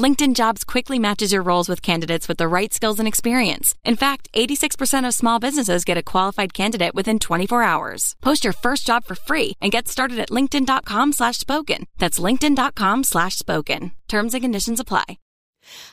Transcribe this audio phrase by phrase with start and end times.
[0.00, 3.74] LinkedIn Jobs quickly matches your roles with candidates with the right skills and experience.
[3.84, 8.16] In fact, 86% of small businesses get a qualified candidate within 24 hours.
[8.22, 11.84] Post your first job for free and get started at linkedin.com slash spoken.
[11.98, 13.92] That's linkedin.com slash spoken.
[14.08, 15.18] Terms and conditions apply.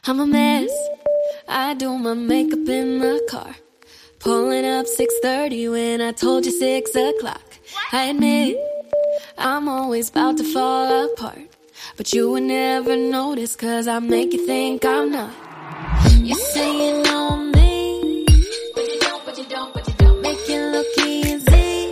[0.05, 0.71] I'm a mess.
[1.49, 3.55] I do my makeup in the car.
[4.19, 7.43] Pulling up 6.30 when I told you 6 o'clock.
[7.91, 8.57] I admit,
[9.37, 11.46] I'm always about to fall apart.
[11.97, 15.31] But you would never notice cause I make you think I'm not.
[16.21, 18.23] You say you know me.
[18.75, 20.21] But you don't, but you don't, but you don't.
[20.21, 21.87] Make it look easy.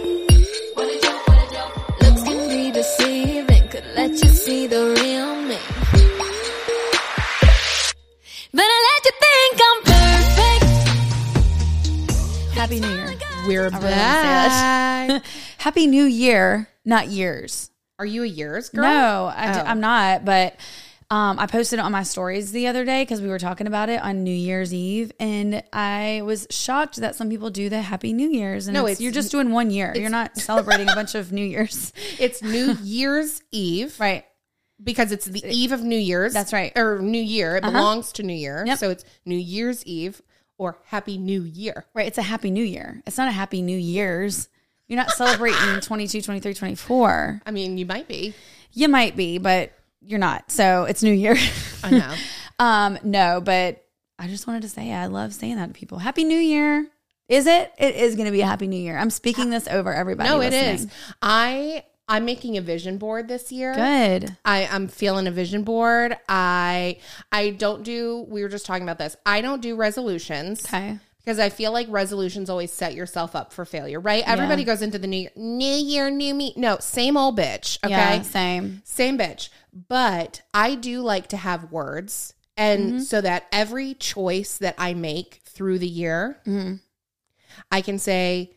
[0.76, 2.02] What a joke, what a joke.
[2.02, 3.68] Looks can be deceiving.
[3.70, 5.58] Could let you see the real me.
[8.54, 10.66] But I let you think I'm perfect.
[12.54, 13.10] Happy New Year.
[13.48, 15.08] We're I wanna say that.
[15.08, 15.26] back.
[15.58, 17.72] Happy New Year, not years.
[18.00, 18.84] Are you a years girl?
[18.84, 19.66] No, I Oh.
[19.66, 20.26] am not.
[20.26, 20.58] But
[21.10, 23.90] um, I posted it on my stories the other day because we were talking about
[23.90, 28.12] it on New Year's Eve, and I was shocked that some people do the Happy
[28.12, 28.68] New Year's.
[28.68, 29.94] And No, it's, it's- you're just doing one year.
[29.96, 33.98] You're not celebrating a bunch of New Year's, It's New Year's Eve.
[34.00, 34.26] right?
[34.84, 36.34] Because it's the eve of New Year's.
[36.34, 36.74] That's right.
[36.76, 37.56] Or New Year.
[37.56, 37.72] It Uh-huh.
[37.72, 38.64] belongs to New Year.
[38.68, 38.78] Yep.
[38.80, 40.22] So it's New Year's Eve
[40.58, 41.86] or Happy New Year.
[41.94, 42.08] Right.
[42.08, 43.02] It's a Happy New Year.
[43.08, 44.50] It's not a Happy New Year's.
[44.88, 47.42] You're not celebrating 22, 23, 24.
[47.46, 48.34] I mean, you might be.
[48.72, 50.52] You might be, but you're not.
[50.52, 51.36] So it's New Year.
[51.84, 52.16] I know.
[52.60, 53.84] um, no, but
[54.20, 56.00] I just wanted to say I love saying that to people.
[56.00, 56.88] Happy New Year.
[57.28, 57.74] Is it?
[57.80, 58.98] It is going to be a Happy New Year.
[58.98, 60.30] I'm speaking this over everybody.
[60.30, 60.88] no, it listening.
[60.88, 60.88] is.
[61.22, 63.74] I I'm making a vision board this year.
[63.74, 64.38] Good.
[64.46, 66.16] I, I'm feeling a vision board.
[66.30, 66.98] I
[67.32, 69.18] I don't do we were just talking about this.
[69.26, 70.66] I don't do resolutions.
[70.66, 71.00] Okay.
[71.26, 74.24] Because I feel like resolutions always set yourself up for failure, right?
[74.28, 76.54] Everybody goes into the new year, new year, new me.
[76.56, 77.80] No, same old bitch.
[77.84, 77.90] Okay.
[77.96, 78.84] Yeah, same.
[78.86, 79.50] Same bitch.
[79.74, 82.34] But I do like to have words.
[82.58, 83.00] And Mm-hmm.
[83.00, 86.76] so that every choice that I make through the year, Mm-hmm.
[87.72, 88.52] I can say,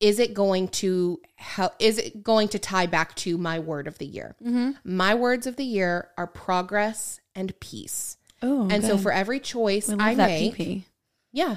[0.00, 1.74] is it going to help?
[1.78, 4.34] Is it going to tie back to my word of the year?
[4.42, 4.70] Mm-hmm.
[4.84, 8.16] My words of the year are progress and peace.
[8.42, 10.84] Oh, and so for every choice I make, PP.
[11.32, 11.56] yeah,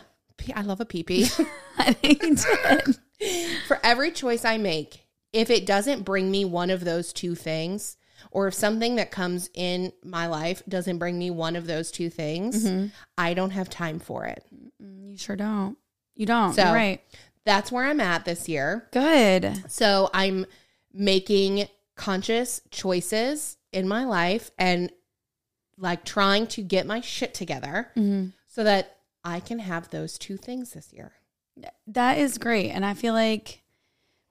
[0.56, 1.30] I love a PP.
[1.78, 2.22] I think
[3.20, 3.48] did.
[3.68, 7.98] for every choice I make, if it doesn't bring me one of those two things,
[8.32, 12.10] or if something that comes in my life doesn't bring me one of those two
[12.10, 12.88] things, Mm-hmm.
[13.18, 14.46] I don't have time for it.
[14.80, 15.78] You sure don't.
[16.16, 16.54] You don't.
[16.54, 17.02] So- You're right.
[17.46, 18.88] That's where I'm at this year.
[18.92, 19.64] Good.
[19.72, 20.46] So I'm
[20.94, 24.92] making conscious choices in my life and
[25.78, 28.28] like trying to get my shit together Mm-hmm.
[28.48, 31.14] so that I can have those two things this year.
[31.88, 32.72] That is great.
[32.72, 33.62] And I feel like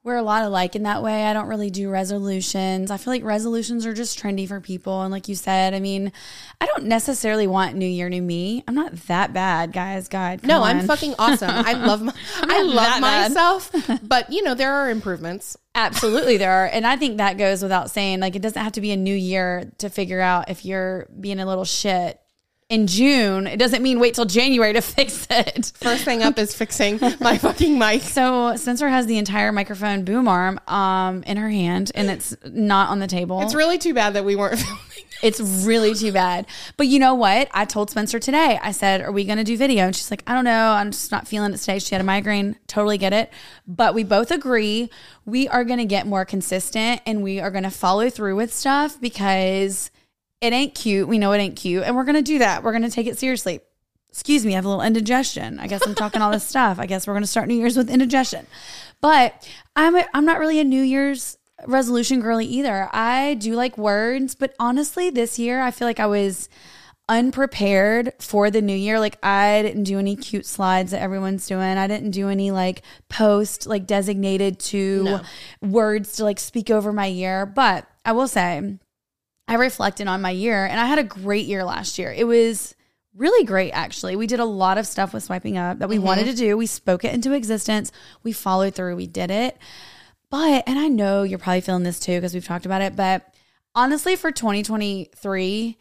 [0.03, 1.27] we're a lot alike in that way.
[1.27, 2.91] I don't really do resolutions.
[2.91, 5.03] I feel like resolutions are just trendy for people.
[5.03, 6.11] And like you said, I mean,
[6.59, 8.65] I don't necessarily want New Year, New Me.
[8.67, 10.09] I'm not that bad, guys.
[10.09, 10.43] God.
[10.43, 11.51] No, I'm fucking awesome.
[11.51, 13.71] I love my, I love myself,
[14.03, 15.59] but you know there are improvements.
[15.75, 16.67] Absolutely, there are.
[16.67, 18.21] And I think that goes without saying.
[18.21, 21.41] Like, it doesn't have to be a new year to figure out if you're being
[21.41, 22.20] a little shit
[22.71, 23.49] in June.
[23.49, 25.73] It doesn't mean wait till January to fix it.
[25.75, 28.03] First thing up is fixing my fucking mic.
[28.03, 32.89] So Spencer has the entire microphone boom arm um, in her hand, and it's not
[32.89, 33.43] on the table.
[33.43, 34.81] It's really too bad that we weren't filming.
[35.23, 36.47] It's really too bad.
[36.79, 37.49] But you know what?
[37.53, 39.85] I told Spencer today, I said, Are we going to do video?
[39.85, 40.71] And she's like, I don't know.
[40.71, 41.79] I'm just not feeling it today.
[41.79, 42.57] She had a migraine.
[42.69, 43.31] Totally get it.
[43.67, 44.89] But we both agree
[45.27, 48.55] we are going to get more consistent and we are going to follow through with
[48.55, 49.91] stuff because
[50.41, 51.09] it ain't cute.
[51.09, 51.85] We know it ain't cute.
[51.85, 52.63] And we're going to do that.
[52.63, 53.61] We're going to take it seriously.
[54.09, 55.61] Excuse me, I have a little indigestion.
[55.61, 56.79] I guess I'm talking all this stuff.
[56.79, 58.47] I guess we're going to start New Year's with indigestion.
[59.01, 62.89] But I'm a, I'm not really a New Year's resolution girly either.
[62.93, 66.49] I do like words, but honestly, this year I feel like I was
[67.09, 69.01] unprepared for the new year.
[69.01, 71.77] Like I didn't do any cute slides that everyone's doing.
[71.77, 75.21] I didn't do any like post like designated to
[75.61, 77.47] words to like speak over my year.
[77.47, 78.79] But I will say
[79.51, 82.13] I reflected on my year and I had a great year last year.
[82.13, 82.73] It was
[83.17, 84.15] really great actually.
[84.15, 86.05] We did a lot of stuff with swiping up that we mm-hmm.
[86.05, 86.57] wanted to do.
[86.57, 87.91] We spoke it into existence.
[88.23, 88.95] We followed through.
[88.95, 89.59] We did it.
[90.31, 93.35] But and I know you're probably feeling this too because we've talked about it, but
[93.75, 95.77] honestly for 2023,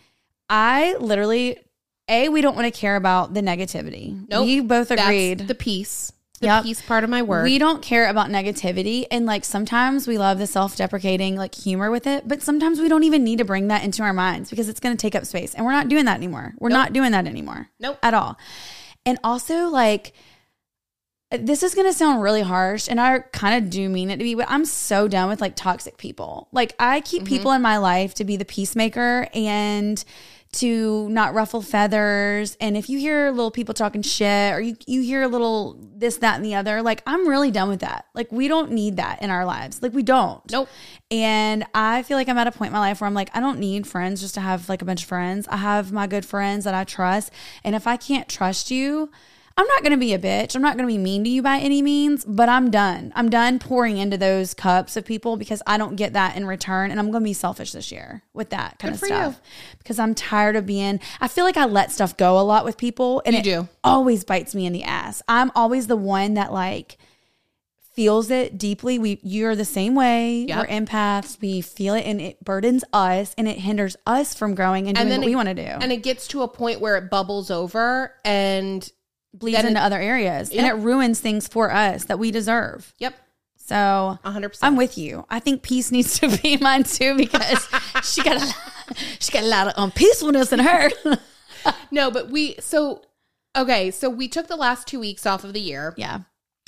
[0.49, 1.59] I literally
[2.07, 4.27] a we don't want to care about the negativity.
[4.29, 4.45] Nope.
[4.45, 5.47] we both That's agreed.
[5.47, 6.11] the piece.
[6.39, 6.63] The Yep.
[6.63, 7.43] peace part of my work.
[7.43, 9.05] We don't care about negativity.
[9.11, 12.89] And like sometimes we love the self deprecating like humor with it, but sometimes we
[12.89, 15.25] don't even need to bring that into our minds because it's going to take up
[15.25, 15.53] space.
[15.53, 16.53] And we're not doing that anymore.
[16.59, 17.69] We're not doing that anymore.
[17.79, 17.99] Nope.
[18.01, 18.37] At all.
[19.05, 20.13] And also, like,
[21.31, 24.23] this is going to sound really harsh and I kind of do mean it to
[24.23, 26.47] be, but I'm so done with like toxic people.
[26.51, 27.33] Like, I keep mm-hmm.
[27.33, 30.03] people in my life to be the peacemaker and
[30.51, 32.57] to not ruffle feathers.
[32.59, 36.17] And if you hear little people talking shit or you, you hear a little this,
[36.17, 38.05] that, and the other, like, I'm really done with that.
[38.15, 39.83] Like, we don't need that in our lives.
[39.83, 40.41] Like, we don't.
[40.51, 40.67] Nope.
[41.11, 43.39] And I feel like I'm at a point in my life where I'm like, I
[43.39, 45.47] don't need friends just to have like a bunch of friends.
[45.47, 47.31] I have my good friends that I trust.
[47.63, 49.11] And if I can't trust you,
[49.59, 50.55] I'm not going to be a bitch.
[50.55, 53.11] I'm not going to be mean to you by any means, but I'm done.
[53.13, 56.91] I'm done pouring into those cups of people because I don't get that in return.
[56.91, 59.77] And I'm going to be selfish this year with that kind Good of stuff you.
[59.79, 62.77] because I'm tired of being, I feel like I let stuff go a lot with
[62.77, 63.67] people and You it do.
[63.83, 65.21] always bites me in the ass.
[65.27, 66.97] I'm always the one that like,
[67.93, 68.97] feels it deeply.
[68.97, 70.45] We you're the same way.
[70.47, 70.57] Yep.
[70.57, 71.41] We're empaths.
[71.41, 75.09] We feel it and it burdens us and it hinders us from growing and doing
[75.09, 75.63] what it- we want to do.
[75.63, 78.89] And it gets to a point where it bubbles over and
[79.33, 82.93] bleeds then into it- other areas and it ruins things for us that we deserve.
[82.99, 83.15] yep,
[83.57, 84.59] So 100%.
[84.61, 85.25] I'm with you.
[85.29, 87.67] I think peace needs to be mine too because
[88.03, 88.55] she got a lot,
[89.19, 90.89] she got a lot of unpeacefulness in her.
[91.91, 93.01] No, but we so
[93.55, 95.93] okay, so we took the last 2 weeks off of the year.
[95.97, 96.19] yeah.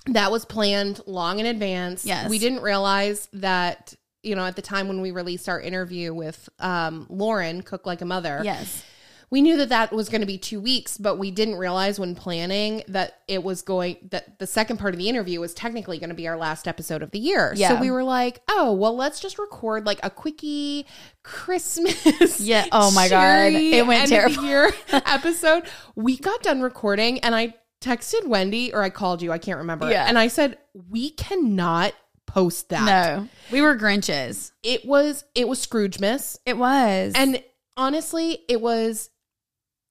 [0.08, 2.06] That was planned long in advance.
[2.06, 2.28] Yes.
[2.30, 3.94] We didn't realize that,
[4.24, 8.02] you know, at the time when we released our interview with um, Lauren, Cook Like
[8.02, 8.84] a Mother, Yes.
[9.32, 12.16] We knew that that was going to be two weeks, but we didn't realize when
[12.16, 16.10] planning that it was going, that the second part of the interview was technically going
[16.10, 17.54] to be our last episode of the year.
[17.56, 17.70] Yeah.
[17.70, 20.86] So we were like, oh, well, let's just record like a quickie
[21.24, 22.42] Christmas.
[22.42, 22.66] Yeah.
[22.74, 23.54] Oh my God.
[23.54, 24.44] It went end of the terrible.
[24.44, 25.64] year episode.
[25.96, 29.90] We got done recording and I texted Wendy or I called you, I can't remember.
[29.90, 30.06] Yeah.
[30.08, 30.58] And I said,
[30.90, 31.94] we cannot
[32.26, 32.86] post that.
[32.86, 33.30] No.
[33.50, 34.52] We were Grinches.
[34.62, 36.38] It was, it was Scrooge Miss.
[36.46, 37.14] It was.
[37.16, 37.42] And
[37.78, 39.10] honestly, it was,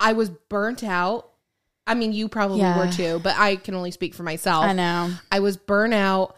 [0.00, 1.28] I was burnt out.
[1.86, 2.76] I mean, you probably Yeah.
[2.76, 4.64] were too, but I can only speak for myself.
[4.64, 5.12] I know.
[5.30, 6.36] I was burnt out.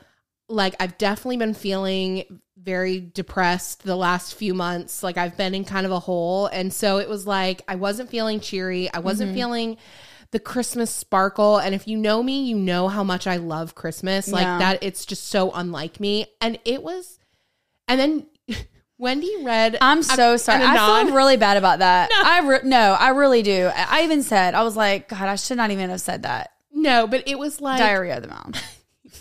[0.49, 5.03] Like, I've definitely been feeling very depressed the last few months.
[5.03, 6.47] Like, I've been in kind of a hole.
[6.47, 8.93] And so it was like, I wasn't feeling cheery.
[8.93, 9.38] I wasn't Mm-hmm.
[9.38, 9.76] feeling
[10.31, 11.59] the Christmas sparkle.
[11.59, 14.29] And if you know me, you know how much I love Christmas.
[14.29, 14.59] Like, Yeah.
[14.59, 16.26] that, it's just so unlike me.
[16.41, 17.19] And it was,
[17.88, 18.26] and then
[19.02, 19.76] Wendy read.
[19.81, 20.62] I'm a- so sorry.
[20.64, 22.10] I feel really bad about that.
[22.25, 23.66] I re- no, I really do.
[23.75, 26.52] I I even said I was like, God, I should not even have said that.
[26.72, 28.62] No, but it was like Diarrhea of the mouth.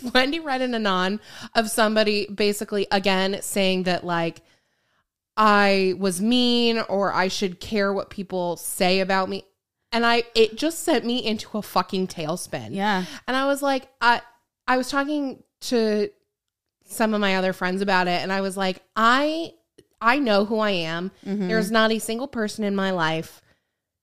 [0.14, 1.18] Wendy read an anon
[1.56, 4.42] of somebody basically again saying that like
[5.36, 9.44] I was mean or I should care what people say about me.
[9.90, 12.68] And I it just sent me into a fucking tailspin.
[12.70, 13.04] Yeah.
[13.26, 14.22] And I was like, I
[14.68, 16.08] I was talking to
[16.84, 19.54] some of my other friends about it and I was like, I
[20.02, 21.10] I know who I am.
[21.24, 21.48] Mm-hmm.
[21.48, 23.40] There's not a single person in my life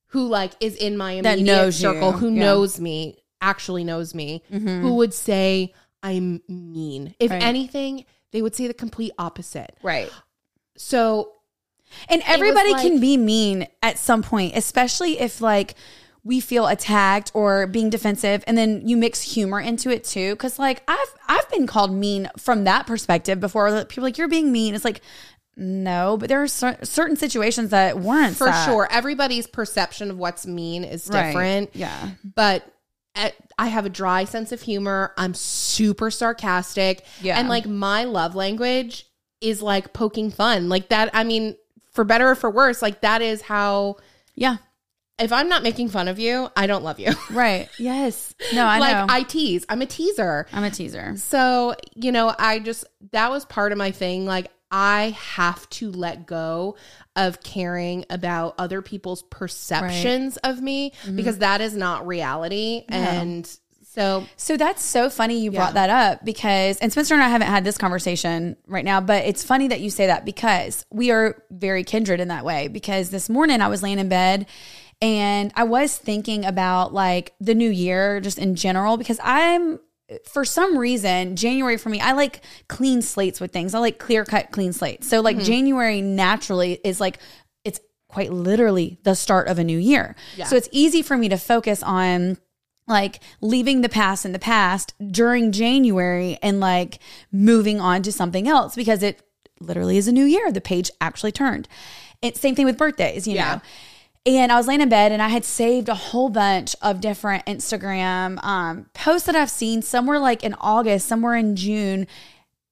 [0.07, 1.89] who like is in my immediate knows you.
[1.91, 2.31] circle who Yeah.
[2.31, 2.39] Mm-hmm.
[2.39, 7.13] knows me, actually knows me, who would say I'm mean.
[7.19, 7.43] If Right.
[7.43, 9.77] anything, they would say the complete opposite.
[9.83, 10.09] Right.
[10.77, 11.33] So
[12.07, 15.75] And everybody like- can be mean at some point, especially if like
[16.23, 20.59] we feel attacked or being defensive and then you mix humor into it too cuz
[20.59, 24.51] like I've I've been called mean from that perspective before people are like you're being
[24.51, 24.75] mean.
[24.75, 25.01] It's like
[25.55, 30.47] no, but there are cer- certain situations that warrant for sure, everybody's perception of what's
[30.47, 31.71] mean is different.
[31.75, 32.11] Yeah.
[32.35, 32.63] but
[33.15, 35.13] at, I have a dry sense of humor.
[35.17, 37.03] I'm super sarcastic.
[37.21, 37.37] Yeah.
[37.39, 39.05] And like my love language
[39.41, 40.69] is like poking fun.
[40.69, 41.57] Like that, I mean,
[41.91, 43.97] for better or for worse, like that is how,
[44.35, 44.57] Yeah.
[45.17, 47.11] if I'm not making fun of you, I don't love you.
[47.31, 47.67] Right.
[47.77, 48.33] Yes.
[48.53, 49.05] No, I like know.
[49.13, 49.65] I tease.
[49.67, 50.45] I'm a teaser.
[50.53, 51.15] I'm a teaser.
[51.17, 54.25] So, you know, I just, that was part of my thing.
[54.25, 56.75] Like, I have to let go
[57.15, 61.15] of caring about other people's perceptions of me Mm-hmm.
[61.15, 62.83] because that is not reality.
[62.89, 63.49] And
[63.83, 67.47] so, So that's so funny you brought that up because, and Spencer and I haven't
[67.47, 71.41] had this conversation right now, but it's funny that you say that because we are
[71.49, 72.67] very kindred in that way.
[72.67, 74.45] Because this morning I was laying in bed
[75.01, 79.79] and I was thinking about like the new year just in general because I'm,
[80.25, 83.75] for some reason, January for me, I like clean slates with things.
[83.75, 85.07] I like clear cut, clean slates.
[85.07, 85.45] So, like, mm-hmm.
[85.45, 87.19] January naturally is like,
[87.63, 90.15] it's quite literally the start of a new year.
[90.45, 92.37] So, it's easy for me to focus on
[92.87, 96.97] like leaving the past in the past during January and like
[97.31, 99.21] moving on to something else because it
[99.59, 100.51] literally is a new year.
[100.51, 101.67] The page actually turned.
[102.21, 103.55] It's same thing with birthdays, you Yeah.
[103.55, 103.61] know.
[104.25, 107.45] And I was laying in bed and I had saved a whole bunch of different
[107.45, 112.05] Instagram um, posts that I've seen somewhere like in August, somewhere in June.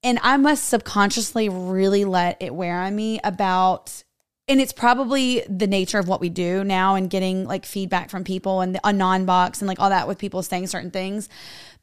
[0.03, 4.03] And I must subconsciously really let it wear on me about,
[4.47, 8.23] and it's probably the nature of what we do now and getting like feedback from
[8.23, 11.29] people and a non-box and like all that with people saying certain things.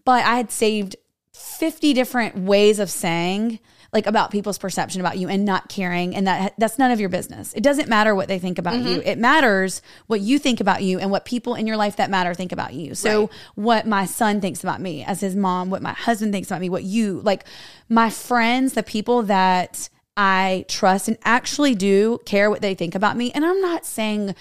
[0.04, 0.96] But I had saved
[1.32, 3.58] 50 different ways of saying
[3.94, 7.08] like about people's perception about you and not caring and that that's none of your
[7.08, 7.54] business.
[7.54, 8.98] It doesn't matter what they think about you.
[8.98, 9.08] Mm-hmm.
[9.08, 12.34] It matters what you think about you and what people in your life that matter
[12.34, 12.94] think about you.
[12.94, 13.30] So Right.
[13.54, 16.68] what my son thinks about me as his mom, what my husband thinks about me,
[16.68, 17.46] what you like
[17.88, 23.16] my friends, the people that I trust and actually do care what they think about
[23.16, 23.30] me.
[23.32, 24.34] And I'm not saying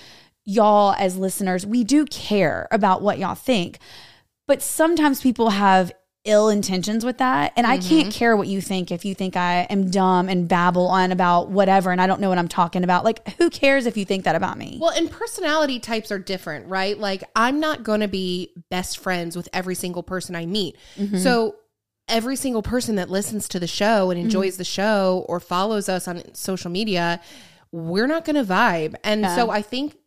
[0.46, 3.78] y'all as listeners, we do care about what y'all think.
[4.48, 5.92] But sometimes people have
[6.26, 7.52] ill intentions with that.
[7.58, 10.88] And I can't care what you think if you think I am dumb and babble
[10.88, 13.04] on about whatever and I don't know what I'm talking about.
[13.04, 14.78] Like, who cares if you think that about me?
[14.80, 16.98] Well, and personality types are different, right?
[16.98, 20.78] Like, I'm not going to be best friends with every single person I meet.
[20.98, 21.18] Mm-hmm.
[21.18, 21.56] So,
[22.10, 26.06] every single person that listens to the show and enjoys the show or follows us
[26.06, 27.22] on social media,
[27.72, 28.96] we're not going to vibe.
[29.04, 29.98] And so, I think,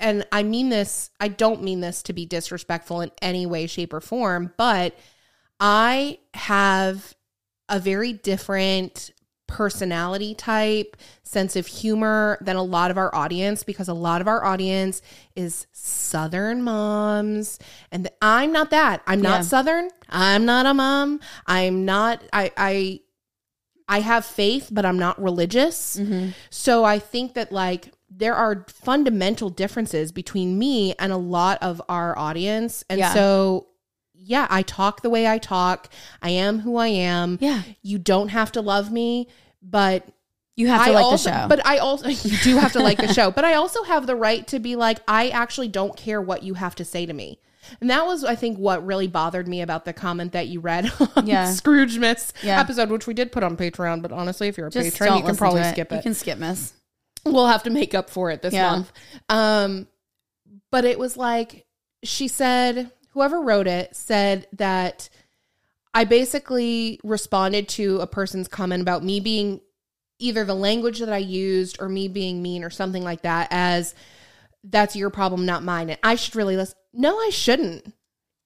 [0.00, 3.92] and I mean this, I don't mean this to be disrespectful in any way, shape,
[3.92, 4.96] or form, but
[5.62, 7.14] I have
[7.68, 9.12] a very different
[9.46, 14.26] personality type, sense of humor than a lot of our audience because a lot of
[14.26, 15.02] our audience
[15.36, 17.58] is Southern moms.
[17.92, 19.02] And I'm not that.
[19.06, 19.28] I'm Yeah.
[19.30, 19.90] not Southern.
[20.08, 21.20] I'm not a mom.
[21.46, 23.00] I'm not, I, I,
[23.88, 25.98] I have faith, but I'm not religious.
[25.98, 26.30] Mm-hmm.
[26.50, 31.80] So I think that like there are fundamental differences between me and a lot of
[31.88, 32.84] our audience.
[32.88, 33.12] And Yeah.
[33.14, 33.68] so
[34.24, 35.88] yeah, I talk the way I talk.
[36.22, 37.38] I am who I am.
[37.40, 37.62] Yeah.
[37.82, 39.28] You don't have to love me,
[39.62, 40.06] but
[40.56, 41.48] You have to I like also, the show.
[41.48, 43.30] But I also you do have to like the show.
[43.30, 46.54] But I also have the right to be like, I actually don't care what you
[46.54, 47.38] have to say to me.
[47.80, 50.90] And that was, I think, what really bothered me about the comment that you read
[51.16, 51.52] on Yeah.
[51.52, 52.60] Scrooge Miss Yeah.
[52.60, 54.02] episode, which we did put on Patreon.
[54.02, 55.72] But honestly, if you're a Just patron, you can probably it.
[55.72, 55.96] skip it.
[55.96, 56.72] You can skip miss.
[57.24, 58.70] we'll have to make up for it this Yeah.
[58.72, 58.92] month.
[59.28, 59.86] Um,
[60.70, 61.64] but it was like
[62.04, 65.08] she said, whoever wrote it said that
[65.94, 69.60] I basically responded to a person's comment about me being
[70.18, 73.94] either the language that I used or me being mean or something like that as
[74.64, 75.90] that's your problem, not mine.
[75.90, 76.76] And I should really listen.
[76.92, 77.92] No, I shouldn't.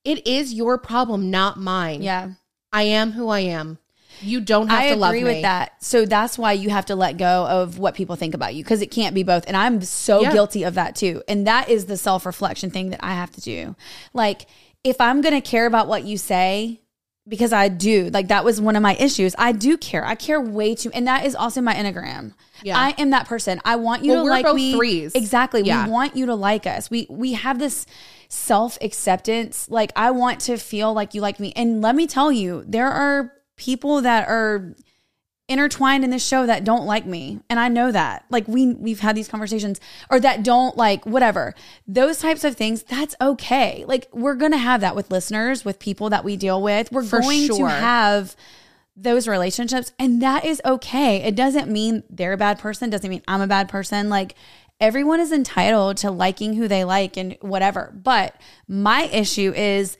[0.04, 2.02] It is your problem, not mine.
[2.02, 2.30] Yeah.
[2.72, 3.78] I am who I am.
[4.20, 4.90] You don't have to love me.
[4.90, 5.34] I to love agree me.
[5.34, 5.82] with that.
[5.82, 8.82] So that's why you have to let go of what people think about you because
[8.82, 9.44] it can't be both.
[9.46, 10.32] And I'm so Yeah.
[10.32, 11.22] guilty of that too.
[11.28, 13.76] And that is the self reflection thing that I have to do.
[14.12, 14.46] Like,
[14.84, 16.80] if I'm going to care about what you say,
[17.28, 19.34] because I do, like, that was one of my issues.
[19.36, 20.04] I do care.
[20.06, 20.92] I care way too.
[20.94, 22.34] And that is also my Enneagram.
[22.62, 22.78] Yeah.
[22.78, 23.60] I am that person.
[23.64, 24.72] I want you Well, to we're like both me.
[24.72, 25.12] threes.
[25.16, 25.62] Exactly.
[25.62, 25.86] Yeah.
[25.86, 26.88] We want you to like us.
[26.88, 27.84] We we have this
[28.28, 29.68] self acceptance.
[29.68, 31.52] Like I want to feel like you like me.
[31.56, 34.74] And let me tell you, there are people that are
[35.48, 37.40] intertwined in this show that don't like me.
[37.48, 38.24] And i know that.
[38.30, 41.54] Like we we've had these conversations or that don't like whatever.
[41.86, 43.84] Those types of things that's okay.
[43.86, 46.90] Like we're gonna have that with listeners with people that we deal with.
[46.90, 48.34] We're For going to have
[48.96, 51.22] those relationships and that is okay.
[51.22, 54.08] It doesn't mean they're a bad person doesn't mean i'm a bad person.
[54.08, 54.34] Like
[54.80, 57.92] everyone is entitled to liking who they like and whatever.
[57.94, 58.34] But
[58.66, 59.96] my issue is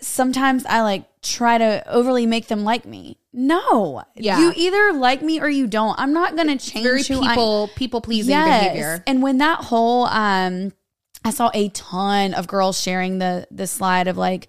[0.00, 3.18] sometimes I like try to overly make them like me.
[3.32, 4.02] No.
[4.16, 4.40] Yeah.
[4.40, 5.98] You either like me or you don't.
[5.98, 8.62] I'm not going to change Very people people pleasing Yes.
[8.64, 9.04] behavior.
[9.06, 10.72] And when that whole um
[11.24, 14.48] I saw a ton of girls sharing the the slide of like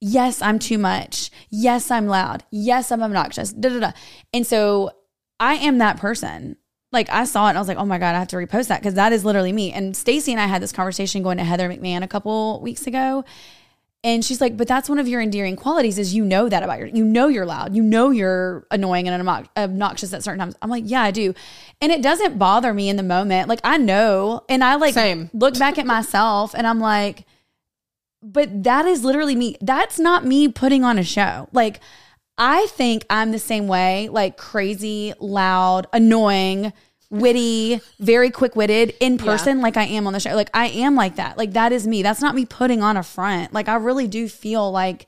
[0.00, 1.30] yes, I'm too much.
[1.50, 2.42] Yes, I'm loud.
[2.50, 3.52] Yes, I'm obnoxious.
[3.52, 3.92] Da, da, da.
[4.32, 4.90] And so
[5.38, 6.56] I am that person.
[6.90, 8.68] Like I saw it and I was like, oh my God, I have to repost
[8.68, 9.72] that because that is literally me.
[9.72, 13.24] And Stacy and I had this conversation going to Heather McMahan a couple weeks ago.
[14.02, 16.78] And she's like, but that's one of your endearing qualities is you know that about
[16.78, 19.28] your, you know you're loud, you know you're annoying and
[19.58, 20.56] obnoxious at certain times.
[20.62, 21.34] I'm like, yeah, I do,
[21.82, 23.48] and it doesn't bother me in the moment.
[23.48, 25.28] Like I know, and I like Same.
[25.34, 27.26] look back at myself and I'm like,
[28.22, 29.56] but that is literally me.
[29.60, 31.48] That's not me putting on a show.
[31.52, 31.80] Like
[32.38, 36.72] I think I'm the same way, like crazy, loud, annoying,
[37.10, 40.34] witty, very quick witted in person, like I am on the show.
[40.34, 41.36] Like I am like that.
[41.36, 42.02] Like that is me.
[42.02, 43.52] That's not me putting on a front.
[43.52, 45.06] Like I really do feel like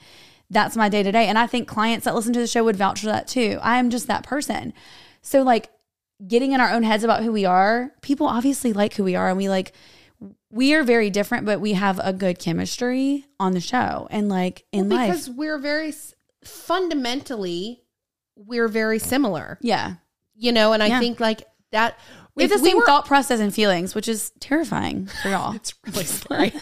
[0.51, 1.27] that's my day to day.
[1.29, 3.59] And I think clients that listen to the show would vouch for that too.
[3.63, 4.73] I am just that person.
[5.23, 5.71] So like
[6.27, 9.29] getting in our own heads about who we are, people obviously like who we are
[9.29, 9.73] and we like
[10.51, 14.65] we are very different, but we have a good chemistry on the show and like
[14.73, 15.11] in Well, life.
[15.11, 15.93] because we're very
[16.45, 17.83] fundamentally
[18.35, 19.95] we're very similar Yeah.
[20.35, 20.99] you know and i Yeah.
[21.01, 21.99] think like that
[22.35, 25.55] We have the we same were- thought process and feelings, which is terrifying for y'all.
[25.57, 26.53] It's really scary.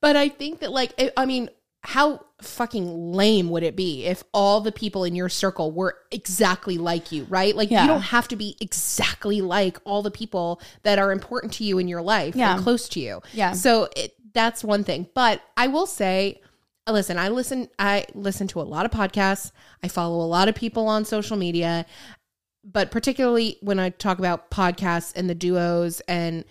[0.00, 1.48] but I think that, like, it, I mean,
[1.82, 6.76] how fucking lame would it be if all the people in your circle were exactly
[6.76, 7.56] like you, right?
[7.56, 7.82] Like, Yeah.
[7.82, 11.78] you don't have to be exactly like all the people that are important to you
[11.78, 12.54] in your life Yeah.
[12.54, 13.22] and close to you.
[13.32, 13.52] Yeah.
[13.52, 15.08] So it, that's one thing.
[15.14, 16.40] But I will say,
[16.86, 19.50] uh, listen, I listen, I listen to a lot of podcasts.
[19.82, 21.84] I follow a lot of people on social media,
[22.64, 26.44] but particularly when I talk about podcasts and the duos and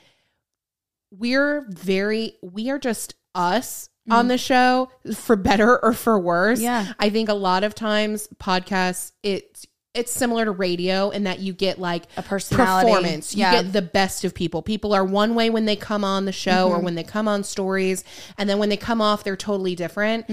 [1.11, 6.59] we're very we are just us on the show for better or for worse.
[6.59, 6.93] Yeah.
[6.99, 11.51] I think a lot of times podcasts it's it's similar to radio in that you
[11.53, 12.87] get like A personality.
[12.91, 13.35] performance.
[13.35, 13.51] You Yeah.
[13.63, 14.61] get the best of people.
[14.63, 16.75] People are one way when they come on the show Mm-hmm.
[16.75, 18.03] or when they come on stories
[18.37, 20.25] and then when they come off they're totally different.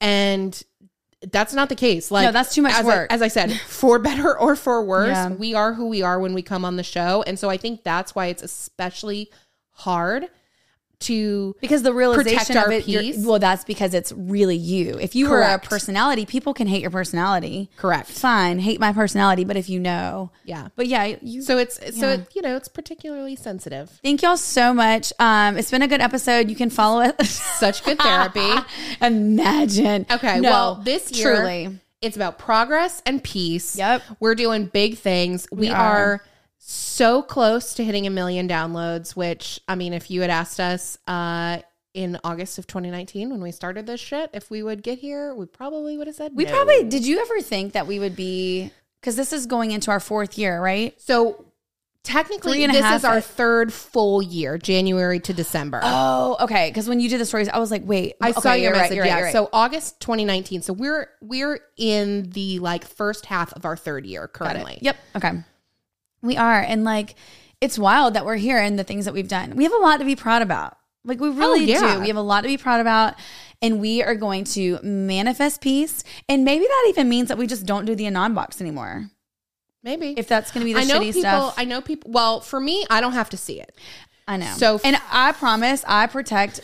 [0.00, 0.62] And
[1.32, 2.10] that's not the case.
[2.10, 2.24] Like.
[2.26, 3.12] No, that's too much as I- work.
[3.12, 5.30] as I said, for better or for worse, Yeah.
[5.30, 7.22] we are who we are when we come on the show.
[7.26, 9.30] And so I think that's why it's especially
[9.72, 10.28] hard
[11.00, 13.24] to Because the realization of it, peace.
[13.24, 14.98] well, that's because it's really you.
[15.00, 17.70] If you were a personality, people can hate your personality.
[17.76, 18.08] correct.
[18.10, 20.68] Fine, hate my personality, but if you know, Yeah.
[20.76, 21.42] but yeah, you.
[21.42, 23.90] So it's so it, you know it's particularly sensitive.
[24.02, 25.12] Thank y'all so much.
[25.18, 26.50] Um, it's been a good episode.
[26.50, 27.20] You can follow it.
[27.26, 28.50] Such good therapy.
[29.02, 30.06] Imagine.
[30.10, 31.78] Okay, No, well this year truly.
[32.02, 33.76] it's about progress and peace.
[33.76, 34.02] Yep.
[34.20, 35.46] We're doing big things.
[35.52, 35.76] We, are.
[35.76, 36.24] are.
[36.58, 40.98] So close to hitting a million downloads, which I mean, if you had asked us
[41.06, 41.58] uh
[41.94, 45.46] in August of 2019 when we started this shit, if we would get here, we
[45.46, 46.50] probably would have said We no.
[46.52, 47.06] probably did.
[47.06, 48.70] You ever think that we would be?
[49.00, 51.00] Because this is going into our fourth year, right?
[51.00, 51.44] So
[52.02, 55.80] technically, Three and a this is our third full year, January to December.
[55.82, 56.68] Oh, okay.
[56.68, 58.98] Because when you did the stories, I was like, wait, I okay, saw your message.
[58.98, 59.20] right, yeah.
[59.20, 59.32] right.
[59.32, 60.62] So August 2019.
[60.62, 64.78] So we're we're in the like first half of our third year currently.
[64.82, 64.96] Yep.
[65.16, 65.32] Okay.
[66.22, 66.60] We are.
[66.60, 67.14] And like,
[67.60, 69.54] it's wild that we're here and the things that we've done.
[69.56, 70.76] We have a lot to be proud about.
[71.04, 71.94] Like, we really Oh, yeah.
[71.96, 72.00] do.
[72.02, 73.14] We have a lot to be proud about.
[73.62, 76.04] And we are going to manifest peace.
[76.28, 79.10] And maybe that even means that we just don't do the Anon box anymore.
[79.82, 81.20] Maybe If that's going to be the I know shitty people.
[81.20, 81.54] stuff.
[81.56, 82.10] I know people.
[82.10, 83.74] Well, for me, I don't have to see it.
[84.26, 84.52] I know.
[84.56, 86.60] So- and I promise I protect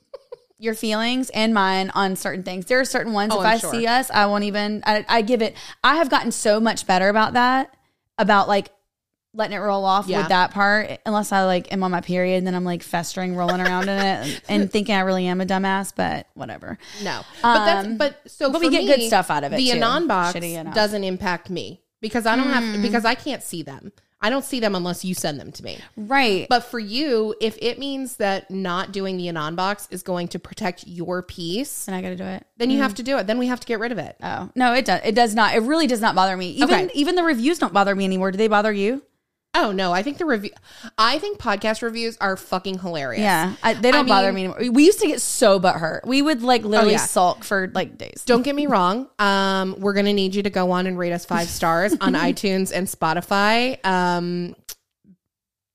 [0.58, 2.66] your feelings and mine on certain things.
[2.66, 3.32] There are certain ones.
[3.32, 3.70] Oh, if I'm I sure.
[3.70, 4.82] see us, I won't even.
[4.84, 5.56] I, I give it.
[5.84, 7.74] I have gotten so much better about that.
[8.18, 8.70] About like
[9.34, 10.18] letting it roll off Yeah.
[10.18, 10.98] with that part.
[11.06, 13.98] Unless I like am on my period, and then I'm like festering, rolling around in
[13.98, 15.92] it, and, and thinking I really am a dumbass.
[15.94, 16.78] But whatever.
[17.02, 18.50] No, but that's Um, but so.
[18.50, 19.76] but we get me, good stuff out of it, The too.
[19.76, 20.32] anon box
[20.74, 22.52] doesn't impact me because I don't Hmm.
[22.72, 23.92] have because I can't see them.
[24.20, 25.78] I don't see them unless you send them to me.
[25.96, 26.48] Right.
[26.48, 30.40] But for you, if it means that not doing the anon box is going to
[30.40, 32.44] protect your peace, and I got to do it.
[32.56, 33.28] then you have to do it.
[33.28, 34.16] Then we have to get rid of it.
[34.20, 35.02] Oh no, it does.
[35.04, 35.54] It does not.
[35.54, 36.50] It really does not bother me.
[36.50, 36.90] Even Okay.
[36.94, 38.32] even the reviews don't bother me anymore.
[38.32, 39.02] Do they bother you?
[39.60, 40.50] Oh no, I think the review.
[40.96, 43.22] I think podcast reviews are fucking hilarious.
[43.22, 44.72] Yeah, I, they don't I bother mean- me anymore.
[44.72, 46.06] We used to get so butthurt.
[46.06, 46.98] We would like literally yeah.
[46.98, 48.22] sulk for like days.
[48.24, 49.08] Don't get me wrong.
[49.18, 52.72] Um, we're gonna need you to go on and rate us five stars on iTunes
[52.72, 53.84] and Spotify.
[53.84, 54.54] Um,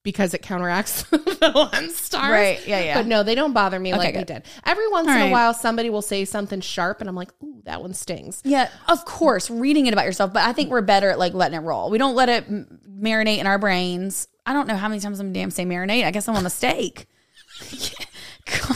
[0.04, 2.30] because it counteracts the one stars.
[2.30, 2.94] Right, yeah, yeah.
[2.94, 4.26] But no, they don't bother me like we good.
[4.26, 4.42] did.
[4.64, 5.28] Every once All in right.
[5.28, 8.68] a while, somebody will say something sharp, and I'm like, "Ooh, that one stings." Yeah,
[8.86, 11.62] of course, reading it about yourself, but I think we're better at like letting it
[11.62, 11.90] roll.
[11.90, 14.28] We don't let it m- marinate in our brains.
[14.46, 16.04] I don't know how many times I'm damn say marinate.
[16.04, 17.06] I guess I'm a mistake.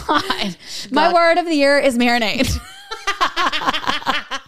[0.08, 0.56] God,
[0.90, 2.58] my word of the year is marinate.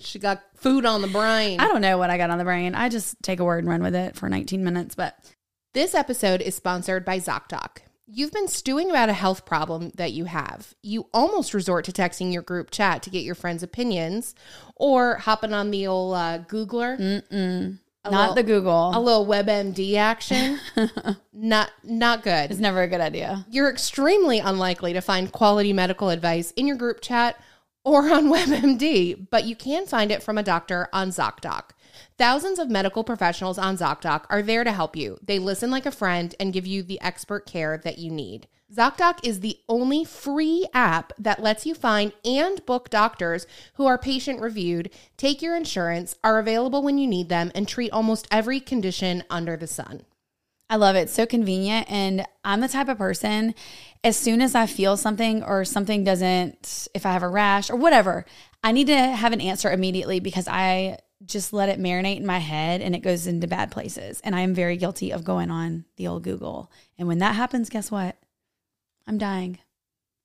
[0.00, 1.60] She got food on the brain.
[1.60, 2.74] I don't know what I got on the brain.
[2.74, 4.94] I just take a word and run with it for 19 minutes.
[4.94, 5.16] But
[5.76, 7.80] This episode is sponsored by ZocDoc.
[8.06, 10.72] You've been stewing about a health problem that you have.
[10.82, 14.34] You almost resort to texting your group chat to get your friends' opinions
[14.74, 16.98] or hopping on the old uh, Googler.
[17.30, 18.92] A not little- the Google.
[18.94, 20.58] A little WebMD action.
[21.34, 22.50] not not good.
[22.50, 23.44] it's never a good idea.
[23.50, 27.38] You're extremely unlikely to find quality medical advice in your group chat
[27.84, 31.72] or on WebMD, but you can find it from a doctor on ZocDoc.
[32.18, 35.18] Thousands of medical professionals on ZocDoc are there to help you.
[35.22, 38.48] They listen like a friend and give you the expert care that you need.
[38.74, 43.98] ZocDoc is the only free app that lets you find and book doctors who are
[43.98, 48.60] patient reviewed, take your insurance, are available when you need them, and treat almost every
[48.60, 50.02] condition under the sun.
[50.70, 51.10] I love it.
[51.10, 51.88] So convenient.
[51.90, 53.54] And I'm the type of person,
[54.02, 57.76] as soon as I feel something or something doesn't, if I have a rash or
[57.76, 58.24] whatever,
[58.64, 62.38] I need to have an answer immediately because I just let it marinate in my
[62.38, 64.20] head and it goes into bad places.
[64.22, 66.70] And I am very guilty of going on the old Google.
[66.98, 68.16] And when that happens, guess what?
[69.06, 69.58] I'm dying.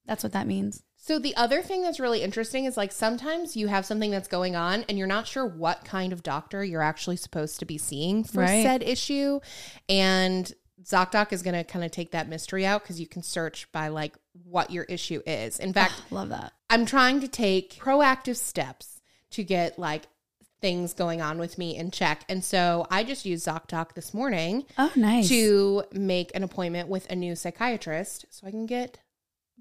[0.06, 0.84] That's what that means.
[0.98, 4.56] So the other thing that's really interesting is like sometimes you have something that's going
[4.56, 8.24] on and you're not sure what kind of doctor you're actually supposed to be seeing
[8.24, 8.64] for Right.
[8.64, 9.40] said issue
[9.90, 13.72] and ZocDoc is going to kind of take that mystery out because you can search
[13.72, 15.60] by like what your issue is.
[15.60, 16.54] In fact, Love that.
[16.70, 19.02] I'm trying to take proactive steps
[19.32, 20.04] to get like
[20.62, 22.24] things going on with me in check.
[22.30, 25.28] And so I just used ZocDoc this morning Oh, nice.
[25.30, 29.00] to make an appointment with a new psychiatrist so I can get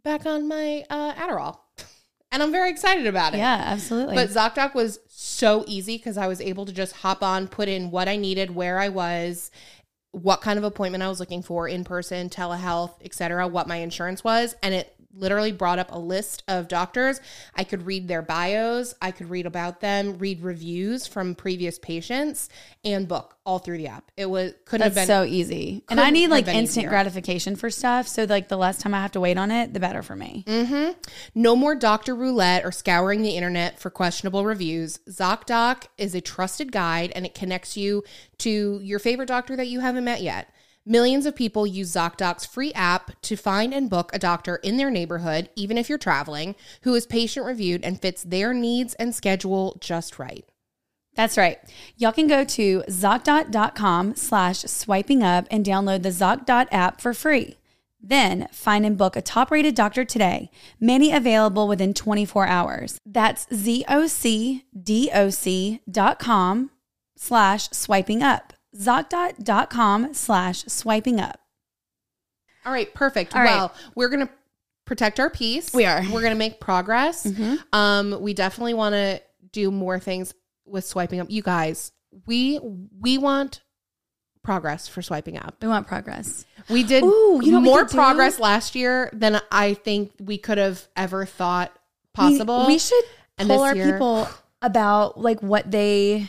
[0.05, 1.59] back on my uh, Adderall.
[2.33, 3.39] And I'm very excited about it.
[3.39, 4.15] yeah, absolutely.
[4.15, 7.91] But ZocDoc was so easy because I was able to just hop on, put in
[7.91, 9.51] what I needed, where I was,
[10.13, 14.23] what kind of appointment I was looking for, in person, telehealth, etc., what my insurance
[14.23, 17.21] was, and it literally brought up a list of doctors.
[17.55, 22.49] I could read their bios, I could read about them, read reviews from previous patients,
[22.85, 24.11] and book all through the app.
[24.17, 25.83] It was couldn't That's have been so easy.
[25.89, 26.91] And I need like instant easier.
[26.91, 28.07] gratification for stuff.
[28.07, 30.45] So like the less time I have to wait on it, the better for me.
[30.47, 30.93] Mm-hmm.
[31.35, 34.99] No more doctor roulette or scouring the internet for questionable reviews.
[35.09, 38.05] ZocDoc is a trusted guide and it connects you
[38.39, 40.53] to your favorite doctor that you haven't met yet.
[40.87, 44.91] Millions of people use ZocDoc's free app to find and book a doctor in their
[44.91, 49.77] neighborhood, even if you're traveling, who is patient reviewed and fits their needs and schedule
[49.81, 50.45] just right.
[51.15, 51.59] That's right.
[51.97, 57.59] Y'all can go to ZocDoc.com slash swiping up and download the ZocDoc app for free.
[58.01, 62.99] Then find and book a top rated doctor today, many available within 24 hours.
[63.05, 64.61] That's ZocDoc.com
[67.17, 68.50] slash swiping up.
[68.77, 71.41] ZocDoc.com slash swiping up.
[72.65, 73.35] All right, perfect.
[73.35, 73.55] All right.
[73.57, 74.33] well, we're going to
[74.85, 75.73] protect our peace.
[75.73, 76.01] We are.
[76.01, 76.13] Mm-hmm.
[76.13, 77.27] We're going to make progress.
[77.73, 79.21] Um we definitely want to
[79.53, 80.35] do more things
[80.67, 81.31] with swiping up.
[81.31, 81.93] You guys,
[82.27, 82.59] we
[83.01, 83.63] we want
[84.43, 85.57] progress for swiping up.
[85.63, 86.45] We want progress.
[86.69, 87.97] We did Ooh, you know more could do?
[87.97, 91.73] progress last year than I think we could have ever thought
[92.15, 92.61] possible.
[92.67, 93.05] We, we should
[93.39, 94.29] And pull our year- people
[94.63, 96.29] about like what they.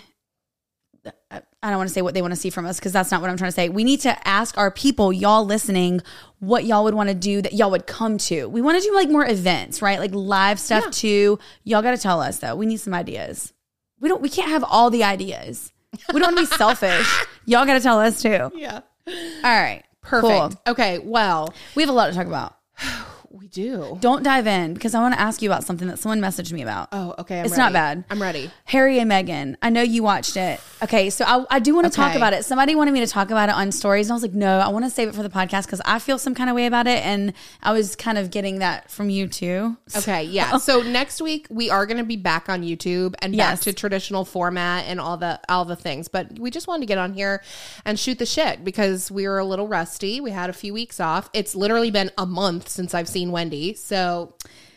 [1.64, 3.22] I don't want to say what they want to see from us because that's not
[3.22, 3.70] what I'm trying to say.
[3.70, 6.02] We need to ask our people, y'all listening,
[6.40, 8.48] what y'all would want to do that y'all would come to.
[8.48, 10.00] We want to do like more events, right?
[10.00, 10.92] Like live stuff Yeah.
[10.92, 11.40] too.
[11.64, 12.56] Y'all got to tell us though.
[12.56, 13.54] We need some ideas.
[14.00, 14.22] We don't.
[14.22, 15.72] We can't have all the ideas.
[16.14, 17.08] We don't want to be selfish.
[17.46, 18.50] Y'all got to tell us too.
[18.56, 18.82] Yeah.
[19.08, 19.84] All right.
[20.02, 20.32] Perfect.
[20.32, 20.52] Cool.
[20.74, 22.56] Okay, well, We have a lot to talk about.
[23.34, 23.98] we do.
[24.02, 26.62] Don't dive in because I want to ask you about something that someone messaged me
[26.62, 26.90] about.
[26.92, 27.40] Oh, okay.
[27.40, 28.04] I'm It's not bad.
[28.10, 28.52] I'm ready.
[28.66, 29.56] Harry and Meghan.
[29.62, 30.60] I know you watched it.
[30.84, 32.44] Okay, so I, I do want to talk about it.
[32.46, 34.68] Somebody wanted me to talk about it on stories, and I was like, no, I
[34.70, 36.88] want to save it for the podcast because I feel some kind of way about
[36.88, 39.78] it, and I was kind of getting that from you too.
[39.96, 40.58] Okay, yeah.
[40.58, 43.60] So next week we are going to be back on YouTube and Yes.
[43.60, 46.08] back to traditional format and all the all the things.
[46.08, 47.44] But we just wanted to get on here
[47.86, 50.22] and shoot the shit because we were a little rusty.
[50.22, 51.30] We had a few weeks off.
[51.34, 53.74] It's literally been a month since I've seen Wendy.
[53.76, 54.36] So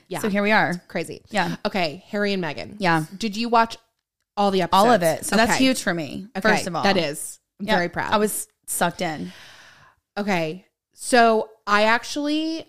[0.08, 0.74] yeah, So here we are.
[0.88, 1.22] crazy.
[1.30, 1.56] Yeah.
[1.64, 2.76] Okay, Harry and Meghan.
[2.78, 3.04] Yeah.
[3.16, 3.76] Did you watch
[4.36, 4.84] all the episodes?
[4.84, 5.24] All of it.
[5.24, 6.26] So that's huge for me.
[6.36, 7.38] Okay, First of all, that is.
[7.60, 8.12] I'm Yeah, very proud.
[8.12, 9.32] I was sucked in.
[10.18, 10.66] Okay.
[10.92, 12.66] So I actually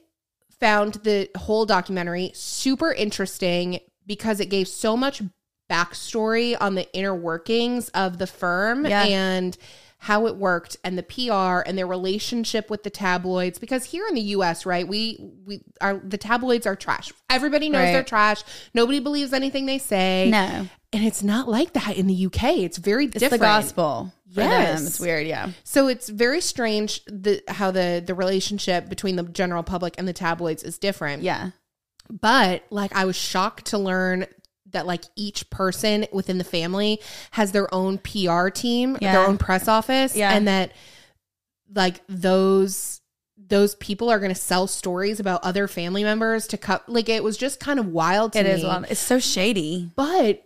[0.60, 5.22] found the whole documentary super interesting because it gave so much
[5.70, 9.04] backstory on the inner workings of the firm Yeah.
[9.04, 9.58] and
[10.06, 14.14] how it worked and the PR and their relationship with the tabloids because here in
[14.14, 17.92] the US right we we are the tabloids are trash everybody knows Right.
[17.94, 18.44] they're trash
[18.76, 22.78] nobody believes anything they say No, and it's not like that in the UK it's
[22.78, 24.14] very it's different the gospel.
[24.32, 24.80] For Yes.
[24.80, 24.88] them.
[24.88, 25.26] it's weird.
[25.28, 30.08] Yeah, so it's very strange the how the the relationship between the general public and
[30.08, 31.24] the tabloids is different.
[31.24, 31.50] yeah.
[32.12, 34.28] But like I was shocked to learn
[34.76, 39.14] that like each person within the family has their own PR team, Yeah.
[39.14, 40.32] their own press office, Yeah.
[40.32, 40.72] and that
[41.74, 43.02] like those
[43.48, 47.24] those people are going to sell stories about other family members to cut like it
[47.24, 48.52] was just kind of wild to It me.
[48.52, 48.64] is.
[48.64, 48.86] Wild.
[48.90, 49.92] It's so shady.
[49.96, 50.42] But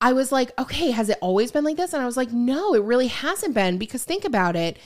[0.00, 1.94] I was like, okay, has it always been like this?
[1.94, 4.76] And I was like, no, it really hasn't been because think about it.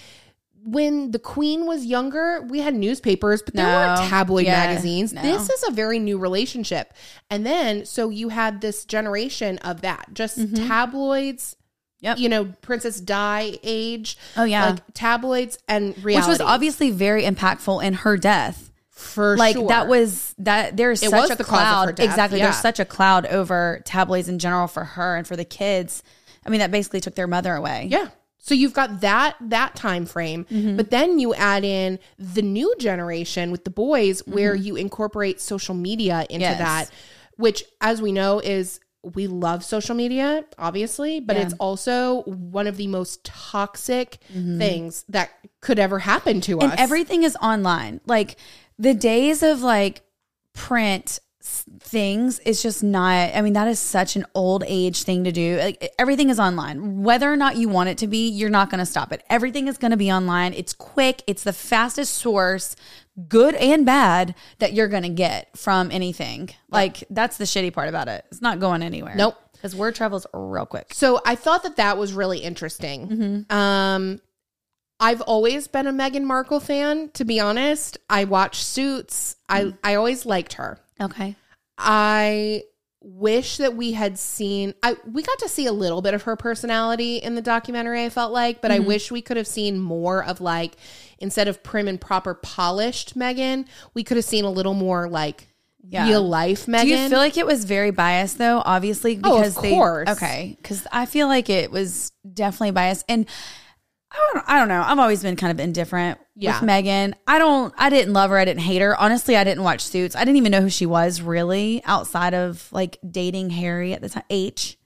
[0.70, 3.72] When the queen was younger, we had newspapers, but there No.
[3.96, 4.66] weren't tabloid Yeah.
[4.66, 5.12] magazines.
[5.12, 5.22] No.
[5.22, 6.92] This is a very new relationship.
[7.30, 12.04] And then, so you had this generation of that, just tabloids, Mm-hmm.
[12.06, 12.18] Yep.
[12.18, 14.16] you know, Princess Di age.
[14.36, 14.70] Oh, yeah.
[14.70, 16.30] Like tabloids and reality.
[16.30, 18.70] Which was obviously very impactful in her death.
[18.90, 19.68] for like sure.
[19.68, 22.46] that was that there's It such a cloud death, exactly yeah.
[22.46, 26.02] there's such a cloud over tabloids in general for her and for the kids
[26.44, 28.08] i mean that basically took their mother away Yeah.
[28.38, 30.76] So you've got that that time frame, Mm-hmm.
[30.76, 34.62] but then you add in the new generation with the boys where Mm-hmm.
[34.64, 36.58] you incorporate social media into Yes.
[36.58, 36.90] that,
[37.36, 38.80] which as we know is
[39.14, 41.42] we love social media, obviously, but Yeah.
[41.42, 46.62] it's also one of the most toxic things that could ever happen to Mm-hmm.
[46.64, 46.80] and us.
[46.80, 48.36] everything is online like
[48.78, 50.02] the days of like
[50.52, 51.20] print
[51.80, 55.58] things is just not I mean that is such an old age thing to do.
[55.58, 57.02] Like everything is online.
[57.02, 59.22] Whether or not you want it to be, you're not going to stop it.
[59.30, 60.52] Everything is going to be online.
[60.54, 61.22] It's quick.
[61.26, 62.76] It's the fastest source,
[63.28, 66.50] good and bad that you're going to get from anything.
[66.70, 68.24] Like that's the shitty part about it.
[68.30, 69.14] It's not going anywhere.
[69.16, 69.36] Nope.
[69.60, 70.92] Cuz word travels real quick.
[70.92, 73.46] So I thought that that was really interesting.
[73.50, 74.20] Um,
[75.00, 77.10] I've always been a Meghan Markle fan.
[77.14, 79.36] To be honest, I watch Suits.
[79.48, 80.80] I I always liked her.
[81.00, 81.36] Okay.
[81.76, 82.64] I
[83.00, 84.74] wish that we had seen.
[84.82, 88.04] I we got to see a little bit of her personality in the documentary.
[88.04, 88.88] I felt like, but I mm-hmm.
[88.88, 90.76] wish we could have seen more of like
[91.18, 95.46] instead of prim and proper polished Meghan, we could have seen a little more like
[95.88, 96.08] Yeah.
[96.08, 96.82] real life Meghan.
[96.82, 98.62] Do you feel like it was very biased though?
[98.64, 100.08] Obviously, Oh, of because they course.
[100.08, 100.56] okay.
[100.60, 103.26] Because I feel like it was definitely biased, and
[104.10, 104.82] I don't, I don't know.
[104.84, 106.60] I've always been kind of indifferent Yeah.
[106.60, 107.14] with Meghan.
[107.26, 107.74] I don't.
[107.76, 108.38] I didn't love her.
[108.38, 108.96] I didn't hate her.
[108.98, 110.14] Honestly, I didn't watch Suits.
[110.16, 114.08] I didn't even know who she was really outside of like dating Harry at the
[114.08, 114.24] time.
[114.30, 114.78] H.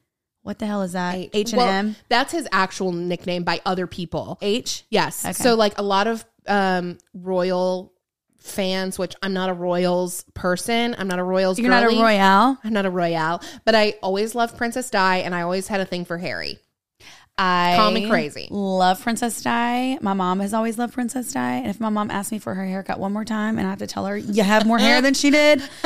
[0.42, 1.30] What the hell is that?
[1.32, 1.96] H and M.
[2.08, 4.38] That's his actual nickname by other people.
[4.42, 4.84] H.
[4.90, 5.24] Yes.
[5.24, 5.32] Okay.
[5.34, 7.92] So like a lot of um royal
[8.38, 10.96] fans, which I'm not a royals person.
[10.98, 11.58] I'm not a royals.
[11.58, 12.02] You're not a girly.
[12.02, 12.58] royale.
[12.64, 15.84] I'm not a royale, but I always loved Princess Di, and I always had a
[15.84, 16.58] thing for Harry.
[17.38, 18.46] I Call me crazy.
[18.50, 19.98] Love Princess Di.
[20.00, 21.54] My mom has always loved Princess Di.
[21.56, 23.78] And if my mom asks me for her haircut one more time and I have
[23.80, 25.60] to tell her you have more hair than she did.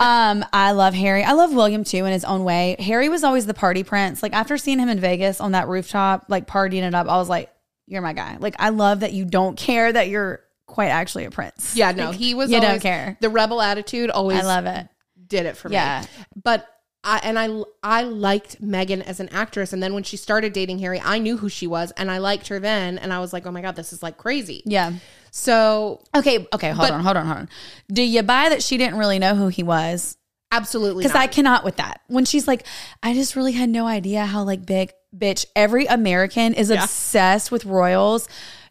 [0.00, 1.22] um, I love Harry.
[1.22, 2.76] I love William too in his own way.
[2.80, 4.22] Harry was always the party prince.
[4.22, 7.28] Like after seeing him in Vegas on that rooftop, like partying it up, I was
[7.28, 7.50] like,
[7.86, 8.36] You're my guy.
[8.40, 11.76] Like I love that you don't care that you're quite actually a prince.
[11.76, 12.50] Yeah, no, he was.
[12.50, 13.16] you don't care.
[13.20, 14.40] The rebel attitude always.
[14.40, 14.88] I love it.
[15.26, 16.00] did it for Yeah.
[16.02, 16.24] me.
[16.42, 16.66] But
[17.04, 20.78] I and I I liked Meghan as an actress, and then when she started dating
[20.80, 23.46] Harry, I knew who she was, and I liked her then, and I was like,
[23.46, 24.62] oh my god, this is like crazy.
[24.64, 24.94] Yeah.
[25.30, 27.48] So Okay, okay, hold But- on, hold on, hold on.
[27.92, 30.16] Do you buy that she didn't really know who he was?
[30.52, 31.16] absolutely, because.
[31.16, 32.00] I cannot with that.
[32.06, 32.64] When she's like,
[33.02, 35.44] I just really had no idea how like big bitch.
[35.56, 38.28] Every American is obsessed with royals,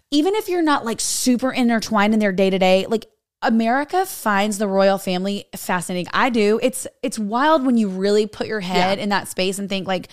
[0.10, 2.86] even if you're not like super intertwined in their day to day.
[2.88, 3.06] Like
[3.43, 6.10] America finds the royal family fascinating.
[6.13, 6.60] I do.
[6.63, 10.08] It's it's wild when you really put your head in that space and think like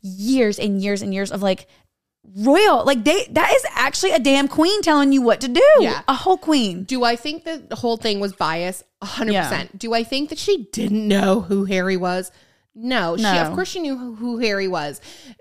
[0.00, 1.66] years and years and years of like
[2.36, 6.02] royal like they that is actually a damn queen telling you what to do Yeah.
[6.06, 8.84] a whole queen Do I think that the whole thing was biased?
[9.02, 9.32] 100%.
[9.32, 9.64] Yeah.
[9.76, 12.30] Do I think that she didn't know who Harry was?
[12.80, 15.00] No, she of course she knew who, who Harry was.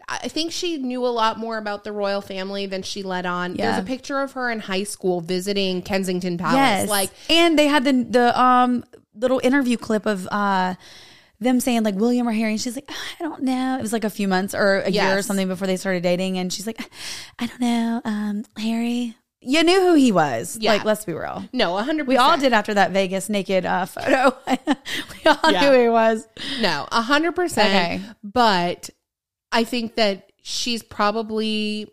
[0.10, 3.56] I think she knew a lot more about the royal family than she let on.
[3.56, 3.72] Yeah.
[3.72, 6.56] There's a picture of her in high school visiting Kensington Palace.
[6.56, 6.90] Yes.
[6.90, 10.76] Like and they had the the um little interview clip of uh
[11.40, 13.78] them saying like William or Harry, and she's like, I don't know.
[13.78, 16.40] It was like a few months or a year or something before they started dating,
[16.40, 16.80] and she's like,
[17.38, 19.16] I don't know, um, Harry.
[19.42, 20.58] You knew who he was.
[20.60, 20.74] Yeah.
[20.74, 21.44] Like, let's be real.
[21.54, 22.08] no, 100%.
[22.08, 24.36] We all did after that Vegas naked uh, photo.
[24.48, 24.56] we
[25.30, 25.62] all Yeah.
[25.62, 26.28] knew who he was.
[26.60, 27.70] No, a hundred percent.
[27.70, 28.02] Okay.
[28.24, 28.90] But
[29.52, 31.92] I think that she's probably.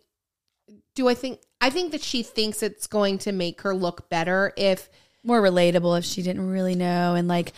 [0.94, 1.40] Do I think?
[1.60, 4.88] I think that she thinks it's going to make her look better if
[5.22, 7.52] More relatable if she didn't really know, and like,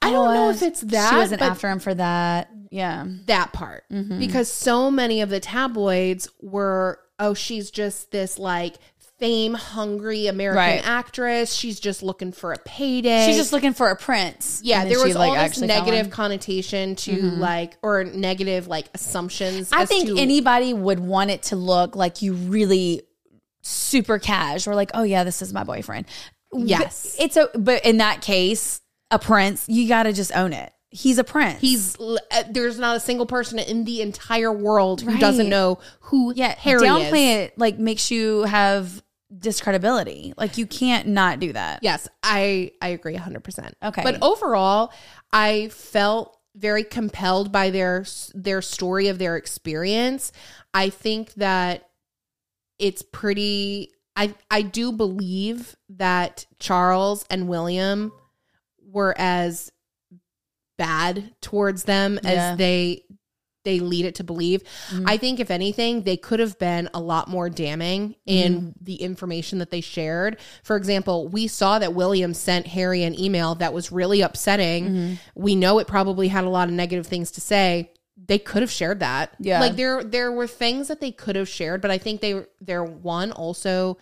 [0.00, 1.10] I don't oh, know if it's that.
[1.10, 2.50] She wasn't after him for that.
[2.70, 3.06] Yeah.
[3.26, 8.74] that part because so many of the tabloids were, oh, she's just this like
[9.18, 10.80] fame hungry American Right.
[10.86, 11.52] actress.
[11.52, 13.26] She's just looking for a payday.
[13.26, 14.60] She's just looking for a prince.
[14.62, 19.70] yeah, there was like, all this negative connotation to like or negative like assumptions.
[19.72, 23.02] I think to- anybody would want it to look like you really
[23.62, 26.06] super cash or like, oh yeah, this is my boyfriend.
[26.54, 27.16] Yes.
[27.18, 30.72] But it's a but in that case, a prince, you got to just own it.
[30.90, 31.60] He's a prince.
[31.60, 32.16] He's uh,
[32.50, 35.20] there's not a single person in the entire world who Right.
[35.20, 36.54] doesn't know who yeah.
[36.58, 37.48] Harry downplay is.
[37.48, 39.02] it like makes you have
[39.36, 40.32] discredibility.
[40.36, 41.80] Like you can't not do that.
[41.82, 43.72] Yes, I I agree 100%.
[43.82, 44.02] Okay.
[44.02, 44.92] But overall,
[45.32, 50.32] I felt very compelled by their their story of their experience.
[50.74, 51.88] I think that
[52.78, 58.12] it's pretty I I do believe that Charles and William
[58.82, 59.70] were as
[60.78, 62.30] bad towards them Yeah.
[62.52, 63.04] as they
[63.68, 64.62] they lead it to believe.
[64.88, 65.04] Mm-hmm.
[65.06, 68.68] I think if anything, they could have been a lot more damning in mm-hmm.
[68.80, 70.38] the information that they shared.
[70.62, 74.88] For example, we saw that William sent Harry an email that was really upsetting.
[74.88, 75.14] Mm-hmm.
[75.34, 77.92] We know it probably had a lot of negative things to say.
[78.16, 79.34] They could have shared that.
[79.38, 79.60] Yeah.
[79.60, 82.82] Like there there were things that they could have shared, but I think they they're
[82.84, 83.98] one also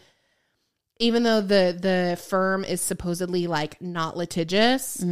[0.99, 5.05] even though the the firm is supposedly like not litigious,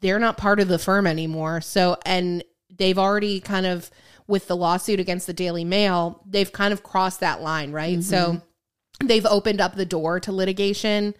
[0.00, 1.60] they're not part of the firm anymore.
[1.60, 2.42] So, and
[2.74, 3.90] they've already kind of,
[4.26, 8.02] with the lawsuit against the Daily Mail, they've kind of crossed that line, right?
[8.02, 9.06] So mm-hmm.
[9.06, 11.14] they've opened up the door to litigation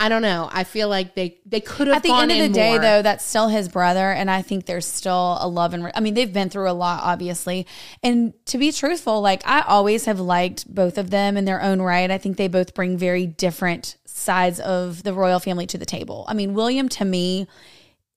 [0.00, 0.48] I don't know.
[0.50, 2.78] I feel like they they could have At the end of the day, more.
[2.78, 5.92] though, that's still his brother, and I think there's still a love and.
[5.94, 7.66] I mean, they've been through a lot, obviously.
[8.02, 11.82] And to be truthful, like I always have liked both of them in their own
[11.82, 12.10] right.
[12.10, 16.24] I think they both bring very different sides of the royal family to the table.
[16.28, 17.46] I mean, William to me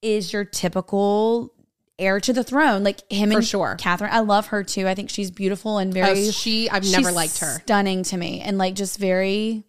[0.02, 1.53] is your typical
[2.00, 3.76] heir to the throne, like him For and sure.
[3.80, 4.12] Catherine.
[4.14, 4.88] I love her too.
[4.88, 6.32] I think she's beautiful and Oh, very.
[6.32, 7.60] she I've never liked her.
[7.62, 9.64] Stunning to me, and like just very.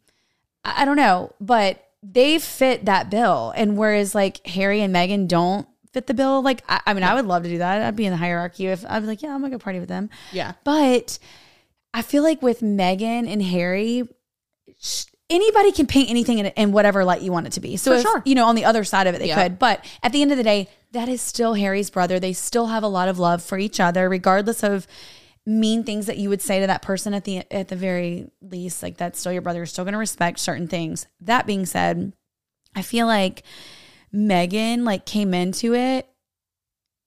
[0.64, 3.52] I I don't know, but they fit that bill.
[3.56, 7.14] And whereas like Harry and Meghan don't fit the bill, like I, I mean, I
[7.14, 7.82] would love to do that.
[7.82, 9.88] I'd be in the hierarchy if I'd be like, yeah, I'm gonna go party with
[9.88, 10.10] them.
[10.32, 10.52] Yeah.
[10.64, 11.18] But
[11.92, 14.02] I feel like with Meghan and Harry,
[14.80, 17.76] sh- anybody can paint anything in, in whatever light you want it to be.
[17.76, 18.22] So For if, sure.
[18.26, 19.42] you know, on the other side of it, they Yeah.
[19.42, 19.58] could.
[19.58, 22.18] But at the end of the day, that is still Harry's brother.
[22.18, 24.86] They still have a lot of love for each other, regardless of
[25.44, 28.82] mean things that you would say to that person at the at the very least
[28.82, 32.14] like that's still your brother you're still to respect certain things that being said
[32.74, 33.42] i feel like
[34.14, 36.08] Meghan like came into it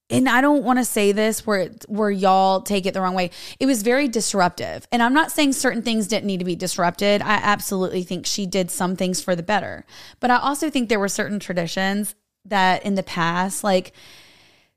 [0.10, 3.30] and I don't want to say this where where y'all take it the wrong way.
[3.60, 4.88] It was very disruptive.
[4.89, 7.21] And I'm not saying certain things didn't need to be disrupted.
[7.21, 9.86] I absolutely think she did some things for the better.
[10.21, 12.15] But I also think there were certain traditions
[12.50, 13.94] that in the past like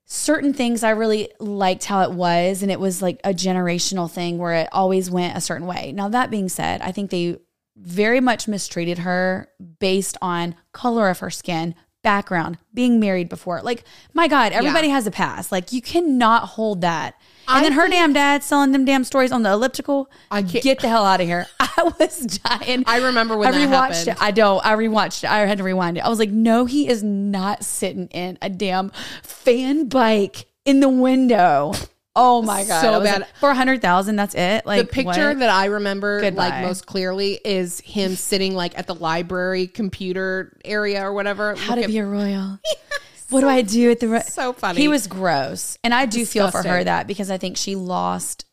[0.05, 4.39] certain things I really liked how it was and it was like a generational thing
[4.39, 5.93] where it always went a certain way.
[5.93, 7.39] Now that being said, I think they
[7.77, 13.61] very much mistreated her based on color of her skin, background, being married before.
[13.63, 15.53] Like, my God, everybody has a past.
[15.53, 17.15] Like, you cannot hold that.
[17.57, 20.11] And then her damn dad selling them damn stories on the elliptical.
[20.31, 21.47] I can't- get the hell out of here.
[21.61, 22.85] I was dying.
[22.87, 24.09] I remember when I that rewatched happened.
[24.09, 24.23] it.
[24.23, 24.65] I don't.
[24.67, 25.31] I rewatched it.
[25.31, 26.01] I had to rewind it.
[26.05, 28.91] I was like, no, he is not sitting in a damn
[29.23, 31.73] fan bike in the window.
[32.17, 33.21] Oh my god, So bad.
[33.21, 34.17] like, for a hundred thousand.
[34.17, 34.67] That's it.
[34.67, 35.39] Like the picture what?
[35.39, 36.49] that I remember Goodbye.
[36.51, 41.55] like most clearly is him sitting like at the library computer area or whatever.
[41.55, 42.59] How to be a royal.
[43.31, 44.09] what do I do at the?
[44.09, 44.81] Ro- So funny.
[44.81, 48.45] He was gross, and I do feel for her that because I think she lost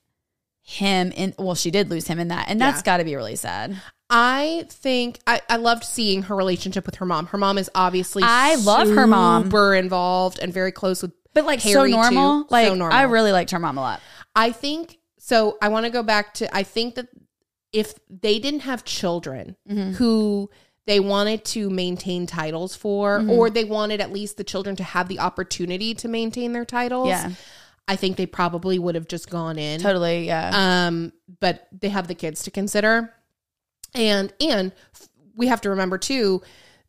[0.62, 1.34] him in.
[1.38, 2.84] Well, she did lose him in that, and that's Yeah.
[2.84, 3.82] got to be really sad.
[4.10, 7.26] I think I, I loved seeing her relationship with her mom.
[7.28, 9.44] Her mom is obviously I love her mom.
[9.46, 12.44] super involved and very close with But like Harry, so normal.
[12.44, 12.48] too.
[12.50, 12.98] Like So normal.
[12.98, 14.02] I really liked her mom a lot.
[14.36, 15.58] I think so.
[15.62, 16.56] I want to go back to.
[16.56, 17.08] I think that
[17.74, 19.92] if they didn't have children Mm-hmm.
[19.96, 20.50] who
[20.88, 23.30] they wanted to maintain titles for, Mm-hmm.
[23.30, 27.10] or they wanted at least the children to have the opportunity to maintain their titles,
[27.10, 27.32] Yeah.
[27.90, 29.80] I think they probably would have just gone in.
[29.80, 30.26] Totally.
[30.26, 30.88] Yeah.
[30.88, 33.14] Um, but they have the kids to consider,
[33.94, 36.42] and and f- we have to remember too.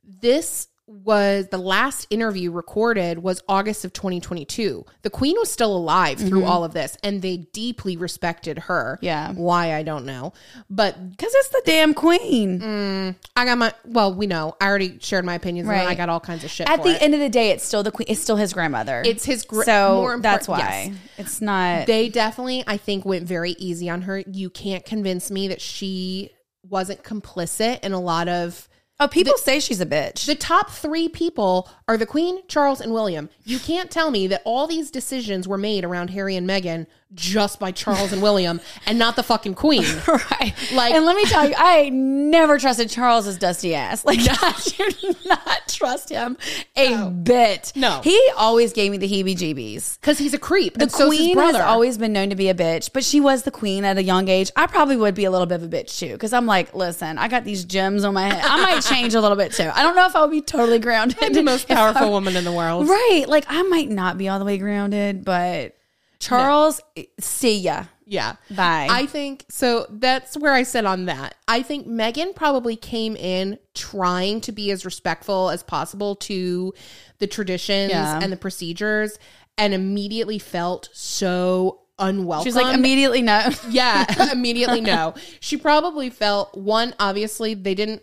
[0.03, 4.87] This was the last interview recorded was August of 2022.
[5.03, 8.95] The queen was still alive through all of this and they deeply respected her.
[8.97, 9.05] Mm-hmm.
[9.05, 9.33] Yeah.
[9.33, 10.33] Why I don't know.
[10.71, 13.15] But Because it's the damn queen.
[13.37, 14.57] I got my well, we know.
[14.61, 15.87] I already shared my opinions and Right.
[15.89, 17.03] I got all kinds of shit At the it.
[17.03, 18.07] end of the day, it's still the queen.
[18.09, 19.03] It's still his grandmother.
[19.05, 20.97] It's his gra- so impor- that's why yes.
[21.19, 21.87] it's not.
[21.87, 24.23] They definitely, I think, went very easy on her.
[24.27, 26.31] You can't convince me that she
[26.63, 28.69] wasn't complicit in a lot of
[29.01, 30.27] oh, people say she's a bitch.
[30.27, 33.29] The top three people are the Queen, Charles, and William.
[33.45, 37.59] You can't tell me that all these decisions were made around Harry and Meghan just
[37.59, 39.83] by Charles and William and not the fucking Queen.
[40.09, 40.55] right.
[40.73, 44.05] Like- and let me tell you, I never trusted Charles's dusty ass.
[44.05, 46.37] Like, I do not trust him
[46.77, 47.73] a bit.
[47.75, 48.01] No.
[48.03, 49.99] He always gave me the heebie jeebies.
[50.01, 50.75] Because he's a creep.
[50.75, 53.21] The and so's his queen has always been known to be a bitch, but she
[53.21, 54.51] was the queen at a young age.
[54.57, 57.19] I probably would be a little bit of a bitch too, because I'm like, listen,
[57.19, 58.45] I got these gems on my head.
[58.45, 59.71] I might change a little bit too.
[59.75, 61.35] I don't know if I would be totally grounded.
[61.35, 62.89] the most powerful woman in the world.
[62.89, 63.25] Right.
[63.27, 65.78] Like I might not be all the way grounded, but
[66.21, 66.81] Charles,
[67.21, 67.85] see ya.
[68.05, 68.37] Yeah.
[68.51, 68.89] Bye.
[68.91, 69.87] I think so.
[69.91, 71.35] That's where I sit on that.
[71.47, 76.73] I think Meghan probably came in trying to be as respectful as possible to
[77.19, 78.19] the traditions Yeah.
[78.23, 79.19] and the procedures
[79.59, 82.45] and immediately felt so unwelcome.
[82.45, 83.51] She's like immediately no.
[83.69, 85.15] Yeah, immediately no.
[85.41, 88.03] She probably felt one, obviously, they didn't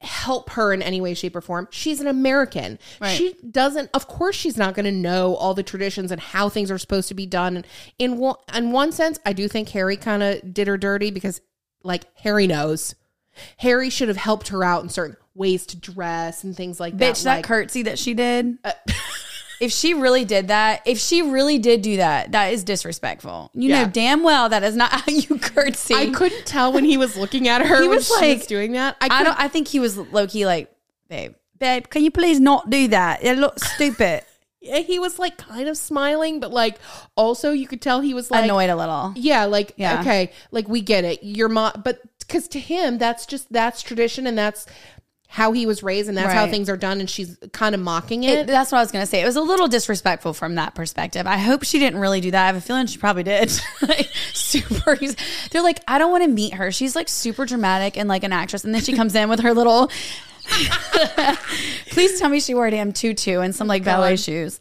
[0.00, 1.68] help her in any way, shape, or form.
[1.70, 2.78] She's an American.
[3.00, 3.16] Right.
[3.16, 6.70] She doesn't, of course, she's not going to know all the traditions and how things
[6.70, 7.56] are supposed to be done.
[7.56, 7.66] And
[7.98, 11.40] in one, in one sense, I do think Harry kind of did her dirty because,
[11.82, 12.94] like, Harry knows.
[13.58, 17.14] Harry should have helped her out in certain ways to dress and things like that.
[17.14, 18.58] Bitch, that like, curtsy that she did.
[18.64, 18.72] Uh,
[19.60, 23.50] if she really did that, if she really did do that, that is disrespectful.
[23.54, 23.84] You Yeah.
[23.84, 25.94] know damn well that is not how you curtsy.
[25.94, 28.46] I couldn't tell when he was looking at her He when was she like- was
[28.46, 28.96] doing that.
[29.00, 29.38] I, I don't.
[29.38, 30.70] I think he was low key like,
[31.08, 33.22] babe, babe, can you please not do that?
[33.24, 34.22] It looks stupid.
[34.58, 36.78] Yeah, he was like kind of smiling, but like
[37.14, 39.12] also you could tell he was like Annoyed a little.
[39.14, 40.00] Yeah, like Yeah.
[40.00, 41.22] okay, like we get it.
[41.22, 44.66] Your mom, but because to him that's just that's tradition and that's
[45.28, 48.24] how he was raised and that's how things are done and she's kind of mocking
[48.24, 48.46] It, it.
[48.46, 49.20] that's what I was going to say.
[49.20, 51.26] It was a little disrespectful from that perspective.
[51.26, 52.44] I hope she didn't really do that.
[52.44, 53.52] I have a feeling she probably did.
[53.82, 54.96] like, super.
[55.50, 56.70] They're like, I don't want to meet her.
[56.72, 58.64] She's like super dramatic and like an actress.
[58.64, 59.90] And then she comes in with her little.
[61.90, 64.60] Please tell me she wore a damn tutu and some like oh ballet shoes.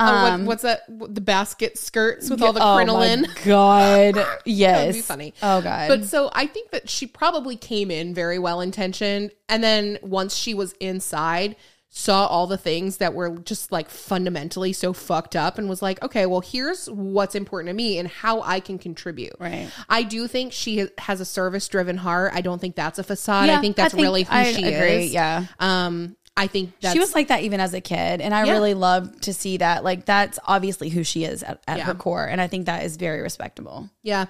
[0.00, 0.82] Oh, what- what's that?
[0.88, 3.22] The basket skirts with all the Um, Oh crinoline.
[3.22, 4.26] my god!
[4.44, 5.34] Yes, be funny.
[5.42, 5.88] Oh god!
[5.88, 9.32] But so I think that she probably came in very well intentioned.
[9.48, 11.56] And then once she was inside,
[11.92, 16.00] saw all the things that were just like fundamentally so fucked up and was like,
[16.04, 19.32] okay, well, here's what's important to me and how I can contribute.
[19.40, 19.68] Right.
[19.88, 22.30] I do think she has a service driven heart.
[22.32, 23.48] I don't think that's a facade.
[23.48, 25.12] Yeah, I think that's really who I she agree, is.
[25.12, 25.46] Yeah.
[25.58, 28.52] Um, I think that's, she was like that even as a kid and i Yeah.
[28.52, 31.84] really love to see that like that's obviously who she is at, at Yeah.
[31.84, 34.26] her core and i think that is very respectable Yeah.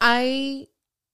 [0.00, 0.66] I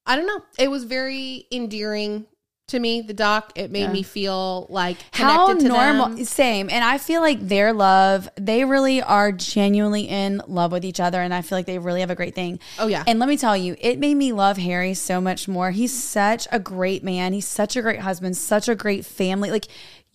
[0.06, 0.40] I don't know.
[0.58, 2.24] It was very endearing
[2.68, 3.52] to me, the doc.
[3.56, 6.24] It made me feel like how to normal them.
[6.26, 11.00] same and i feel like their love they really are genuinely in love with each
[11.00, 13.04] other and i feel like they really have a great thing Oh, yeah.
[13.06, 16.46] and let me tell you it made me love harry so much more he's such
[16.52, 19.66] a great man he's such a great husband such a great family like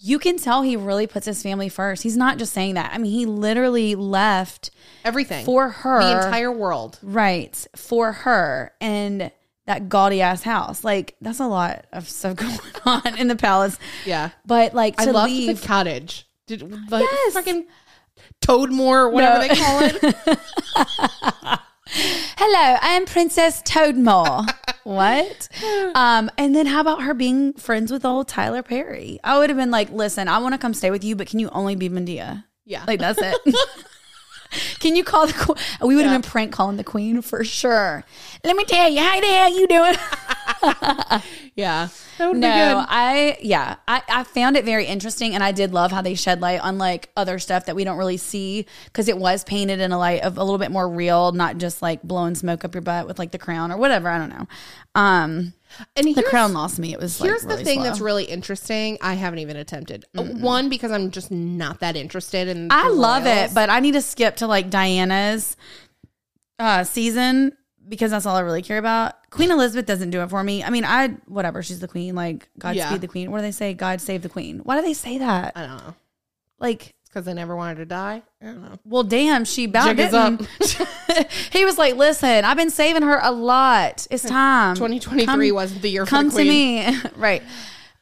[0.06, 2.98] you can tell he really puts his family first he's not just saying that i
[2.98, 4.70] mean he literally left
[5.06, 5.46] Everything.
[5.46, 7.00] for her the entire world.
[7.02, 7.68] Right.
[7.76, 9.32] For her and
[9.66, 10.84] that gaudy ass house.
[10.84, 13.78] Like, that's a lot of stuff going on in the palace.
[14.06, 14.30] Yeah.
[14.46, 15.62] But like I loved leave.
[15.62, 16.28] the cottage.
[16.48, 17.34] Did like Yes.
[17.34, 17.66] fucking
[18.42, 19.48] Toadmore, whatever No.
[19.48, 20.40] they call it.
[21.96, 24.46] Hello, I am Princess Toadmore.
[24.84, 25.48] what?
[25.94, 29.20] Um, and then how about her being friends with old Tyler Perry?
[29.24, 31.40] I would have been like, listen, I want to come stay with you, but can
[31.40, 32.46] you only be Madea?
[32.66, 32.84] Yeah.
[32.88, 33.36] Like that's it.
[34.80, 35.58] Can you call the queen?
[35.82, 38.04] We would have been prank calling the queen for sure.
[38.44, 39.96] Let me tell you, how the hell you doing?
[41.56, 41.90] yeah.
[42.20, 42.86] No.
[42.88, 46.42] I yeah, I, I found it very interesting, and I did love how they shed
[46.42, 49.92] light on like other stuff that we don't really see because it was painted in
[49.92, 52.82] a light of a little bit more real, not just like blowing smoke up your
[52.82, 54.10] butt with like the crown or whatever.
[54.10, 54.48] I don't know.
[54.96, 55.54] Um,
[55.96, 56.94] And the crown lost me.
[56.94, 57.84] It was like Here's the thing slow.
[57.84, 58.98] that's really interesting.
[59.02, 60.06] I haven't even attempted.
[60.18, 62.68] Uh, One because I'm just not that interested in.
[62.72, 63.52] I love royals.
[63.52, 65.56] it, but I need to skip to like Diana's
[66.60, 67.58] uh season
[67.88, 69.16] because that's all I really care about.
[69.30, 70.64] Queen Elizabeth doesn't do it for me.
[70.64, 72.16] I mean, I whatever, she's the queen.
[72.16, 72.98] Like Godspeed Yeah.
[72.98, 73.32] the queen.
[73.32, 73.74] What do they say?
[73.74, 74.60] God save the queen.
[74.60, 75.54] Why do they say that?
[75.56, 75.96] I don't know.
[76.60, 78.24] Like Because I never wanted to die.
[78.42, 78.80] I don't know.
[78.86, 80.48] Well, damn, she about Jig is didn't.
[81.52, 84.08] he was like, "Listen, I've been saving her a lot.
[84.10, 84.76] It's time.
[84.76, 86.84] 2023 Come- wasn't the year for Come the queen.
[86.86, 87.44] to me, right?"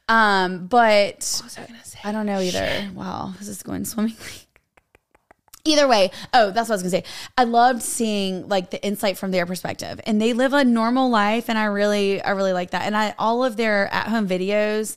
[0.08, 2.08] Um, but I?
[2.08, 2.90] I don't know either.
[2.94, 4.16] Wow, this is going swimmingly.
[5.64, 7.04] Either way, oh, that's what I was gonna say.
[7.38, 11.48] I loved seeing like the insight from their perspective, and they live a normal life,
[11.48, 12.82] and I really, I really like that.
[12.82, 14.96] And I all of their at home videos,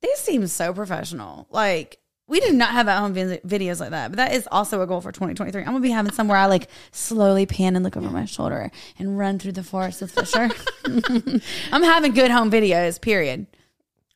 [0.00, 1.46] they seem so professional.
[1.50, 2.00] Like
[2.32, 5.02] we do not have at home videos like that, but that is also a goal
[5.02, 5.60] for 2023.
[5.60, 9.18] I'm gonna be having somewhere I like slowly pan and look over my shoulder and
[9.18, 10.48] run through the forest with Fisher.
[11.72, 12.98] I'm having good home videos.
[12.98, 13.48] Period.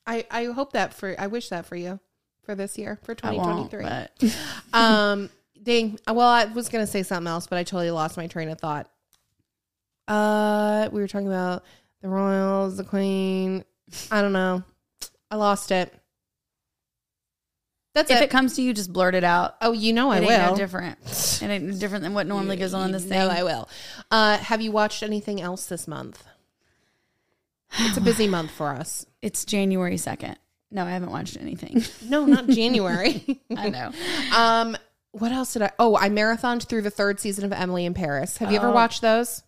[0.06, 2.00] I, I hope that for I wish that for you
[2.42, 3.84] for this year for I won't, 2023.
[3.84, 5.28] but um
[5.62, 5.98] dang.
[6.06, 8.90] Well, I was gonna say something else, but I totally lost my train of thought.
[10.08, 11.64] Uh we were talking about
[12.00, 13.62] the royals, the queen.
[14.10, 14.62] I don't know.
[15.30, 15.92] I lost it.
[17.96, 18.24] That's if it.
[18.24, 19.56] it comes to you, just blurt it out.
[19.60, 20.50] oh, you know I it ain't will.
[20.52, 20.98] no different.
[21.02, 23.18] It ain't no different than what normally goes on in this thing.
[23.18, 23.68] know I will.
[24.10, 26.22] Uh, have you watched anything else this month?
[27.78, 29.06] It's a busy month for us.
[29.22, 30.36] It's January second.
[30.70, 31.82] No, I haven't watched anything.
[32.08, 33.40] No, not January.
[33.56, 33.92] I know.
[34.36, 34.76] um,
[35.12, 35.70] what else did I?
[35.78, 38.36] Oh, I marathoned through the third season of Emily in Paris.
[38.36, 38.72] Have you ever Oh.
[38.72, 39.42] watched those?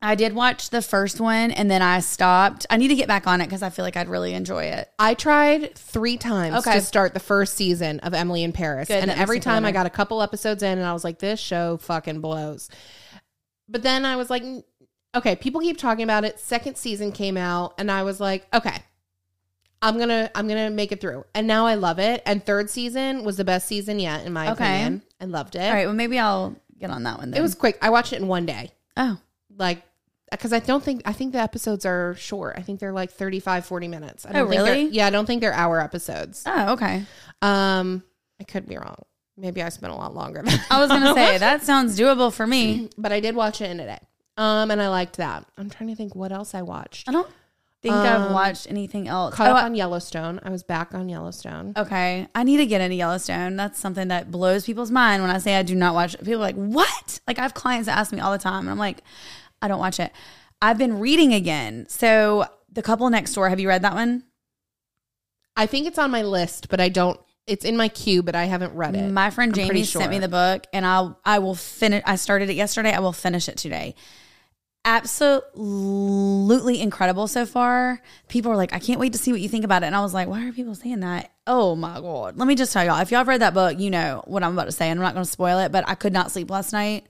[0.00, 2.66] I did watch the first one and then I stopped.
[2.70, 4.88] I need to get back on it because I feel like I'd really enjoy it.
[4.98, 6.74] I tried three times Okay.
[6.74, 9.40] to start the first season of Emily in Paris, Good, and that makes every me
[9.40, 9.80] feel time I better.
[9.80, 12.70] got a couple episodes in, and I was like, "This show fucking blows."
[13.68, 14.62] But then I was like, "Mm,
[15.16, 18.76] "Okay, people keep talking about it." Second season came out, and I was like, "Okay,
[19.82, 22.22] I'm gonna I'm gonna make it through." And now I love it.
[22.24, 24.64] And third season was the best season yet, in my Okay.
[24.64, 25.02] opinion.
[25.20, 25.62] I loved it.
[25.68, 25.86] All right.
[25.86, 27.38] Well, maybe I'll get on that one then.
[27.40, 27.76] It was quick.
[27.82, 29.18] I watched it in one day, oh,
[29.58, 29.82] like.
[30.30, 32.56] Because I don't think I think the episodes are short.
[32.58, 34.26] I think they're like 35, 40 minutes.
[34.26, 34.88] I Oh, don't think they're- really?
[34.90, 36.42] Yeah, I don't think they're hour episodes.
[36.44, 37.04] oh, okay.
[37.40, 38.02] Um,
[38.38, 38.96] I could be wrong.
[39.38, 42.46] Maybe I spent a lot longer than I was gonna say that sounds doable for
[42.46, 42.90] me.
[42.98, 43.98] but I did watch it in a day.
[44.36, 45.46] Um, and I liked that.
[45.56, 47.08] I'm trying to think what else I watched.
[47.08, 47.30] I don't
[47.80, 49.34] think I've Um, watched anything else.
[49.34, 50.40] Caught Oh, up on Yellowstone.
[50.44, 51.72] I was back on Yellowstone.
[51.76, 53.56] Okay, I need to get into Yellowstone.
[53.56, 56.18] That's something that blows people's mind when I say I do not watch.
[56.18, 58.70] People are like, "What?" Like I have clients that ask me all the time, and
[58.70, 59.02] I'm like,
[59.62, 60.12] "I don't watch it."
[60.60, 61.86] I've been reading again.
[61.88, 63.48] So the couple next door.
[63.48, 64.24] Have you read that one?
[65.56, 67.20] I think it's on my list, but I don't.
[67.46, 69.10] It's in my queue, but I haven't read it.
[69.10, 72.02] My friend Jamie sent me the book, and I'll I will finish.
[72.06, 72.92] I started it yesterday.
[72.92, 73.94] I will finish it today.
[74.84, 78.00] Absolutely incredible so far.
[78.28, 79.86] People are like, I can't wait to see what you think about it.
[79.86, 81.32] And I was like, why are people saying that?
[81.46, 82.36] Oh my god!
[82.36, 83.00] Let me just tell y'all.
[83.00, 84.90] If y'all have read that book, you know what I'm about to say.
[84.90, 87.06] And I'm not going to spoil it, but I could not sleep last night.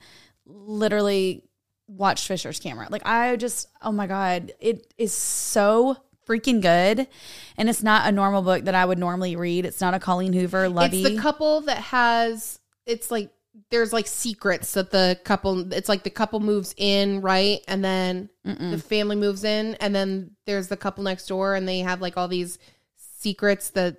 [0.46, 1.47] Literally
[1.88, 2.86] watched Fisher's camera.
[2.90, 5.96] Like I just, oh my god, it is so
[6.28, 7.08] freaking good.
[7.56, 9.64] And it's not a normal book that I would normally read.
[9.64, 11.02] It's not a Colleen Hoover lovey.
[11.02, 12.60] It's the couple that has.
[12.86, 13.30] It's like
[13.70, 15.72] there's like secrets that the couple.
[15.72, 20.36] It's like the couple moves in right, and then the family moves in, and then
[20.46, 22.58] there's the couple next door, and they have like all these
[22.96, 23.96] secrets that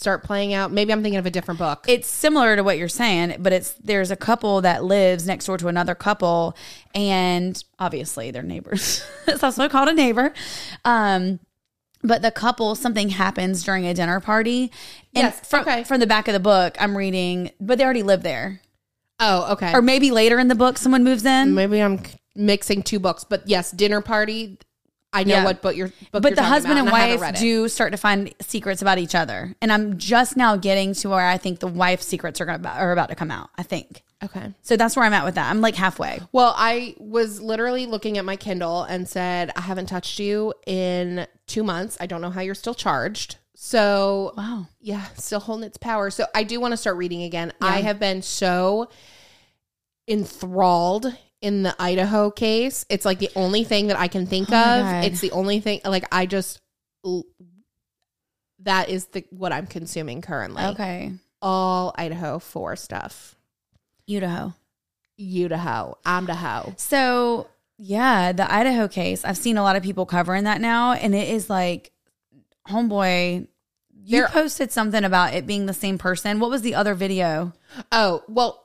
[0.00, 0.72] start playing out.
[0.72, 1.84] Maybe I'm thinking of a different book.
[1.86, 5.58] it's similar to what you're saying, but it's there's a couple that lives next door
[5.58, 6.56] to another couple,
[6.94, 9.04] and obviously they're neighbors.
[9.28, 10.32] it's also called a neighbor.
[10.84, 11.38] Um,
[12.02, 14.72] but the couple, something happens during a dinner party.
[15.14, 15.84] And Yes, from, okay.
[15.84, 18.62] from the back of the book, I'm reading, but they already live there.
[19.18, 19.74] oh, okay.
[19.74, 21.54] Or maybe later in the book, someone moves in.
[21.54, 22.00] Maybe I'm
[22.34, 24.58] mixing two books, but yes, dinner party.
[25.12, 25.44] I know Yeah.
[25.44, 25.88] what book you're.
[25.88, 29.14] Book but you're the husband and I wife do start to find secrets about each
[29.14, 32.68] other, and I'm just now getting to where I think the wife's secrets are gonna
[32.68, 33.50] are about to come out.
[33.58, 34.52] I think Okay.
[34.62, 34.76] so.
[34.76, 35.50] That's where I'm at with that.
[35.50, 36.20] I'm like halfway.
[36.30, 41.26] Well, I was literally looking at my Kindle and said, I haven't touched you in
[41.46, 41.96] two months.
[42.00, 43.36] I don't know how you're still charged.
[43.56, 44.66] So, Wow.
[44.80, 46.10] yeah, still holding its power.
[46.10, 47.52] So, I do want to start reading again.
[47.60, 48.88] I have been so
[50.08, 52.84] enthralled in the Idaho case.
[52.88, 54.82] It's like the only thing that I can think Oh of.
[54.82, 55.04] God.
[55.04, 56.60] It's the only thing, like, I just,
[58.62, 60.62] that is the what I'm consuming currently.
[60.62, 61.12] Okay.
[61.40, 63.36] All Idaho 4 stuff.
[64.08, 64.52] Idaho.
[65.18, 65.96] Idaho.
[66.04, 66.74] Idaho.
[66.76, 69.24] So yeah, the Idaho case.
[69.24, 71.92] I've seen a lot of people covering that now, and it is like,
[72.68, 73.46] homeboy,
[74.02, 76.40] you posted something about it being the same person.
[76.40, 77.54] What was the other video?
[77.90, 78.59] Oh, well,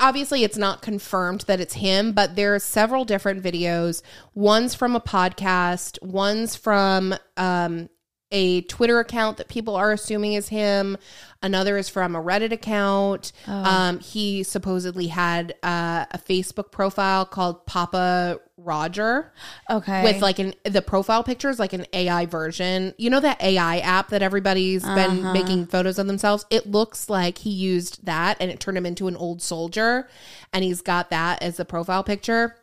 [0.00, 4.02] obviously it's not confirmed that it's him, but there are several different videos.
[4.34, 7.88] One's from a podcast, one's from um,
[8.34, 10.98] a Twitter account that people are assuming is him.
[11.40, 13.32] Another is from a Reddit account.
[13.46, 19.32] Um, he supposedly had uh, a Facebook profile called Papa Roger
[19.68, 22.94] Okay, with like an the profile picture is like an AI version.
[22.98, 25.32] You know that AI app that everybody's been Uh-huh.
[25.32, 26.46] making photos of themselves?
[26.50, 30.08] It looks like he used that and it turned him into an old soldier
[30.52, 32.56] and he's got that as the profile picture.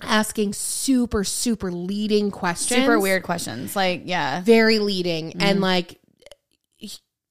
[0.00, 2.80] Asking super, super leading questions.
[2.80, 3.74] super weird questions.
[3.74, 5.30] Like, yeah, Very leading.
[5.30, 5.42] Mm-hmm.
[5.42, 5.98] And like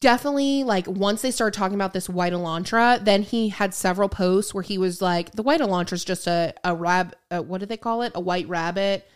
[0.02, 4.54] definitely like once they started talking about this white elantra, then he had several posts
[4.54, 7.66] where he was like, the white elantra is just a, a rab, uh what do
[7.66, 8.12] they call it?
[8.16, 9.08] A white rabbit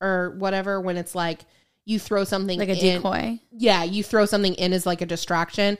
[0.00, 1.46] or whatever when it's like
[1.86, 3.38] you throw something like a in- decoy.
[3.52, 5.78] yeah, you throw something in as like a distraction.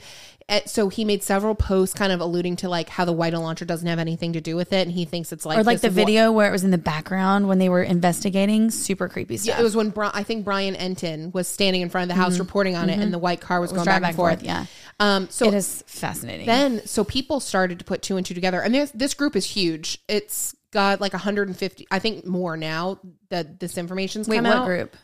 [0.48, 3.66] Uh, So he made several posts kind of alluding to like how the white elantra
[3.66, 4.86] doesn't have anything to do with it.
[4.86, 7.48] And he thinks it's like, or like the video where it was in the background
[7.48, 8.70] when they were investigating.
[8.70, 9.56] Super creepy stuff.
[9.56, 12.22] Yeah, it was when Bri- I think Brian Entin was standing in front of the
[12.22, 14.42] house reporting on it, and the white car was, going back driving and forth.
[14.44, 14.66] Yeah,
[15.00, 15.26] Um.
[15.28, 16.46] So it is fascinating.
[16.46, 19.44] then, so people started to put two and two together, and this this group is
[19.46, 19.98] huge.
[20.08, 23.00] It's got like 150, I think more now
[23.30, 24.66] that this information's Wait, come what out.
[24.66, 24.96] group?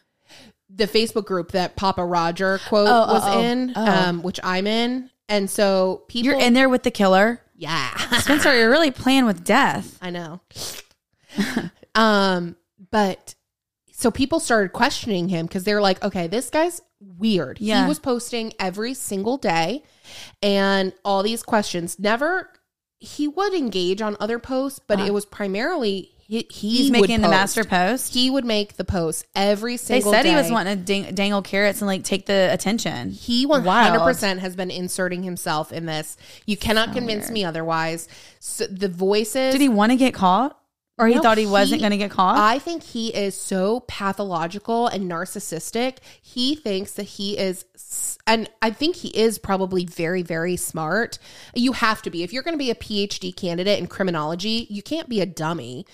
[0.75, 3.41] The Facebook group that Papa Roger quote Oh, oh, was oh.
[3.41, 3.87] in, Oh.
[3.87, 7.97] um, which I'm in, and so people, You're in there with the killer, yeah.
[8.19, 8.57] Spencer.
[8.57, 9.97] You're really playing with death.
[10.03, 10.41] I know.
[11.95, 12.57] um,
[12.91, 13.35] but
[13.93, 17.61] so people started questioning him because they're like, okay, this guy's weird.
[17.61, 17.83] Yeah.
[17.83, 19.85] He was posting every single day
[20.43, 21.99] and all these questions.
[22.01, 22.51] Never
[22.99, 26.69] he would engage on other posts, but it was primarily he, he.
[26.79, 27.37] He's would making the post.
[27.37, 28.15] master post.
[28.15, 30.13] He would make the post every single.
[30.13, 30.23] Day.
[30.23, 33.11] They said he was wanting to dang- dangle carrots and like take the attention.
[33.11, 36.17] He 100% has been inserting himself in this.
[36.47, 38.09] You cannot convince me otherwise.
[38.41, 40.59] So the voices Did he want to get caught,
[40.97, 42.39] or he No, thought he, wasn't going to get caught?
[42.39, 45.99] I think he is so pathological and narcissistic.
[46.23, 47.67] He thinks that he is,
[48.27, 51.19] and I think he is probably very, very smart.
[51.55, 52.23] You have to be.
[52.23, 55.85] If you're going to be a PhD candidate in criminology, you can't be a dummy.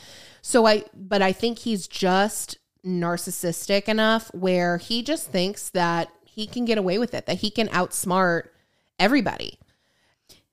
[0.43, 6.47] So I, but I think he's just narcissistic enough where he just thinks that he
[6.47, 8.49] can get away with it, that he can outsmart
[8.99, 9.59] everybody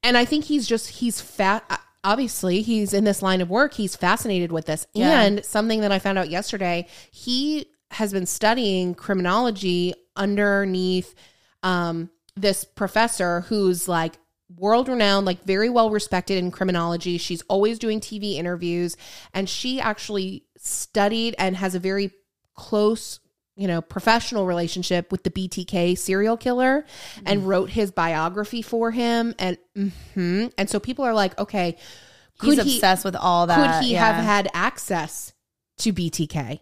[0.05, 1.81] and I think he's just he's fat.
[2.03, 3.73] Obviously, he's in this line of work.
[3.73, 4.85] He's fascinated with this.
[4.93, 5.21] Yeah.
[5.21, 11.15] And something that I found out yesterday, he has been studying criminology underneath
[11.63, 14.19] um, this professor who's like
[14.57, 17.17] world renowned, like very well respected in criminology.
[17.17, 18.95] She's always doing TV interviews,
[19.33, 22.11] and she actually studied and has a very
[22.55, 23.19] close
[23.57, 26.85] you know, professional relationship with the BTK serial killer
[27.25, 29.33] and wrote his biography for him.
[29.39, 30.51] And, mhm.
[30.57, 31.77] and so people are like, okay,
[32.41, 33.79] He's could he- obsessed with all that.
[33.79, 34.05] could he yeah.
[34.13, 35.31] have had access
[35.77, 36.59] to BTK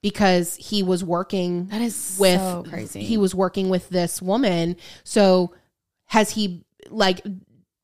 [0.00, 3.02] because he was working That is with so crazy.
[3.02, 5.52] he was working with this woman so
[6.06, 7.20] has he like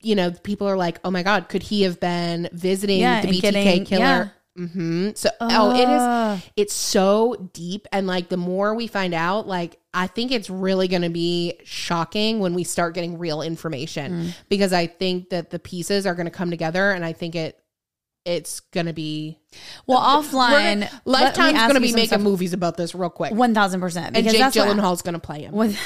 [0.01, 3.29] you know people are like oh my god could he have been visiting Yeah, the
[3.29, 4.33] BTK getting- killer?
[4.55, 7.89] Hmm so oh it is it's so deep.
[7.91, 11.55] And like the more we find out like i think it's really going to be
[11.65, 14.13] shocking when we start getting real information.
[14.27, 14.35] Mm.
[14.51, 17.62] because i think that the pieces are going to come together and i think it
[18.25, 19.39] it's going to be
[19.87, 22.25] Well, offline, gonna- lifetime's going to be making movies.
[22.33, 24.17] movies about this real quick One thousand percent.
[24.17, 25.77] and Because jake gyllenhaal's going to play him With,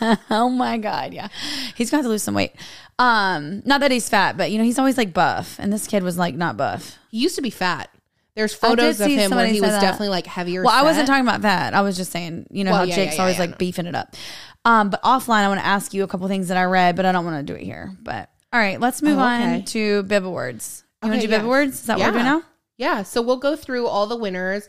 [0.30, 1.28] oh my god, yeah,
[1.74, 2.52] he's got to lose some weight.
[2.98, 6.02] Um, not that he's fat, but you know he's always like buff, and this kid
[6.02, 6.98] was like not buff.
[7.10, 7.90] he used to be fat
[8.36, 9.80] there's photos of him where somebody he was that.
[9.80, 11.72] definitely like heavier Well, I wasn't talking about that.
[11.72, 13.86] I was just saying, you know Well, how yeah, Jake's yeah, always yeah, like beefing
[13.86, 14.16] it up.
[14.64, 17.04] Um, but offline, I want to ask you a couple things that I read, but
[17.06, 17.92] I don't want to do it here.
[18.02, 19.54] But all right, let's move Oh, okay.
[19.56, 20.83] on to Bib Awards.
[21.04, 21.42] You want to do Bib.
[21.44, 21.74] Awards?
[21.80, 22.32] Is that what we're doing Yeah.
[22.32, 22.42] now?
[22.76, 24.68] Yeah, so we'll go through all the winners.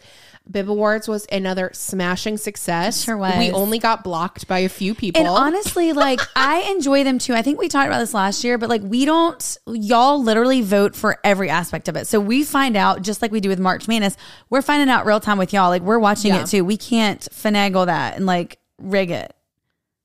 [0.51, 3.03] Bib Awards was another smashing success.
[3.03, 3.36] Sure was.
[3.36, 5.19] We only got blocked by a few people.
[5.19, 7.33] And honestly, like I enjoy them too.
[7.33, 10.95] I think we talked about this last year, but like we don't, y'all literally vote
[10.95, 12.05] for every aspect of it.
[12.05, 14.17] So we find out, just like we do with March Madness,
[14.51, 15.69] we're finding out real time with y'all.
[15.69, 16.43] Like we're watching Yeah.
[16.43, 16.63] it too.
[16.63, 19.33] We can't finagle that and like rig it.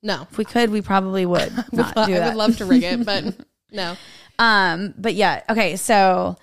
[0.02, 3.04] no, If we could, we probably would not do I would love to rig it,
[3.04, 3.24] but
[3.72, 3.94] no.
[4.40, 5.76] Um, but yeah, okay.
[5.76, 6.36] So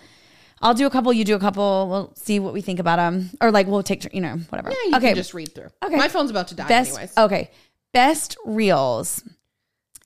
[0.61, 1.11] I'll do a couple.
[1.11, 1.87] You do a couple.
[1.89, 4.69] We'll see what we think about them, or like we'll take, you know, whatever.
[4.69, 5.07] Yeah, you okay.
[5.07, 5.69] can just read through.
[5.83, 5.95] Okay.
[5.95, 6.91] My phone's about to die best.
[6.91, 7.17] anyways.
[7.17, 7.49] Okay.
[7.93, 9.23] Best reels.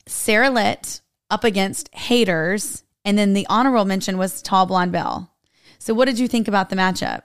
[0.08, 5.30] Sarah Litt up against haters, and then the honorable mention was Tall Blonde Belle.
[5.78, 7.24] So, what did you think about the matchup?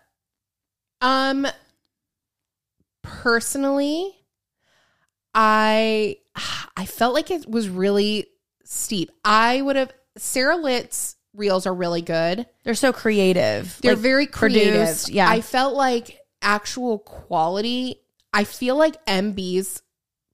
[1.00, 1.46] Um
[3.02, 4.16] personally,
[5.32, 6.16] I
[6.76, 8.26] I felt like it was really
[8.64, 9.12] steep.
[9.24, 12.46] I would have Sarah Litt's reels are really good.
[12.64, 13.78] They're so creative.
[13.82, 14.74] They're Like, very creative.
[14.74, 15.28] produced, yeah.
[15.28, 18.00] I felt like actual quality.
[18.32, 19.82] I feel like MB's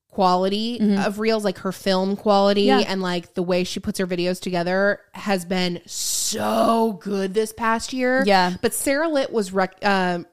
[0.08, 2.80] quality of reels, like her film quality Mm-hmm.
[2.80, 2.86] Yeah.
[2.92, 7.92] and like the way she puts her videos together, has been so good this past
[7.94, 8.22] year.
[8.26, 8.54] Yeah.
[8.60, 10.26] But Sarah Litt was rec- um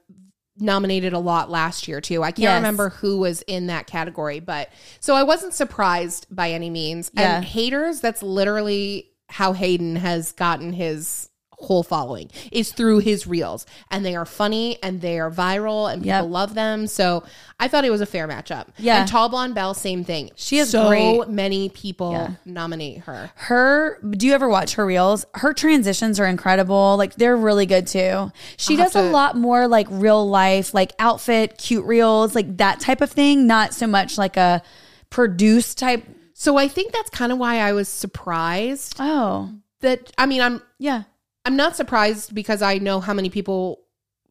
[0.62, 2.22] nominated a lot last year too.
[2.22, 2.56] I can't Yes.
[2.56, 4.68] remember who was in that category, but
[5.00, 7.10] so I wasn't surprised by any means.
[7.14, 7.36] Yeah.
[7.36, 13.66] And haters, that's literally how Hayden has gotten his whole following is through his reels
[13.90, 16.30] and they are funny and they are viral and people Yep.
[16.30, 17.22] love them so
[17.58, 19.00] i thought it was a fair matchup Yeah.
[19.00, 21.28] and tall blonde belle same thing She is so great.
[21.28, 22.30] many people Yeah.
[22.46, 25.26] nominate her Her, do you ever watch her reels?
[25.34, 26.96] Her transitions are incredible.
[26.96, 28.32] Like they're really good too.
[28.56, 32.56] She I'll does have a lot more like real life, like outfit, cute reels, like
[32.56, 33.46] that type of thing.
[33.46, 34.62] Not so much like a
[35.10, 36.04] produced type.
[36.40, 40.62] So i think that's kind of why i was surprised Oh, that i mean i'm
[40.78, 41.02] yeah.
[41.44, 43.82] i'm not surprised because i know how many people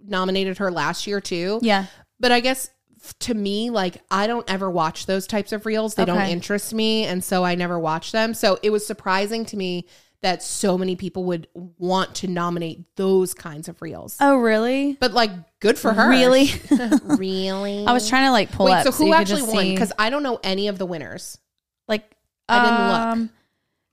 [0.06, 1.86] nominated her last year too Yeah.
[2.22, 2.70] But I guess
[3.20, 5.96] to me, like I don't ever watch those types of reels.
[5.96, 8.34] They don't interest me, and so I never watch them.
[8.34, 9.88] So it was surprising to me
[10.22, 14.18] that so many people would want to nominate those kinds of reels.
[14.20, 14.98] Oh, really?
[15.00, 15.32] But like,
[15.62, 16.10] good for her.
[16.10, 16.50] Really?
[17.06, 17.86] really?
[17.86, 18.84] I was trying to like pull Wait, up.
[18.84, 19.70] so who could actually won?
[19.70, 21.38] Because I don't know any of the winners.
[21.90, 22.16] Like
[22.48, 23.18] I didn't look.
[23.18, 23.36] look.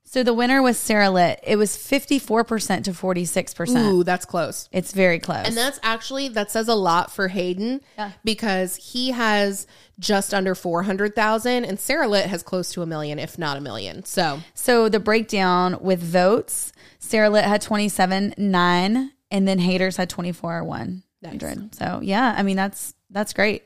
[0.09, 1.41] So the winner was Sarah Lit.
[1.43, 3.93] It was fifty four percent to forty six percent.
[3.93, 4.69] Ooh, that's close.
[4.71, 5.45] It's very close.
[5.45, 7.81] And that's actually that says a lot for Hayden
[8.23, 9.67] because he has
[9.99, 13.57] just under four hundred thousand, and Sarah Lit has close to a million, if not
[13.57, 14.05] a million.
[14.05, 20.09] So So the breakdown with votes, Sarah Lit had 27 9 and then haters had
[20.09, 21.75] 24 100.
[21.75, 23.63] So yeah, I mean that's that's great.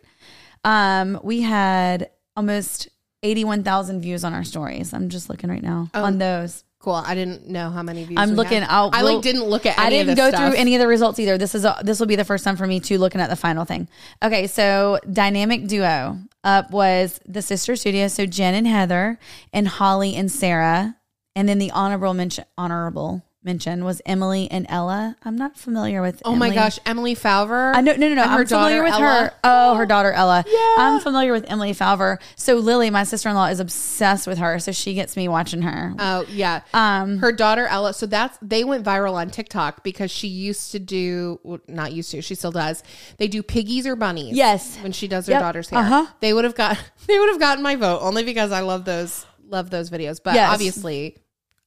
[0.64, 2.90] Um we had almost
[3.24, 4.94] 81,000 views on our stories.
[4.94, 6.04] I'm just looking right now oh.
[6.04, 6.64] on those.
[6.80, 6.94] Cool.
[6.94, 8.18] I didn't know how many views.
[8.20, 8.64] I'm looking.
[8.68, 9.78] I'll I like didn't look at.
[9.78, 10.52] I didn't go stuff.
[10.52, 11.38] through any of the results either.
[11.38, 13.36] This is a, this will be the first time for me too looking at the
[13.36, 13.88] final thing.
[14.24, 19.20] Okay, so dynamic duo up was the sister studio, so Jen and Heather
[19.54, 20.98] and Holly and Sarah,
[21.36, 25.16] and then the honorable mention honorable mention was Emily and Ella.
[25.24, 26.22] I'm not familiar with.
[26.26, 27.74] Oh my gosh, Emily Falver.
[27.76, 28.22] I no, no, no.
[28.24, 29.34] her I'm familiar with daughter, her.
[29.44, 30.44] Oh, her daughter Ella.
[30.48, 30.76] Yeah.
[30.78, 32.20] I'm familiar with Emily Falver.
[32.36, 34.60] So Lily, my sister in law, is obsessed with her.
[34.60, 35.94] So she gets me watching her.
[36.00, 36.62] Oh yeah.
[36.74, 37.94] Um, her daughter Ella.
[37.94, 42.12] So that's they went viral on TikTok because she used to do well, not used
[42.12, 42.22] to.
[42.22, 42.84] She still does.
[43.18, 44.36] They do piggies or bunnies.
[44.36, 44.78] Yes.
[44.78, 45.42] When she does her Yep.
[45.42, 46.06] daughter's hair, Uh-huh.
[46.20, 46.78] they would have got
[47.08, 50.20] they would have gotten my vote only because I love those love those videos.
[50.24, 50.52] But Yes.
[50.54, 51.18] obviously,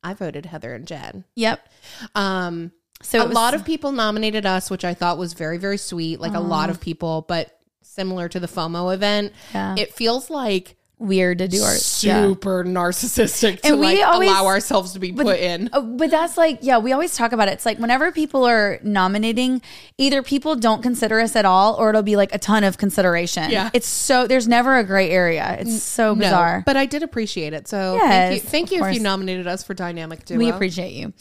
[0.05, 1.25] I voted Heather and Jen.
[1.35, 1.67] Yep.
[2.15, 2.71] Um,
[3.03, 6.21] So a was- lot of people nominated us, which I thought was very, very sweet.
[6.21, 9.33] Like a lot of people, but similar to the FOMO event.
[9.53, 9.75] Yeah.
[9.79, 12.23] It feels like Weird to do our yeah.
[12.23, 15.69] super narcissistic to And we like always- allow ourselves to be put in.
[15.73, 17.53] Oh, but that's like, yeah, we always talk about it.
[17.55, 19.61] It's like whenever people are nominating,
[19.99, 23.51] either people don't consider us at all or it'll be like a ton of consideration.
[23.51, 23.71] Yeah.
[23.75, 25.57] It's so, there's never a gray area.
[25.61, 26.59] It's so bizarre.
[26.59, 27.67] No, but I did appreciate it.
[27.67, 28.49] So Yes, thank you.
[28.49, 30.39] Thank you if you nominated us for Dynamic Duo.
[30.39, 31.13] we appreciate you.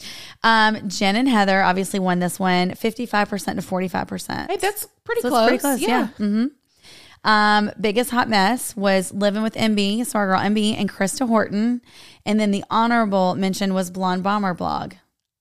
[0.44, 4.50] Um, Jen and Heather obviously won this one 55% to 45%.
[4.52, 5.48] Hey, that's pretty So close.
[5.48, 6.10] pretty close, yeah.
[6.20, 6.52] Mhm.
[7.24, 11.82] Um, biggest hot mess was living with MB, so our girl MB and Krista Horton,
[12.26, 14.94] and then the honorable mention was Blonde Bomber Blog,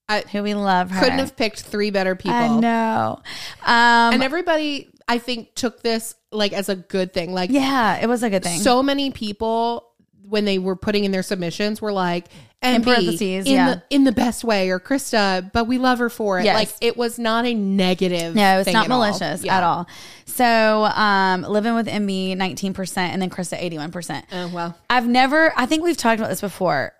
[0.08, 1.00] I who we love her.
[1.00, 2.36] couldn't have picked three better people.
[2.36, 3.20] I know.
[3.64, 7.34] Um, And everybody, I think, took this like as a good thing.
[7.34, 8.60] Like, yeah, it was a good thing.
[8.60, 9.88] so many people
[10.32, 12.26] when they were putting in their submissions were like,
[12.62, 13.74] In "MB, parentheses, in yeah.
[13.74, 16.44] the in the best way, or Krista, but we love her for it.
[16.44, 16.54] Yes.
[16.54, 18.34] Like, it was not a negative.
[18.34, 18.98] no, it's not at all.
[18.98, 19.58] malicious Yeah.
[19.58, 19.86] at all.
[20.24, 24.24] So, um, living with MB, 19%, and then Krista, 81%.
[24.32, 26.94] Oh well, I've never, I think we've talked about this before.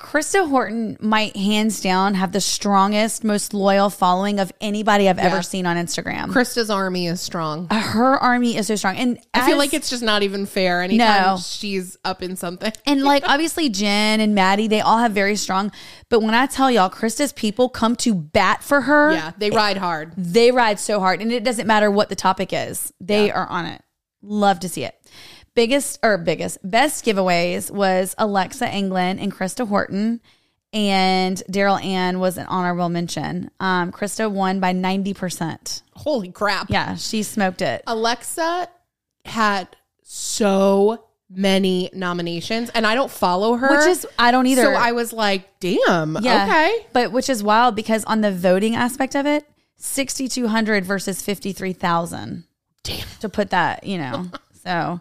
[0.00, 5.42] Krista Horton might hands down have the strongest, most loyal following of anybody I've ever
[5.42, 6.26] seen on Instagram.
[6.26, 7.66] Krista's army is strong.
[7.68, 8.96] Uh, her army is so strong.
[8.96, 11.36] And I feel like it's just not even fair anytime No.
[11.38, 12.72] she's up in something.
[12.86, 15.72] And like obviously Jen and Maddie, they all have very strong.
[16.10, 19.12] But when I tell y'all, Krista's people come to bat for her.
[19.12, 20.12] Yeah, they ride hard.
[20.16, 22.92] They ride so hard, and it doesn't matter what the topic is.
[23.00, 23.82] They are on it.
[24.22, 24.94] Love to see it.
[25.58, 30.20] Biggest or biggest best giveaways was Alexa England and Krista Horton,
[30.72, 33.50] and Daryl Ann was an honorable mention.
[33.58, 35.82] Um, Krista won by ninety percent.
[35.94, 36.70] Holy crap.
[36.70, 37.82] Yeah, she smoked it.
[37.88, 38.68] Alexa
[39.24, 39.66] had
[40.04, 43.78] so many nominations and I don't follow her.
[43.78, 44.62] Which is I don't either.
[44.62, 46.18] So I was like, damn.
[46.18, 46.86] Okay.
[46.92, 49.44] But which is wild because on the voting aspect of it,
[49.78, 52.44] 6,200 versus 53,000.
[52.84, 53.06] Damn.
[53.22, 54.26] To put that, you know.
[54.64, 55.00] so,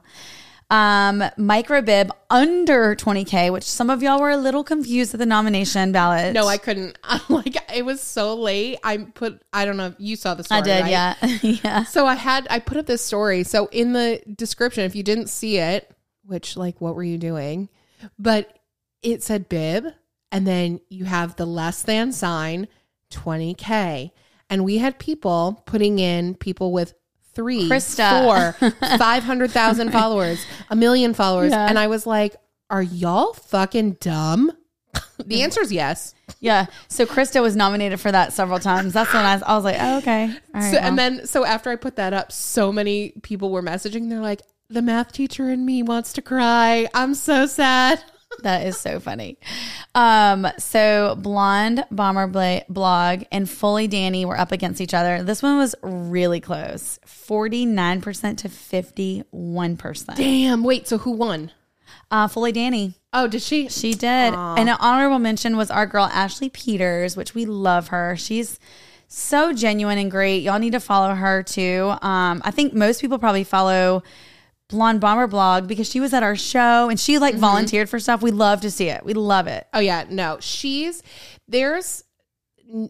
[0.70, 5.92] um, microbib under 20K, which some of y'all were a little confused at the nomination
[5.92, 6.34] ballot.
[6.34, 6.98] No, I couldn't.
[7.04, 8.78] I'm like it was so late.
[8.84, 10.60] I put I don't know if you saw the story.
[10.60, 10.92] I did, right?
[10.92, 11.16] yeah.
[11.42, 11.84] yeah.
[11.84, 13.44] So I had I put up this story.
[13.44, 15.90] So in the description, if you didn't see it,
[16.24, 17.70] which like what were you doing?
[18.20, 18.60] But
[19.02, 19.86] it said bib,
[20.32, 22.68] and then you have the less than sign,
[23.12, 24.12] 20k,
[24.50, 26.94] and we had people putting in people with
[27.38, 28.24] three, Krista.
[28.60, 31.68] four, five hundred thousand followers, a million followers, Yeah.
[31.70, 32.36] and I was like,
[32.70, 34.52] "Are y'all fucking dumb?"
[35.26, 36.14] the answer is yes.
[36.40, 36.66] Yeah.
[36.88, 38.94] So Krista was nominated for that several times.
[38.94, 40.24] That's when I, I was like, oh, okay.
[40.26, 40.72] All right.
[40.72, 40.84] So, well.
[40.88, 44.10] and then, so after I put that up, so many people were messaging.
[44.10, 46.88] They're like, the math teacher in me wants to cry.
[46.94, 48.04] I'm so sad.
[48.44, 49.38] That is so funny.
[49.96, 55.24] Um, so Blonde Bomber Bla- blog and Fully Danny were up against each other.
[55.24, 57.00] This one was really close.
[57.06, 60.16] 49% to 51%.
[60.16, 60.64] Damn.
[60.64, 61.52] Wait, so who won?
[62.12, 62.94] Uh, Fully Danny.
[63.12, 63.70] Oh, did she?
[63.70, 64.34] She did.
[64.34, 68.16] And an honorable mention was our girl Ashley Peters, which we love her.
[68.18, 68.60] She's
[69.08, 70.44] so genuine and great.
[70.44, 71.94] Y'all need to follow her too.
[72.02, 74.04] Um, I think most people probably follow
[74.70, 77.42] Blonde Bomber blog because she was at our show and she like mm-hmm.
[77.42, 78.22] volunteered for stuff.
[78.22, 79.06] We love to see it.
[79.06, 79.68] We love it.
[79.74, 80.06] Oh, yeah.
[80.10, 81.04] No, she's,
[81.48, 82.04] there's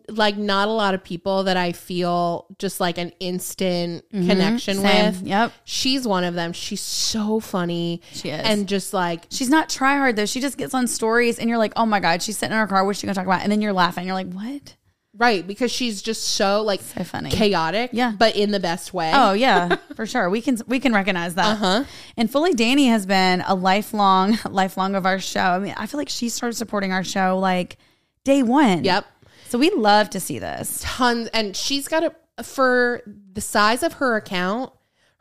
[0.09, 4.27] like not a lot of people that I feel just like an instant mm-hmm.
[4.27, 5.05] connection Same.
[5.05, 5.21] with.
[5.27, 5.53] Yep.
[5.65, 6.51] She's one of them.
[6.53, 8.01] She's so funny.
[8.11, 8.41] She is.
[8.43, 10.25] And just like, She's not try hard though.
[10.25, 12.65] She just gets on stories and you're like, oh my God, she's sitting in her
[12.65, 12.85] car.
[12.85, 13.43] What's she gonna talk about?
[13.43, 14.07] And then you're laughing.
[14.07, 14.76] You're like, what?
[15.17, 15.45] Right.
[15.45, 17.29] Because she's just so like So funny.
[17.29, 17.89] chaotic.
[17.93, 18.13] Yeah.
[18.17, 19.11] But in the best way.
[19.13, 20.29] Oh yeah, for sure.
[20.29, 21.47] We can we can recognize that.
[21.61, 21.83] Uh-huh.
[22.15, 25.41] And Fully Danny has been a lifelong lifelong of our show.
[25.41, 27.77] I mean, I feel like she started supporting our show like
[28.23, 28.83] day one.
[28.83, 29.05] Yep.
[29.49, 30.81] So we love to see this.
[30.83, 32.03] tons and she's got
[32.37, 33.01] a for
[33.33, 34.71] the size of her account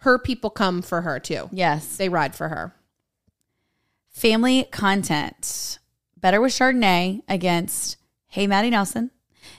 [0.01, 1.97] her people come for her too Yes.
[1.97, 2.75] they ride for her
[4.11, 5.79] Family content.
[6.19, 7.97] Better with Chardonnay against
[8.29, 9.11] Hey Maddie Nelson.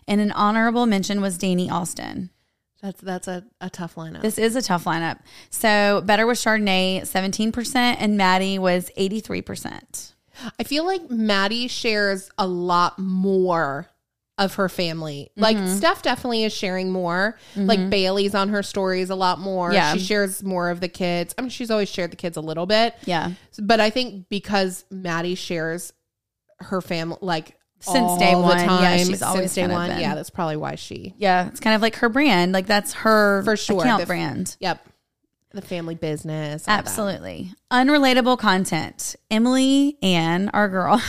[0.07, 2.29] And an honorable mention was Dani Austin.
[2.81, 5.19] that's that's a, a tough lineup This is a tough lineup.
[5.49, 10.13] So better with Chardonnay, 17%, and Maddie was 83%.
[10.59, 13.87] i feel like maddie shares a lot more
[14.37, 15.75] of her family like Mm-hmm.
[15.77, 19.93] steph definitely is sharing more like bailey's on her stories a lot more Yeah.
[19.93, 22.67] she shares more of the kids i mean she's always shared the kids a little
[22.67, 23.31] bit Yeah.
[23.57, 25.91] but i think because maddie shares
[26.59, 30.29] her family like Since day one, yeah, she's always since day one been- yeah that's
[30.31, 32.51] probably why she Yeah, it's kind of like her brand.
[32.51, 33.81] Like that's her For sure.
[33.81, 34.55] account The- brand.
[34.59, 34.85] Yep.
[35.51, 36.67] The family business.
[36.67, 36.79] all that.
[36.79, 37.51] Absolutely.
[37.71, 39.15] Unrelatable content.
[39.31, 41.01] Emily Ann, our girl,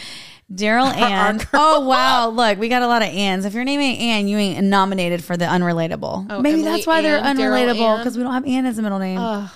[0.52, 1.40] Daryl Ann.
[1.52, 2.28] Oh wow!
[2.28, 3.44] Look, we got a lot of Anns.
[3.46, 6.26] If you're naming Ann, you ain't nominated for the unrelatable.
[6.30, 8.98] Oh, Maybe Emily that's why they're unrelatable because we don't have Ann as a middle
[9.00, 9.48] name.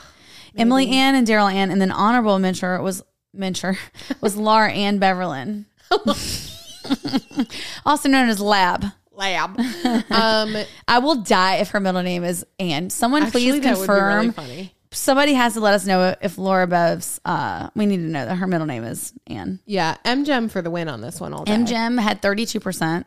[0.57, 3.03] Emily Ann and Daryl Ann, and then honorable mention was
[3.33, 3.77] mention
[4.21, 5.67] was Laura Ann Beverlin,
[7.87, 8.85] also known as Lab.
[9.13, 9.59] Lab.
[10.11, 10.57] Um,
[10.89, 12.91] I will die if her middle name is Ann.
[12.91, 14.33] Someone actually, please that would be really confirm.
[14.33, 14.75] funny.
[14.93, 17.21] Somebody has to let us know if Laura Bev's.
[17.25, 19.61] Uh, we need to know that her middle name is Ann.
[19.67, 21.53] Yeah, MGM for the win on this one all day.
[21.53, 23.07] MGM had thirty two percent.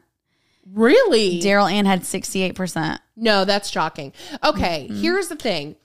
[0.71, 1.41] Really?
[1.41, 3.01] Daryl Ann had sixty eight percent.
[3.17, 4.13] No, that's shocking.
[4.43, 5.01] Okay, Mm-hmm.
[5.01, 5.76] here's the thing.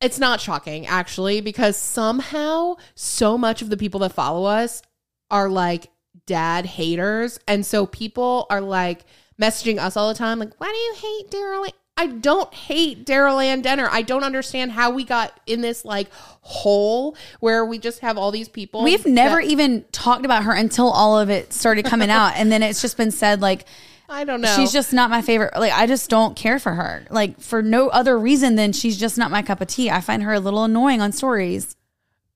[0.00, 4.82] It's not shocking, actually, because somehow so much of the people that follow us
[5.30, 5.86] are like
[6.26, 7.38] dad haters.
[7.46, 9.04] And so people are like
[9.40, 11.70] messaging us all the time, like, why do you hate Daryl?
[11.96, 13.88] I don't hate Daryl Ann Denner.
[13.90, 18.32] I don't understand how we got in this like hole where we just have all
[18.32, 18.82] these people.
[18.82, 22.50] We've never that- even talked about her until all of it started coming out, and
[22.50, 23.64] then it's just been said like
[24.08, 24.54] I don't know.
[24.56, 25.56] she's just not my favorite.
[25.56, 27.06] Like I just don't care for her.
[27.10, 29.88] Like for no other reason than she's just not my cup of tea.
[29.88, 31.76] I find her a little annoying on stories.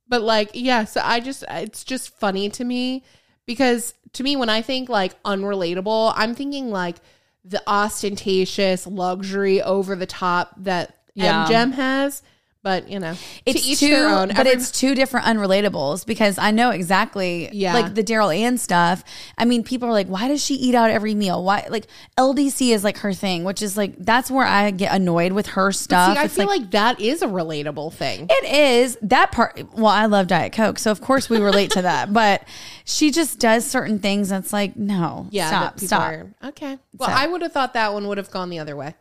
[0.06, 3.02] But like, yeah, so I just it's just funny to me
[3.48, 6.96] because to me when I think like unrelatable, I'm thinking like
[7.44, 11.46] the ostentatious luxury over the top that Yeah.
[11.46, 12.22] MGM has.
[12.68, 13.14] But you know,
[13.46, 14.28] It's two, own.
[14.28, 17.72] but Every- it's two different unrelatables because I know exactly, Yeah.
[17.72, 19.02] like the Daryl Ann stuff.
[19.38, 21.42] I mean, people are like, "Why does she eat out every meal?
[21.42, 21.86] Why?" Like
[22.18, 25.72] LDC is like her thing, which is like that's where I get annoyed with her
[25.72, 26.12] stuff.
[26.12, 28.26] See, I It's feel like, that is a relatable thing.
[28.28, 29.62] It is that part.
[29.72, 32.12] Well, I love Diet Coke, so of course we relate to that.
[32.12, 32.42] But
[32.84, 36.02] she just does certain things that's like, no, yeah, stop, stop.
[36.02, 36.76] are- okay.
[36.98, 38.94] Well, So- I would have thought that one would have gone the other way.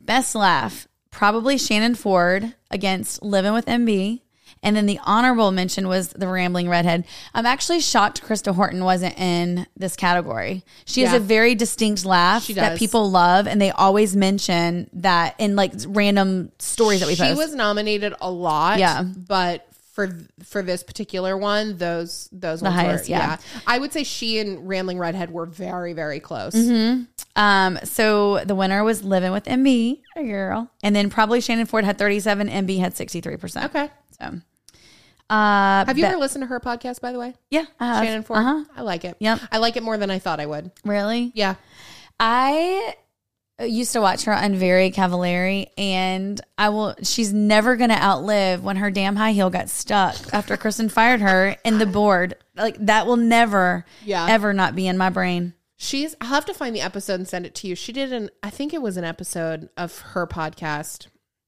[0.00, 4.20] Best laugh, probably Shannon Ford against Living with MB.
[4.62, 7.06] And then the honorable mention was the rambling redhead.
[7.32, 10.64] I'm actually shocked Krista Horton wasn't in this category.
[10.84, 11.16] She has Yeah.
[11.16, 12.78] a very distinct laugh She that does.
[12.78, 17.38] people love, and they always mention that in like random stories that we she post.
[17.38, 18.78] was nominated a lot.
[18.80, 19.02] Yeah.
[19.02, 19.66] but
[20.06, 23.36] for for this particular one, those those ones highest, were, yeah.
[23.66, 26.54] I would say she and Rambling Redhead were very very close.
[27.36, 31.84] Um, so the winner was Living with MB, a girl, and then probably Shannon Ford
[31.84, 33.66] had 37, MB had 63 percent.
[33.66, 33.90] Okay.
[34.18, 34.40] So,
[35.30, 37.34] uh, Have you ever listened to her podcast, by the way?
[37.50, 37.64] Yeah.
[37.78, 38.40] Shannon Ford.
[38.40, 38.64] Uh-huh.
[38.76, 39.16] I like it.
[39.20, 39.40] Yep.
[39.52, 40.70] I like it more than I thought I would.
[40.84, 41.32] Really?
[41.34, 41.54] Yeah.
[42.18, 42.94] I
[43.66, 46.94] used to watch her on Very Cavallari, and I will.
[47.02, 51.56] She's never to outlive when her damn high heel got stuck after Kristin fired her
[51.64, 52.36] in the board.
[52.56, 54.26] Like that will never, Yeah.
[54.28, 55.54] ever not be in my brain.
[55.76, 57.74] She's I'll have to find the episode and send it to you.
[57.74, 61.06] She did an I think it was an episode of her podcast.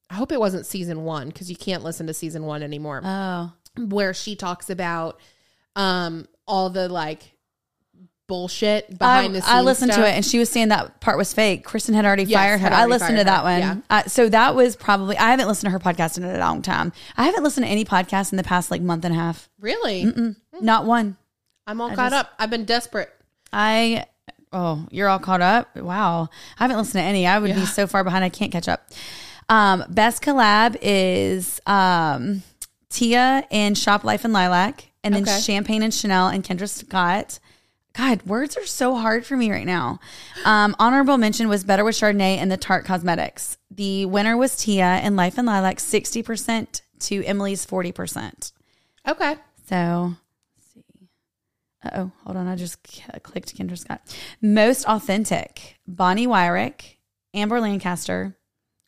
[0.09, 3.03] I hope it wasn't season 1 because you can't listen to season 1 anymore.
[3.05, 5.21] Oh, where she talks about
[5.77, 7.32] um all the like
[8.29, 9.45] bullshit behind I, the scenes.
[9.49, 11.67] I listened to it, and she was saying that part was fake.
[11.67, 12.69] Kristin had already Yes, fired her.
[12.69, 13.59] had I listened to that her, one.
[13.61, 13.77] yeah.
[13.91, 15.17] Uh, so that was probably.
[15.19, 16.93] I haven't listened to her podcast in a long time.
[17.17, 19.49] I haven't listened to any podcast in the past like month and a half.
[19.61, 20.35] Really?
[20.61, 21.17] Not one.
[21.67, 22.33] I'm all caught just- up.
[22.39, 23.11] I've been desperate.
[23.53, 24.07] I
[24.53, 25.77] oh, you're all caught up.
[25.77, 27.27] Wow, I haven't listened to any.
[27.27, 28.25] I would be so far behind.
[28.25, 28.89] I can't catch up.
[29.49, 32.43] Um, best collab is um,
[32.89, 35.39] Tia and Shop Life and Lilac, and then Okay.
[35.41, 37.39] Champagne and Chanel and Kendra Scott.
[37.95, 40.01] God, words are so hard for me right now.
[40.45, 43.59] Um, honorable mention was Better with Chardonnay and the Tarte Cosmetics.
[43.71, 48.53] The winner was Tia and Life and Lilac, sixty percent to Emily's forty percent.
[49.07, 49.37] Okay.
[49.69, 50.15] So,
[50.57, 51.09] let's see.
[51.85, 52.47] Uh oh, hold on.
[52.47, 52.83] I just
[53.23, 54.01] clicked Kendra Scott.
[54.41, 56.97] Most authentic Bonnie Wyrick,
[57.35, 58.37] Amber Lancaster.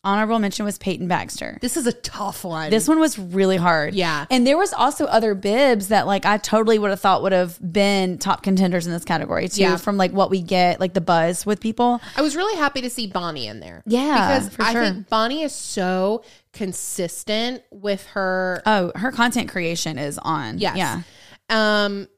[0.04, 1.58] Honorable mention was Peyton Baxter.
[1.62, 2.70] This is a tough one.
[2.70, 3.94] This one was really hard.
[3.94, 4.26] Yeah.
[4.30, 7.58] And there was also other bibs that like I totally would have thought would have
[7.72, 9.76] been top contenders in this category too, Yeah.
[9.76, 12.00] from like what we get, like the buzz with people.
[12.16, 13.82] I was really happy to see Bonnie in there.
[13.86, 14.84] Yeah, Because for I sure.
[14.84, 20.58] think Bonnie is so consistent with her Oh, her content creation is on.
[20.58, 20.76] Yes.
[20.76, 21.02] Yeah.
[21.50, 22.08] um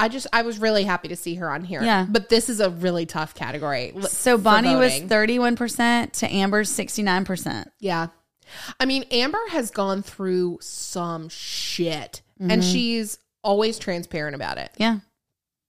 [0.00, 1.82] I just I was really happy to see her on here.
[1.82, 2.06] Yeah.
[2.08, 3.92] But this is a really tough category.
[4.08, 7.66] So Bonnie was 31% to Amber's 69%.
[7.78, 8.08] Yeah.
[8.80, 12.50] I mean, Amber has gone through some shit Mm-hmm.
[12.52, 14.70] and she's always transparent about it.
[14.78, 15.00] Yeah.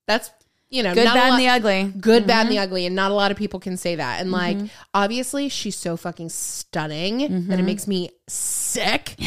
[0.07, 0.31] That's,
[0.69, 1.83] you know, Good, not bad, lot- and the ugly.
[1.99, 2.39] Good, bad, Mm-hmm.
[2.47, 2.85] and the ugly.
[2.85, 4.21] And not a lot of people can say that.
[4.21, 4.57] And like,
[4.93, 7.51] obviously, she's so fucking stunning that Mm-hmm.
[7.51, 9.17] it makes me sick.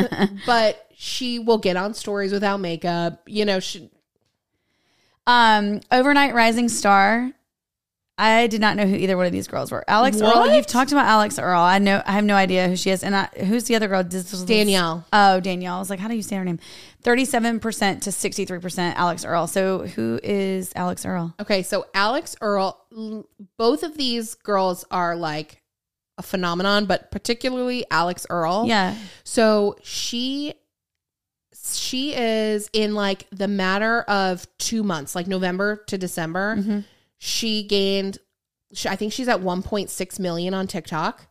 [0.46, 3.22] but she will get on stories without makeup.
[3.26, 3.90] You know, she,
[5.26, 7.32] Um, overnight rising star.
[8.18, 9.84] I did not know who either one of these girls were.
[9.88, 10.54] Alix Earle.
[10.54, 11.62] You've talked about Alix Earle.
[11.62, 12.02] I know.
[12.04, 13.02] I have no idea who she is.
[13.02, 14.04] And I, who's the other girl?
[14.04, 15.04] This was- Danielle.
[15.12, 15.76] Oh, Danielle.
[15.76, 16.58] I was like, how do you say her name?
[17.02, 18.98] Thirty-seven percent to sixty-three percent.
[18.98, 19.46] Alix Earle.
[19.46, 21.34] So who is Alix Earle?
[21.40, 23.26] Okay, so Alix Earle, l-
[23.58, 25.62] both of these girls are like
[26.18, 28.66] a phenomenon, but particularly Alix Earle.
[28.68, 28.94] Yeah.
[29.24, 30.52] So she
[31.64, 36.56] she is in like the matter of 2 months, like November to December.
[36.58, 36.80] Mm-hmm.
[37.18, 38.18] She gained
[38.88, 41.26] I think she's at 1.6 million on TikTok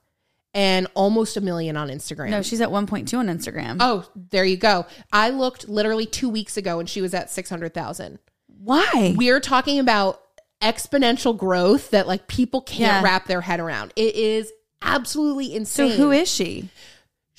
[0.54, 2.30] and almost a million on Instagram.
[2.30, 3.78] No, she's at one point two on Instagram.
[3.80, 4.86] Oh, there you go.
[5.12, 8.20] I looked literally 2 weeks ago and she was at 600,000.
[8.64, 9.16] Why?
[9.18, 10.22] we're talking about
[10.62, 13.04] exponential growth that like people can't Yeah.
[13.04, 13.92] wrap their head around.
[13.96, 14.52] It is
[14.84, 15.92] absolutely insane.
[15.92, 16.70] so who is she?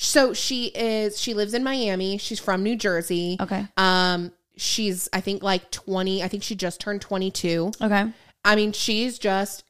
[0.03, 2.19] So she is she lives in Miami.
[2.19, 3.37] She's from New Jersey.
[3.41, 3.67] Okay.
[3.77, 6.23] Um she's I think like 20.
[6.23, 7.73] I think she just turned 22.
[7.81, 8.13] Okay.
[8.45, 9.65] I mean, she's just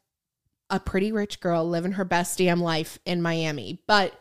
[0.70, 3.82] a pretty rich girl living her best damn life in Miami.
[3.86, 4.18] But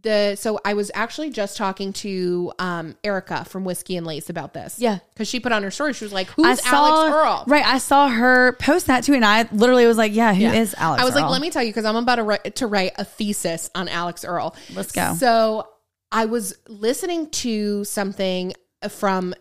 [0.00, 4.54] the so I was actually just talking to um Erica from Whiskey and Lace about
[4.54, 4.78] this.
[4.78, 4.98] Yeah.
[5.12, 7.44] Because she put on her story, she was like, Who's saw, Alix Earle?
[7.46, 7.66] Right.
[7.66, 10.84] I saw her post that too, and I literally was like, "Yeah, who is Yeah.
[10.86, 12.92] Alix?" I was like, let me tell you because I'm about to write, to write
[12.96, 14.56] a thesis on Alix Earle.
[14.74, 15.14] Let's go.
[15.18, 15.68] So
[16.10, 18.54] I was listening to something
[18.88, 19.34] from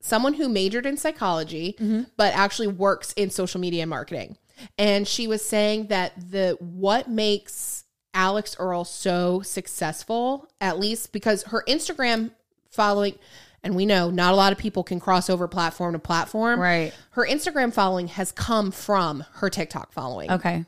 [0.00, 2.02] someone who majored in psychology, Mm-hmm.
[2.16, 4.36] but actually works in social media marketing,
[4.78, 7.84] and she was saying that the what makes
[8.14, 12.30] Alix Earle so successful, at least because her Instagram
[12.70, 13.14] following.
[13.64, 16.60] And we know not a lot of people can cross over platform to platform.
[16.60, 16.92] Right.
[17.10, 20.30] Her Instagram following has come from her TikTok following.
[20.30, 20.64] Okay.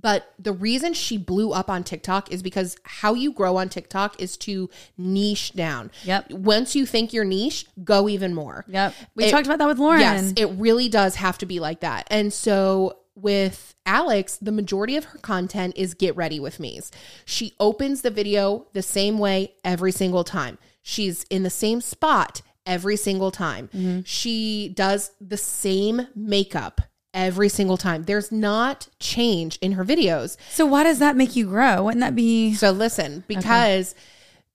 [0.00, 4.20] But the reason she blew up on TikTok is because how you grow on TikTok
[4.20, 5.90] is to niche down.
[6.04, 6.30] Yep.
[6.32, 8.64] Once you think you're niche, go even more.
[8.68, 8.94] Yep.
[9.14, 10.00] We It- talked about that with Lauren.
[10.00, 12.06] Yes, it really does have to be like that.
[12.10, 16.90] And so with Alix, the majority of her content is get ready with me's.
[17.24, 20.58] She opens the video the same way every single time.
[20.82, 23.68] She's in the same spot every single time.
[23.68, 24.00] Mm-hmm.
[24.04, 26.80] She does the same makeup
[27.12, 28.02] every single time.
[28.02, 30.36] There's not change in her videos.
[30.50, 31.84] so why does that make you grow?
[31.84, 32.54] Wouldn't that be?
[32.54, 33.94] So listen, because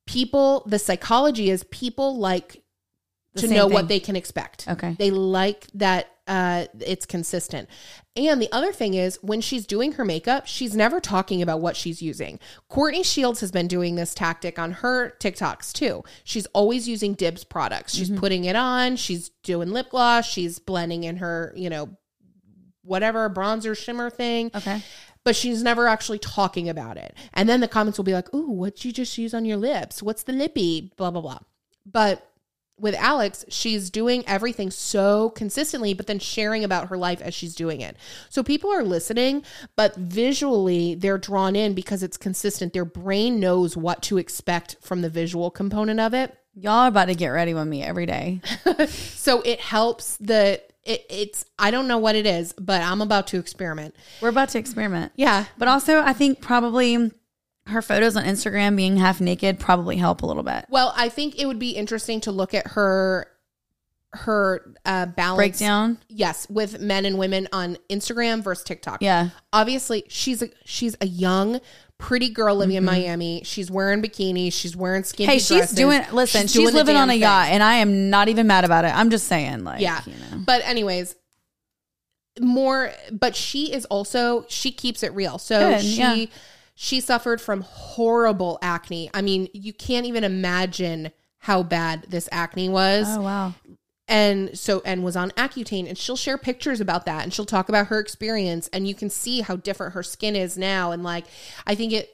[0.05, 2.61] people, the psychology is people like
[3.33, 3.73] The to know thing.
[3.73, 4.67] what they can expect.
[4.67, 4.95] Okay.
[4.97, 7.67] They like that uh, it's consistent.
[8.15, 11.75] And the other thing is when she's doing her makeup, she's never talking about what
[11.75, 12.39] she's using.
[12.69, 16.03] Courtney Shields has been doing this tactic on her TikToks too.
[16.23, 17.93] She's always using Dibs products.
[17.95, 18.19] She's Mm-hmm.
[18.19, 21.89] putting it on, she's doing lip gloss, she's blending in her, you know,
[22.83, 24.81] whatever bronzer shimmer thing Okay.
[25.23, 27.15] but she's never actually talking about it.
[27.33, 30.01] And then the comments will be like, "Ooh, what'd you just use on your lips?
[30.01, 31.39] What's the lippy?" Blah blah blah.
[31.85, 32.25] But
[32.79, 37.55] with Alix, she's doing everything so consistently, but then sharing about her life as she's
[37.55, 37.95] doing it.
[38.29, 39.43] So people are listening,
[39.75, 42.73] but visually they're drawn in because it's consistent.
[42.73, 46.35] Their brain knows what to expect from the visual component of it.
[46.53, 48.41] Y'all are about to get ready with me every day.
[48.87, 53.27] So it helps the it, it's I don't know what it is, but I'm about
[53.27, 53.95] to experiment.
[54.21, 55.11] We're about to experiment.
[55.15, 55.45] Yeah.
[55.57, 57.11] But also, I think probably
[57.69, 60.65] her photos on Instagram being half naked probably help a little bit.
[60.69, 63.27] Well, I think it would be interesting to look at her
[64.13, 65.99] her uh balance Breakdown.
[66.07, 69.01] Yes, with men and women on Instagram versus TikTok.
[69.01, 69.29] Yeah.
[69.53, 71.59] Obviously, she's a she's a young
[71.99, 73.41] pretty girl living in Miami.
[73.43, 75.31] She's wearing bikinis, she's wearing skinny Mm-hmm.
[75.33, 75.75] Hey, she's dresses.
[75.75, 76.01] doing.
[76.11, 77.53] Listen, she's, doing living on a damn yacht, thing.
[77.55, 78.95] and I am not even mad about it.
[78.95, 80.01] I'm just saying, like, Yeah.
[80.07, 80.43] you know.
[80.45, 81.15] But anyways,
[82.39, 85.37] more but she is also she keeps it real.
[85.37, 86.25] So Good, she yeah.
[86.81, 89.09] She suffered from horrible acne.
[89.13, 93.05] I mean, you can't even imagine how bad this acne was.
[93.09, 93.53] Oh wow.
[94.07, 97.67] and so and was on accutane and she'll share pictures about that and she'll talk
[97.67, 101.25] about her experience and you can see how different her skin is now and like
[101.67, 102.09] i think it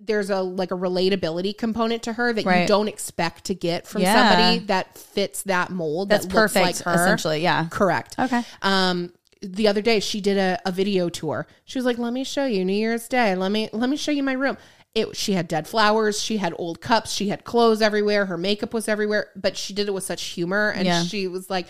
[0.00, 4.02] there's a like a relatability component to her that you don't expect to get from
[4.02, 4.14] Yeah.
[4.14, 6.84] somebody that fits that mold That's that looks perfect.
[6.86, 7.66] like her Essentially, yeah.
[7.70, 8.42] correct Okay.
[8.62, 9.12] um
[9.42, 11.46] the other day she did a, a video tour.
[11.64, 13.34] She was like let me show you new year's day.
[13.34, 14.56] Let me let me show you my room.
[14.94, 16.20] It she had dead flowers.
[16.22, 17.12] She had old cups.
[17.12, 18.26] She had clothes everywhere.
[18.26, 19.28] Her makeup was everywhere.
[19.36, 20.70] But she did it with such humor.
[20.70, 21.02] And Yeah.
[21.02, 21.66] she was like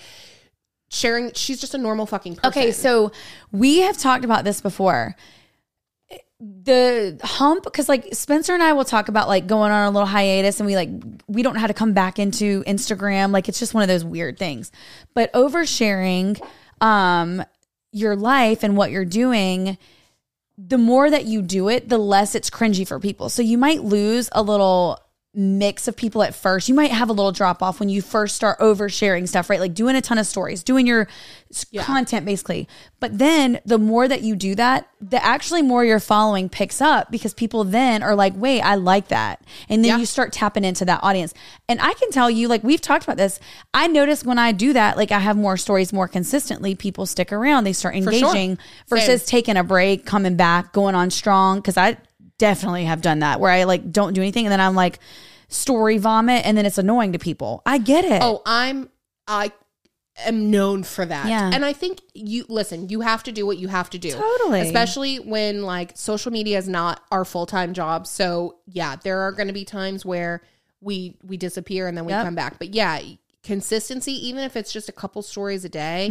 [0.88, 2.48] sharing she's just a normal fucking person.
[2.48, 3.10] Okay, so
[3.50, 5.16] we have talked about this before.
[6.38, 10.06] The hump, because like Spencer and I will talk about like going on a little
[10.06, 10.90] hiatus and we like,
[11.26, 13.32] we don't know how to come back into Instagram.
[13.32, 14.70] Like it's just one of those weird things.
[15.14, 16.38] But oversharing
[16.82, 17.42] um,
[17.97, 19.78] your life and what you're doing,
[20.59, 23.28] the more that you do it, the less it's cringy for people.
[23.28, 25.01] So you might lose a little
[25.39, 26.66] mix of people at first.
[26.68, 29.61] You might have a little drop off when you first start oversharing stuff, right?
[29.61, 31.07] Like doing a ton of stories, doing your
[31.51, 32.66] s- content basically.
[33.01, 37.11] But then the more that you do that, the actually more your following picks up
[37.11, 39.43] because people then are like, wait, I like that.
[39.68, 39.99] And then Yeah.
[39.99, 41.34] you start tapping into that audience.
[41.68, 43.39] And I can tell you, like we've talked about this,
[43.74, 47.30] I notice when I do that, like I have more stories more consistently, people stick
[47.30, 48.11] around, they start sure.
[48.11, 48.57] engaging
[48.89, 51.61] versus taking a break, coming back, going on strong.
[51.61, 51.99] Cause I
[52.39, 54.99] definitely have done that where I like don't do anything and then I'm like
[55.49, 57.62] story vomit and then it's annoying to people.
[57.64, 58.20] I get it.
[58.22, 58.91] Oh, I'm
[59.26, 59.53] I
[60.24, 61.26] am known for that.
[61.28, 61.51] Yeah.
[61.53, 64.11] And I think you listen, you have to do what you have to do.
[64.12, 64.61] Totally.
[64.61, 68.07] Especially when like social media is not our full-time job.
[68.07, 70.43] So, yeah, there are going to be times where
[70.80, 72.24] we we disappear and then we Yep.
[72.24, 72.59] come back.
[72.59, 73.01] But yeah,
[73.43, 76.09] consistency even if it's just a couple stories a day,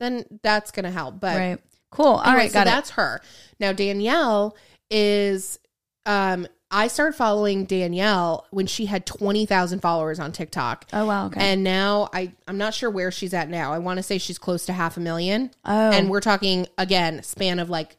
[0.00, 1.20] then that's going to help.
[1.20, 1.50] But Mm-hmm.
[1.50, 1.60] right.
[1.90, 2.06] Cool.
[2.06, 3.20] All Anyway, right, got so that's her.
[3.58, 4.54] Now Danielle
[4.90, 5.58] is
[6.06, 10.84] um I started following Danielle when she had 20,000 followers on TikTok.
[10.92, 11.40] Oh, wow, okay.
[11.40, 13.72] And now I I'm not sure where she's at now.
[13.72, 15.50] I want to say she's close to half a million.
[15.64, 15.90] Oh.
[15.90, 17.96] And we're talking again span of like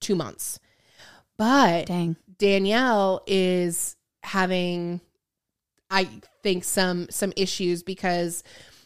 [0.00, 0.58] 2 months.
[1.36, 2.16] But Dang.
[2.38, 5.00] Danielle is having
[5.90, 6.08] I
[6.42, 8.42] think some some issues because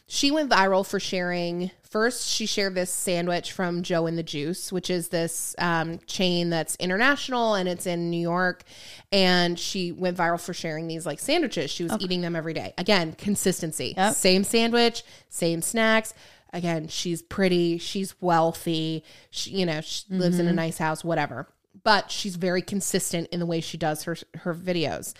[0.07, 4.71] she went viral for sharing first she shared this sandwich from Joe and the Juice,
[4.71, 8.63] which is this um, chain that's international and it's in New York.
[9.11, 11.69] And she went viral for sharing these like sandwiches.
[11.69, 12.73] She was eating them every day.
[12.77, 13.93] Again, consistency.
[13.97, 14.15] Yep.
[14.15, 16.13] Same sandwich, same snacks.
[16.53, 21.47] Again, she's pretty, she's wealthy, she, you know, she lives in a nice house, whatever.
[21.83, 25.13] But she's very consistent in the way she does her her videos.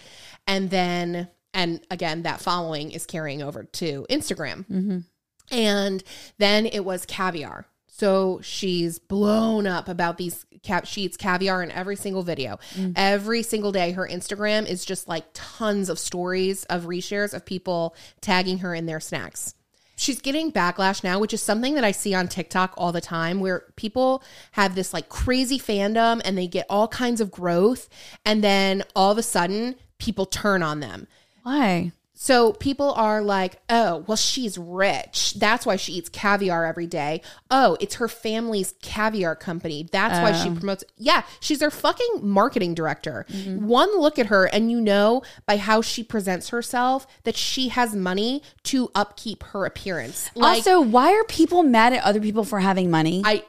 [0.48, 5.04] And then and again, that following is carrying over to Instagram.
[5.52, 6.04] And
[6.38, 7.66] then it was caviar.
[7.88, 12.58] So she's blown up about these cap sheets, caviar in every single video.
[12.74, 12.94] Mm.
[12.96, 17.96] Every single day her Instagram is just like tons of stories of reshares of people
[18.22, 19.54] tagging her in their snacks.
[19.98, 23.40] She's getting backlash now, which is something that I see on TikTok all the time
[23.40, 24.24] where people
[24.54, 27.88] have this like crazy fandom and they get all kinds of growth
[28.26, 31.08] and then all of a sudden people turn on them.
[31.44, 31.92] Why?
[32.22, 35.34] So people are like, oh, well, she's rich.
[35.40, 37.24] That's why she eats caviar every day.
[37.50, 39.90] Oh, it's her family's caviar company.
[39.92, 40.54] That's why she oh.
[40.54, 40.84] promotes.
[40.98, 43.26] Yeah, she's their fucking marketing director.
[43.28, 43.66] Mm-hmm.
[43.66, 47.96] One look at her, and you know by how she presents herself that she has
[47.96, 50.30] money to upkeep her appearance.
[50.36, 53.24] Like, also, why are people mad at other people for having money?
[53.26, 53.44] I.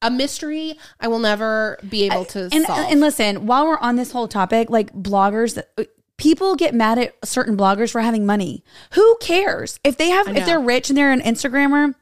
[0.00, 2.92] A mystery I will never be able uh, to and, uh, solve.
[2.92, 5.82] and listen, while we're on this whole topic, like bloggers, uh,
[6.18, 8.62] people get mad at certain bloggers for having money.
[8.92, 11.94] Who cares if they have if they're rich and they're an Instagrammer?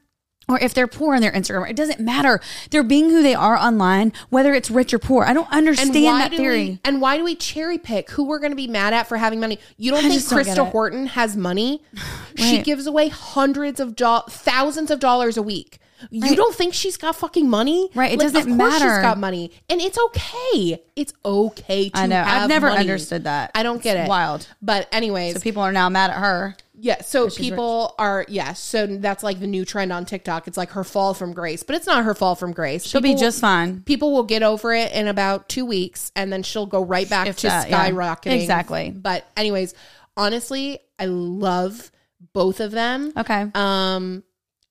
[0.49, 2.39] Or if they're poor and they're Instagrammer, it doesn't matter.
[2.71, 5.25] They're being who they are online, whether it's rich or poor.
[5.25, 6.63] I don't understand that do theory.
[6.69, 9.17] We, and why do we cherry pick who we're going to be mad at for
[9.17, 9.59] having money?
[9.75, 10.71] You don't I think just don't Krista.
[10.71, 11.83] Horton has money?
[12.37, 15.79] She gives away hundreds of do- thousands of dollars a week.
[16.11, 17.89] You don't think she's got fucking money?
[17.95, 18.95] Right, it Like, doesn't of course matter.
[18.95, 20.83] She's got money, and it's okay.
[20.95, 22.21] It's okay to I know.
[22.25, 22.79] I've never money.
[22.81, 23.51] understood that.
[23.55, 24.07] I don't get it.
[24.09, 24.47] wild.
[24.61, 26.55] But anyways, So people are now mad at her.
[26.79, 30.47] yeah, so people are yeah, so that's like the new trend on TikTok.
[30.47, 32.85] It's like her fall from grace, but it's not her fall from grace.
[32.85, 33.81] She'll be just fine.
[33.81, 37.27] people will get over it in about two weeks and then she'll go right back
[37.27, 37.89] If to that, yeah.
[37.89, 38.39] skyrocketing.
[38.41, 38.91] Exactly.
[38.91, 39.73] But anyways,
[40.15, 41.91] honestly, I love
[42.33, 43.13] both of them.
[43.17, 43.47] Okay.
[43.55, 44.23] Um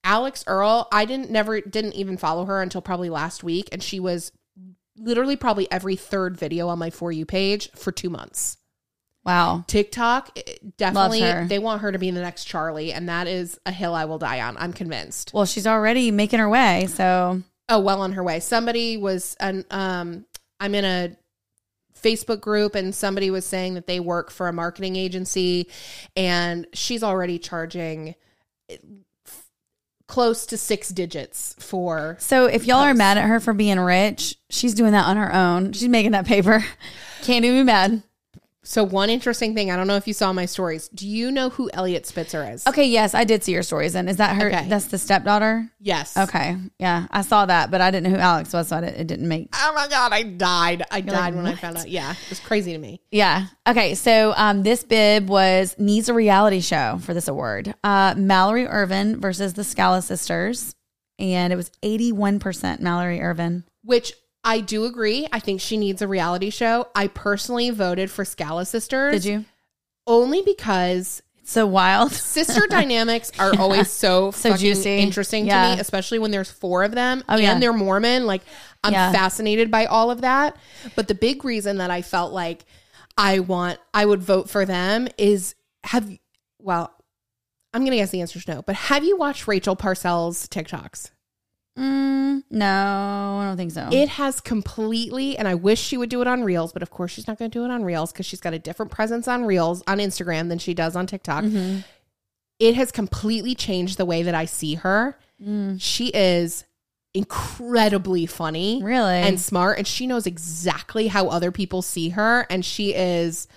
[0.06, 4.00] Alix Earle, I didn't never didn't even follow her until probably last week and she
[4.00, 4.32] was
[4.96, 8.56] literally probably every third video on my for you page for 2 months.
[9.24, 9.64] Wow.
[9.66, 13.72] TikTok eh, definitely they want her to be the next Charlie and that is a
[13.72, 14.56] hill I will die on.
[14.56, 15.32] I'm convinced.
[15.34, 16.86] Well, she's already making her way.
[16.88, 20.24] So oh well on her way somebody was an um
[20.60, 21.16] i'm in a
[22.00, 25.68] facebook group and somebody was saying that they work for a marketing agency
[26.14, 28.14] and she's already charging
[28.68, 28.76] eh,
[30.06, 34.36] close to six digits for So if y'all are mad at her for being rich,
[34.50, 35.72] she's doing that on her own.
[35.72, 36.64] She's making that paper.
[37.22, 38.02] Can't even be mad.
[38.68, 41.50] So one interesting thing i don't know if you saw my stories do you know
[41.50, 43.94] who eliot spitzer is Okay, yes, I did see your stories.
[43.94, 44.48] And is that her?
[44.48, 44.68] Okay.
[44.68, 45.70] That's the stepdaughter.
[45.80, 48.80] yes Okay, yeah, I saw that, but I didn't know who Alix was, so I
[48.80, 49.48] didn't, it didn't make.
[49.54, 52.40] oh my god i died i died like, when i found out yeah it was
[52.40, 53.46] crazy to me Yeah.
[53.68, 53.94] Okay.
[53.94, 57.74] So um, this bib was needs a reality show for this award.
[57.84, 60.74] Uh, Mallory Ervin versus the Scala sisters,
[61.18, 63.64] and it was eighty one percent Mallory Ervin.
[63.82, 64.12] which
[64.46, 65.26] I do agree.
[65.32, 66.86] I think she needs a reality show.
[66.94, 69.22] I personally voted for Scala Sisters.
[69.22, 69.44] Did you?
[70.06, 72.12] Only because It's so wild.
[72.12, 74.98] sister dynamics are always so, So fucking juicy.
[74.98, 75.70] interesting Yeah.
[75.70, 77.58] to me, especially when there's four of them Oh, and yeah.
[77.58, 78.24] they're Mormon.
[78.26, 78.42] Like
[78.84, 79.10] I'm Yeah.
[79.12, 80.56] fascinated by all of that.
[80.94, 82.64] But the big reason that I felt like
[83.18, 85.54] I want, I would vote for them is
[85.84, 86.08] have,
[86.60, 86.92] well,
[87.74, 91.10] I'm going to guess the answer is no, but have you watched Rachel Parcell's TikToks?
[91.78, 93.88] Mm, no, I don't think so.
[93.92, 97.12] It has completely, and I wish she would do it on Reels, but of course
[97.12, 99.44] she's not going to do it on Reels because she's got a different presence on
[99.44, 101.44] Reels on Instagram than she does on TikTok.
[101.44, 101.80] Mm-hmm.
[102.58, 105.18] It has completely changed the way that I see her.
[105.42, 105.80] Mm.
[105.80, 106.64] She is
[107.12, 109.16] incredibly funny really?
[109.16, 113.48] and smart, and she knows exactly how other people see her, and she is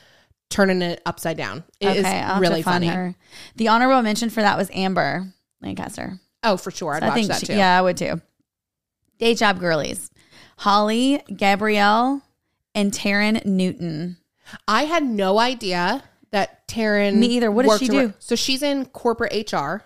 [0.49, 1.63] turning it upside down.
[1.79, 2.87] It is I'll really funny.
[2.87, 3.15] her.
[3.55, 6.19] The honorable mention for that was Amber Lancaster.
[6.43, 6.93] Oh, for sure.
[6.95, 7.55] I'd I watch think that she- too.
[7.55, 8.21] yeah, I would too.
[9.17, 10.09] Day job girlies.
[10.57, 12.21] Holly, Gabrielle,
[12.75, 14.17] and Taryn Newton.
[14.67, 17.15] I had no idea that Taryn.
[17.15, 17.51] Me either.
[17.51, 18.13] What does she do?
[18.19, 19.83] So she's in corporate HR.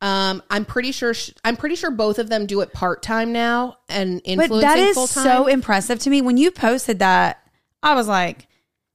[0.00, 1.14] Um, I'm pretty sure.
[1.14, 4.60] She, I'm pretty sure both of them do it part time now and influencing But
[4.62, 5.24] that is full time.
[5.24, 6.20] so impressive to me.
[6.22, 7.38] When you posted that,
[7.82, 8.46] I was like,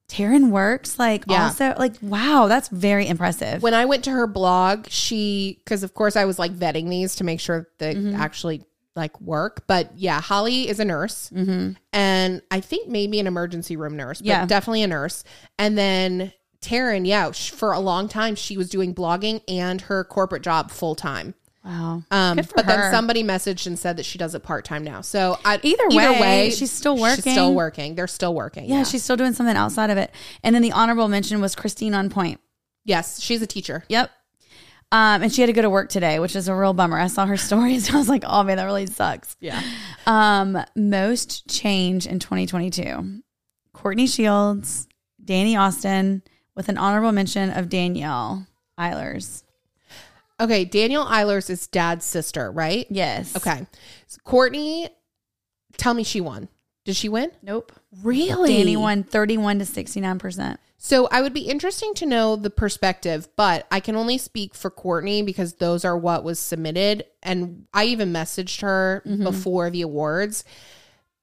[0.09, 1.45] Taryn works like Yeah.
[1.45, 3.61] also like wow, that's very impressive.
[3.61, 7.15] when I went to her blog, she because of course I was like vetting these
[7.17, 8.15] to make sure they Mm-hmm.
[8.15, 8.63] actually
[8.95, 9.65] like work.
[9.67, 14.19] But yeah, Holly is a nurse, and I think maybe an emergency room nurse.
[14.19, 14.41] But Mm-hmm.
[14.41, 14.45] Yeah.
[14.45, 15.23] definitely a nurse.
[15.59, 20.03] And then Taryn, yeah, sh- for a long time she was doing blogging and her
[20.03, 21.35] corporate job full time.
[21.67, 22.01] Wow.
[22.11, 22.63] Um, but her.
[22.63, 25.01] then somebody messaged and said that she does it part time now.
[25.01, 27.33] So I, Either way, she's still She's working.
[27.33, 27.95] still working.
[27.95, 28.69] They're still working.
[28.69, 30.11] yeah, she's still doing something outside of it.
[30.43, 32.39] And then the honorable mention was Christine on point.
[32.85, 33.83] yes, she's a teacher.
[33.89, 34.09] Yep.
[34.93, 36.97] Um, and she had to go to work today, which is a real bummer.
[36.97, 37.93] I saw her stories.
[37.93, 39.35] I was like, oh man, that really sucks.
[39.41, 39.61] Yeah.
[40.05, 43.21] Um, most change in 2022.
[43.73, 44.87] Courtney Shields,
[45.21, 46.23] Dani Austin,
[46.55, 48.47] with an honorable mention of Danielle
[48.79, 49.43] Eilers.
[50.39, 52.85] Okay, Danielle Eilers is dad's sister, right?
[52.89, 53.35] Yes.
[53.35, 53.65] Okay.
[54.07, 54.89] So Courtney,
[55.77, 56.47] tell me she won.
[56.85, 57.31] Did she win?
[57.41, 57.73] Nope.
[58.01, 58.63] Really?
[58.63, 60.57] Dani won 31 to 69%.
[60.77, 64.69] So I would be interesting to know the perspective, but I can only speak for
[64.69, 67.03] Courtney because those are what was submitted.
[67.23, 69.23] And I even messaged her mm-hmm.
[69.23, 70.45] before the awards.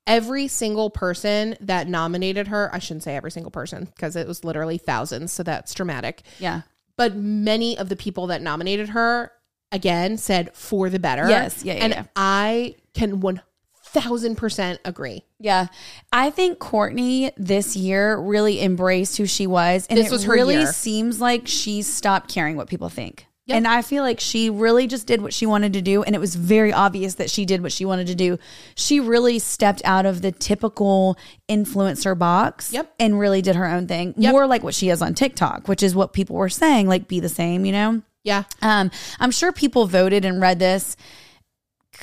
[0.07, 4.45] Every single person that nominated her, I shouldn't say every single person because it was
[4.45, 5.33] literally thousands.
[5.33, 6.25] So that's dramatic.
[6.39, 6.63] Yeah.
[6.97, 9.33] But many of the people that nominated her,
[9.73, 11.29] again, said for the better.
[11.29, 11.65] Yes.
[11.65, 12.05] Yeah, yeah, and yeah.
[12.15, 15.25] I can 1000% agree.
[15.39, 15.67] Yeah.
[16.13, 19.87] I think Courtney this year really embraced who she was.
[19.89, 20.67] And This it was her really year.
[20.67, 23.27] seems like she stopped caring what people think.
[23.47, 23.57] Yep.
[23.59, 26.03] And I feel like she really just did what she wanted to do.
[26.03, 28.39] And it was very obvious that she did what she wanted to do.
[28.75, 32.95] She really stepped out of the typical influencer box Yep.
[32.99, 34.15] and really did her own thing.
[34.17, 34.33] Yep.
[34.33, 37.21] More like what she is on TikTok, which is what people were saying, like be
[37.21, 38.01] the same, you know?
[38.23, 38.45] Yeah.
[38.63, 38.91] Um,
[39.21, 40.97] I'm sure people voted and read this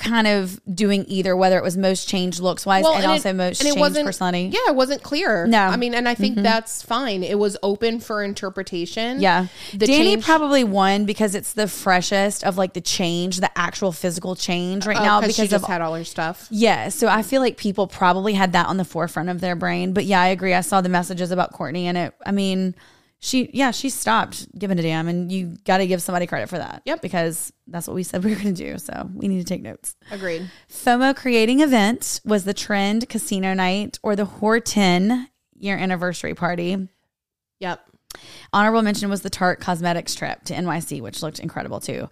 [0.02, 3.60] kind of doing either, whether it was most changed looks wise and, it- also most
[3.60, 4.50] and it personality.
[4.52, 5.46] Yeah, it wasn't clear.
[5.46, 5.56] No.
[5.58, 5.72] Mm-hmm.
[5.72, 7.22] I mean, and I think that's fine.
[7.22, 9.20] It was open for interpretation.
[9.20, 9.46] Yeah.
[9.72, 13.92] The Dani change- probably won because it's the freshest of like the change, the actual
[13.92, 16.48] physical change right Oh, now 'cause because she just of had all her stuff.
[16.50, 19.92] yeah, so I feel like people probably had that on the forefront of their brain.
[19.92, 20.54] But yeah, I agree.
[20.54, 22.74] I saw the messages about Courtney and it I mean,
[23.24, 26.82] she yeah, she stopped giving a damn and you gotta give somebody credit for that.
[26.84, 27.02] Yep.
[27.02, 28.76] Because that's what we said we were gonna do.
[28.78, 29.94] So we need to take notes.
[30.10, 30.50] Agreed.
[30.68, 36.88] FOMO creating event was the trend casino night or the Horton year anniversary party.
[37.60, 37.80] Yep.
[38.52, 42.10] Honorable mention was the Tarte Cosmetics trip to NYC, which looked incredible too.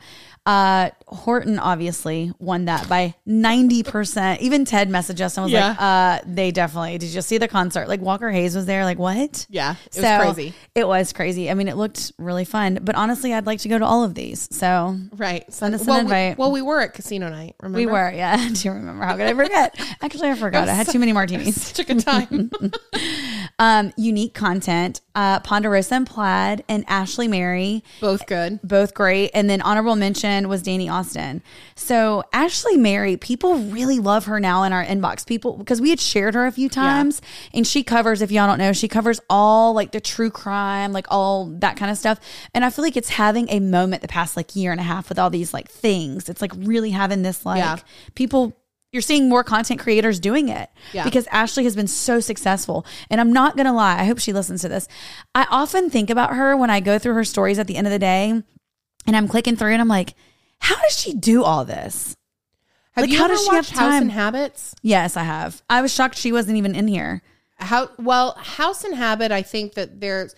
[0.50, 4.40] Uh, Horton obviously won that by 90%.
[4.40, 7.88] Even Ted messaged us and was like, uh, they definitely, did you see the concert?
[7.88, 8.84] Like Walker Hayes was there.
[8.84, 9.46] Like, what?
[9.48, 9.74] Yeah.
[9.94, 10.54] It was crazy.
[10.74, 11.50] It was crazy.
[11.50, 14.14] I mean, it looked really fun, but honestly, I'd like to go to all of
[14.14, 14.48] these.
[14.50, 15.44] So Right.
[15.52, 16.38] Send us an well, we- invite.
[16.38, 17.54] well, we were at casino night.
[17.62, 17.78] Remember?
[17.78, 18.36] we were, yeah.
[18.52, 19.04] Do you remember?
[19.04, 19.80] How could I forget?
[20.02, 20.68] Actually, I forgot.
[20.68, 21.60] I had too many martinis.
[21.62, 22.50] Such a good time.
[23.62, 27.84] Um, unique content, uh, Ponderosa and Plaid and Ashley Mary.
[28.00, 28.58] Both good.
[28.64, 29.32] both great.
[29.34, 31.42] And then honorable mention was Dani Austin.
[31.74, 35.26] So Ashley Mary, people really love her now in our inbox.
[35.26, 37.20] People because we had shared her a few times,
[37.52, 38.22] and she covers.
[38.22, 41.90] If y'all don't know, she covers all like the true crime, like all that kind
[41.90, 42.18] of stuff.
[42.54, 45.10] And I feel like it's having a moment the past like year and a half
[45.10, 46.30] with all these like things.
[46.30, 47.76] It's like really having this like Yeah.
[48.14, 48.56] people.
[48.92, 51.04] You're seeing more content creators doing it Yeah.
[51.04, 52.84] because Ashley has been so successful.
[53.08, 54.88] And I'm not going to lie, I hope she listens to this.
[55.34, 57.92] I often think about her when I go through her stories at the end of
[57.92, 58.30] the day
[59.06, 60.14] and I'm clicking through and I'm like,
[60.58, 62.16] how does she do all this?
[62.92, 64.74] Have Like, you how ever does she have watched House and Habits?
[64.82, 65.62] Yes, I have.
[65.70, 67.22] I was shocked she wasn't even in here.
[67.58, 69.30] How well House and Habit?
[69.30, 70.34] I think that there's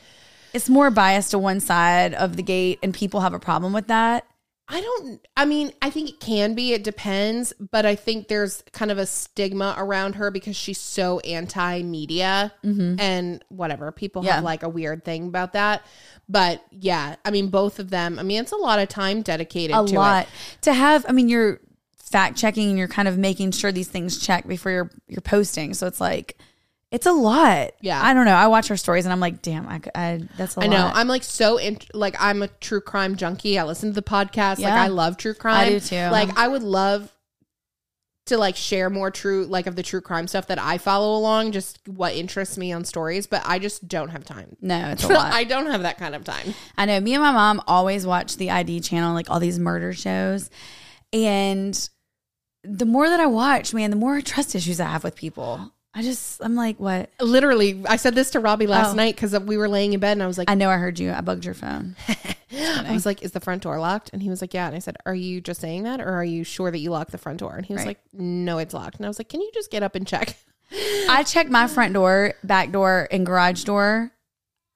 [0.52, 3.86] It's more biased to one side of the gate and people have a problem with
[3.86, 4.26] that.
[4.68, 8.62] I don't I mean, I think it can be, it depends, but I think there's
[8.72, 13.92] kind of a stigma around her because she's so anti-media and whatever.
[13.92, 14.28] People Mm-hmm.
[14.28, 14.34] Yeah.
[14.36, 15.84] have like a weird thing about that.
[16.28, 18.18] But yeah, I mean both of them.
[18.18, 20.62] I mean, it's a lot of time dedicated a to lot it.
[20.62, 21.04] to have.
[21.08, 21.60] I mean, you're
[21.98, 25.74] fact checking and you're kind of making sure these things check before you're you're posting.
[25.74, 26.38] So it's like
[26.92, 27.72] it's a lot.
[27.80, 28.00] Yeah.
[28.00, 28.34] I don't know.
[28.34, 30.74] I watch her stories and I'm like, damn, I, I that's a I lot.
[30.74, 30.90] I know.
[30.94, 33.58] I'm like so in, like I'm a true crime junkie.
[33.58, 34.60] I listen to the podcast.
[34.60, 35.56] Like I love true crime.
[35.66, 35.96] I do too.
[35.96, 37.10] Like I would love
[38.26, 41.52] to like share more true like of the true crime stuff that I follow along,
[41.52, 44.56] just what interests me on stories, but I just don't have time.
[44.60, 45.32] no, it's a lot.
[45.32, 46.54] I don't have that kind of time.
[46.76, 47.00] I know.
[47.00, 50.50] Me and my mom always watch the ID channel, like all these murder shows.
[51.10, 51.88] And
[52.62, 55.72] the more that I watch, man, the more trust issues I have with people.
[55.94, 57.10] I just, I'm like, what?
[57.20, 58.96] Literally, I said this to Robbie last Oh.
[58.96, 60.98] night because we were laying in bed and I was like, I know I heard
[60.98, 61.12] you.
[61.12, 61.96] I bugged your phone.
[62.54, 64.10] I was like, is the front door locked?
[64.12, 64.66] And he was like, yeah.
[64.66, 67.12] And I said, are you just saying that or are you sure that you locked
[67.12, 67.54] the front door?
[67.56, 67.88] And he was Right.
[67.88, 68.96] like, no, it's locked.
[68.96, 70.36] And I was like, can you just get up and check?
[71.10, 74.12] I check my front door, back door, and garage door.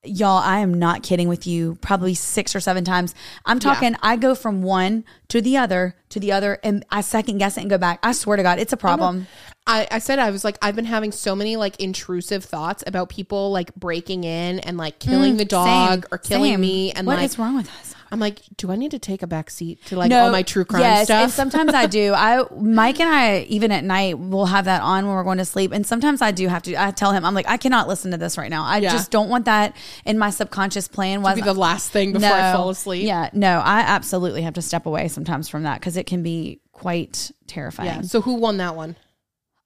[0.05, 1.77] Y'all, I am not kidding with you.
[1.81, 3.15] Probably six or seven times.
[3.47, 7.39] I'm talking, I go from one to the other to the other, and I second
[7.39, 7.99] guess it and go back.
[8.03, 9.27] I swear to God, it's a problem.
[9.67, 13.09] I, I said I was like I've been having so many like intrusive thoughts about
[13.09, 16.61] people like breaking in and like killing the dog Mm, Same, or killing same.
[16.61, 17.95] me and What like is wrong with us?
[18.13, 20.65] I'm like do I need to take a back seat to like all my true
[20.65, 21.25] crime yes, stuff?
[21.25, 22.13] And sometimes I do.
[22.17, 25.45] I Mike and I even at night we'll have that on when we're going to
[25.45, 25.73] sleep.
[25.73, 26.77] And sometimes I do have to.
[26.81, 28.63] I tell him I'm like I cannot listen to this right now.
[28.65, 28.93] I Yeah.
[28.93, 29.75] just don't want that
[30.05, 31.23] in my subconscious plan.
[31.23, 33.05] Was be the last thing before I fall asleep.
[33.05, 36.61] Yeah, no, I absolutely have to step away sometimes from that because it can be
[36.73, 37.89] quite terrifying.
[37.89, 38.01] yeah.
[38.03, 38.95] So who won that one?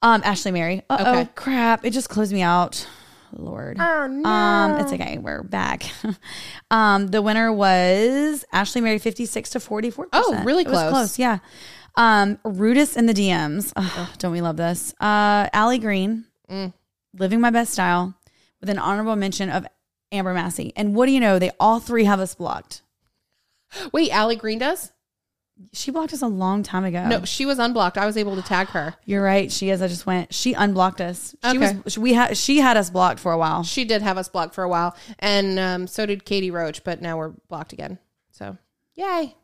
[0.02, 0.82] Um, Ashley Mary.
[0.88, 1.30] Oh, Okay.
[1.34, 1.84] crap!
[1.84, 2.86] It just closed me out.
[3.32, 3.76] Lord.
[3.78, 4.28] Oh no.
[4.28, 5.18] Um, it's okay.
[5.18, 5.84] We're back.
[6.70, 10.08] um, the winner was Ashley Mary, fifty-six to forty-four.
[10.12, 10.90] Oh, really It was close.
[10.90, 11.18] close.
[11.18, 11.38] Yeah.
[11.96, 13.72] Um, Rudis in the DMs.
[13.76, 14.94] Ugh, don't we love this?
[15.00, 16.72] Uh, Allie Green, Mm.
[17.18, 18.14] living my best style,
[18.60, 19.66] with an honorable mention of
[20.10, 20.72] Amber Massey.
[20.74, 21.38] And what do you know?
[21.38, 22.82] They all three have us blocked.
[23.92, 24.90] Wait, Allie Green does?
[25.72, 27.06] She blocked us a long time ago.
[27.06, 27.98] No, she was unblocked.
[27.98, 28.94] I was able to tag her.
[29.04, 29.52] You're right.
[29.52, 29.82] She is.
[29.82, 30.32] I just went.
[30.34, 31.34] She unblocked us.
[31.44, 31.78] She Okay.
[31.84, 31.98] was.
[31.98, 32.36] We had.
[32.36, 33.62] She had us blocked for a while.
[33.62, 37.00] She did have us blocked for a while, and um, so did Katie Roach, but
[37.02, 37.98] now we're blocked again.
[38.30, 38.56] So
[38.96, 39.34] yay!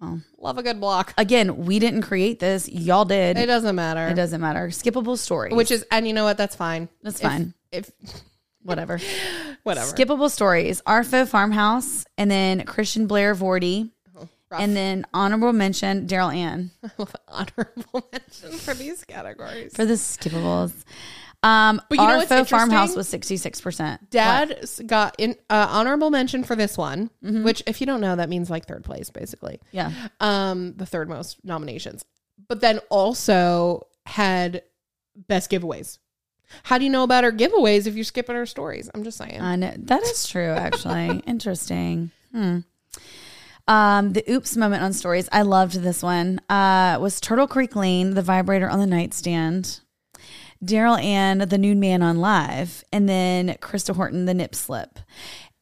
[0.00, 0.20] Well.
[0.38, 1.14] Love a good block.
[1.16, 2.68] Again, we didn't create this.
[2.68, 3.38] Y'all did.
[3.38, 4.08] It doesn't matter.
[4.08, 4.68] It doesn't matter.
[4.68, 5.52] Skippable story.
[5.52, 6.36] Which is, and you know what?
[6.36, 6.88] That's fine.
[7.02, 7.54] That's If- fine.
[7.72, 7.90] If
[8.62, 9.00] whatever.
[9.62, 9.86] whatever.
[9.90, 10.82] Skippable stories.
[10.86, 13.90] Our Faux Farmhouse, and then Christian Blair Vorty,
[14.50, 14.60] rough.
[14.60, 16.70] and then honorable mention Daryl Ann
[17.28, 19.74] honorable mention for these categories.
[19.74, 20.72] for the skippables.
[21.42, 24.08] Um, But you know what's Farmhouse was sixty six percent.
[24.10, 27.44] Dad s- got in uh, honorable mention for this one, Mm-hmm.
[27.44, 29.60] which if you don't know, that means like third place, basically.
[29.70, 29.92] Yeah.
[30.20, 32.04] Um, the third most nominations,
[32.48, 34.62] but then also had
[35.28, 35.98] best giveaways.
[36.62, 38.88] How do you know about her giveaways if you're skipping her stories?
[38.94, 39.40] I'm just saying.
[39.40, 40.48] I know that is true.
[40.50, 42.10] Actually, interesting.
[42.32, 42.60] Hmm.
[43.66, 45.28] Um, the oops moment on stories.
[45.32, 46.40] I loved this one.
[46.48, 49.80] Uh, was Turtle Creek Lane, the vibrator on the nightstand.
[50.62, 54.98] Daryl Ann, the nude man on live, and then Krista Horton, the nip slip.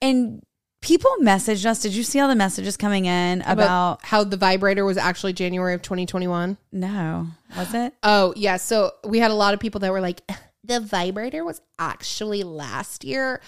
[0.01, 0.43] And
[0.81, 1.81] people messaged us.
[1.81, 4.05] Did you see all the messages coming in about?
[4.05, 6.57] how the vibrator was actually January of 2021.
[6.73, 7.27] no,
[7.57, 7.95] was it?
[8.03, 8.57] Oh, yeah.
[8.59, 10.21] So we had a lot of people that were like,
[10.65, 13.41] the vibrator was actually last year.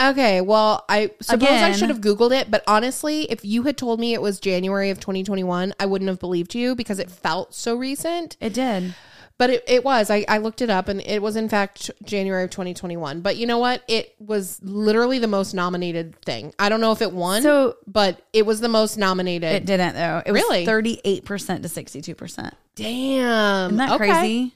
[0.00, 3.98] Okay, well, I suppose I should have Googled it, but honestly, if you had told
[3.98, 7.74] me it was January of 2021, I wouldn't have believed you because it felt so
[7.74, 8.36] recent.
[8.40, 8.94] It did.
[9.38, 10.10] But it, it was.
[10.10, 13.20] I, I looked it up and it was, in fact, January of 2021.
[13.20, 13.82] But you know what?
[13.86, 16.52] It was literally the most nominated thing.
[16.58, 19.52] I don't know if it won, So- but it was the most nominated.
[19.52, 20.22] It didn't though.
[20.26, 20.64] It was Really?
[20.66, 22.54] thirty eight percent to sixty two percent.
[22.74, 23.66] Damn.
[23.66, 24.08] Isn't that Okay.
[24.10, 24.54] crazy?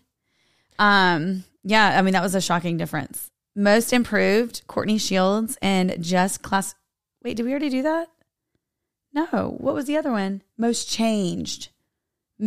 [0.78, 3.30] Um, yeah, I mean that was a shocking difference.
[3.54, 6.74] Most improved, Courtney Shields and Just Class.
[7.22, 8.08] Wait, did we already do that?
[9.12, 9.56] No.
[9.58, 10.42] What was the other one?
[10.56, 11.68] Most changed.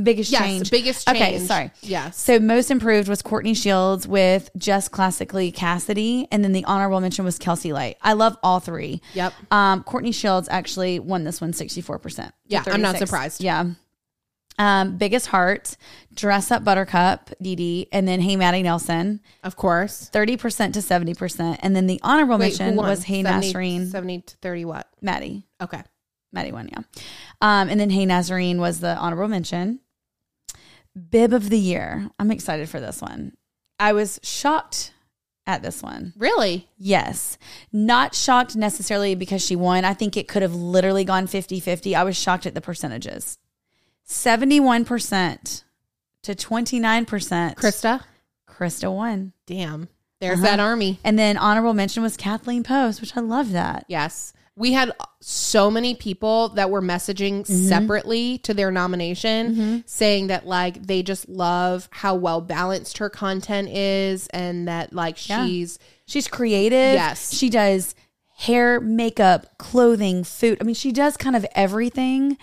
[0.04, 0.72] Biggest Yes, change.
[0.72, 1.22] biggest change.
[1.22, 1.72] Okay, sorry.
[1.82, 2.20] Yes.
[2.20, 7.24] So most improved was Courtney Shields with Just Classically Cassidy, and then the honorable mention
[7.24, 7.98] was Kelsey Light.
[8.02, 9.02] I love all three.
[9.14, 9.34] Yep.
[9.52, 12.16] Um, Courtney Shields actually won this one 64%.
[12.16, 13.42] to Yeah, I'm not surprised.
[13.42, 13.66] Yeah.
[14.58, 15.76] Um, biggest heart,
[16.14, 20.10] dress up Buttercup, Dee Dee, and then Hey Maddie Nelson, Of course.
[20.14, 21.58] 30% to 70%.
[21.62, 24.88] And then the honorable Wait, mention was Hey 70 Nazarene, 70 to 30 what?
[25.02, 25.46] Maddie.
[25.62, 25.82] Okay.
[26.32, 26.84] Maddie won, yeah.
[27.42, 29.82] Um, and then Hey Nazarene was the honorable mention.
[31.10, 32.10] Bib of the year.
[32.18, 33.34] I'm excited for this one.
[33.78, 34.94] I was shocked
[35.46, 36.14] at this one.
[36.18, 36.70] Really?
[36.78, 37.38] Yes.
[37.74, 39.84] Not shocked necessarily because she won.
[39.84, 41.94] I think it could have literally gone 50 50.
[41.94, 43.38] I was shocked at the percentages
[44.08, 45.64] 71%
[46.24, 47.56] to 29%.
[47.56, 48.02] Krista?
[48.50, 49.34] Krista won.
[49.46, 49.90] Damn.
[50.22, 50.46] There's Uh-huh.
[50.48, 51.00] that army.
[51.04, 53.86] And then honorable mention was Kathleen Post, which I love that.
[53.88, 54.34] Yes.
[54.58, 57.68] We had so many people that were messaging Mm-hmm.
[57.68, 63.68] separately to their nomination saying that like they just love how well balanced her content
[63.70, 65.46] is and that like Yeah.
[65.46, 65.78] she's
[66.08, 66.94] She's creative.
[66.94, 67.34] Yes.
[67.36, 67.96] She does
[68.38, 70.58] hair, makeup, clothing, food.
[70.62, 72.38] I mean, she does kind of everything.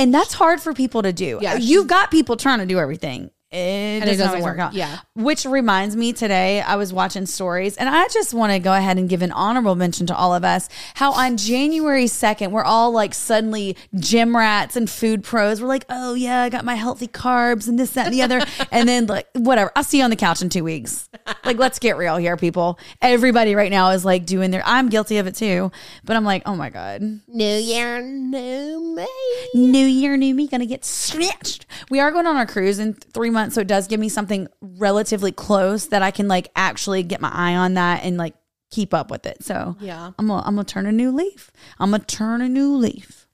[0.00, 1.38] And that's hard for people to do.
[1.42, 3.30] Yeah, You've got people trying to do everything.
[3.52, 4.58] It doesn't, it doesn't work.
[4.58, 4.66] work.
[4.66, 4.74] out.
[4.74, 5.00] Yeah.
[5.16, 8.96] Which reminds me today, I was watching stories and I just want to go ahead
[8.96, 12.92] and give an honorable mention to all of us how on January 2nd, we're all
[12.92, 15.60] like suddenly gym rats and food pros.
[15.60, 18.40] We're like, oh yeah, I got my healthy carbs and this, that, and the other.
[18.70, 21.08] and then like, whatever, I'll see you on the couch in two weeks.
[21.44, 22.78] Like, let's get real here, people.
[23.02, 25.72] Everybody right now is like doing their, I'm guilty of it too,
[26.04, 27.02] but I'm like, oh my God.
[27.26, 29.06] new year, new me.
[29.54, 31.66] New year, new me, gonna get snatched.
[31.90, 34.46] We are going on our cruise in three months, so it does give me something
[34.60, 38.34] relatively close that I can like actually get my eye on that and like
[38.70, 39.42] keep up with it.
[39.42, 40.12] So Yeah.
[40.18, 41.50] I'm gonna I'm gonna turn a new leaf.
[41.78, 43.26] I'm gonna turn a new leaf.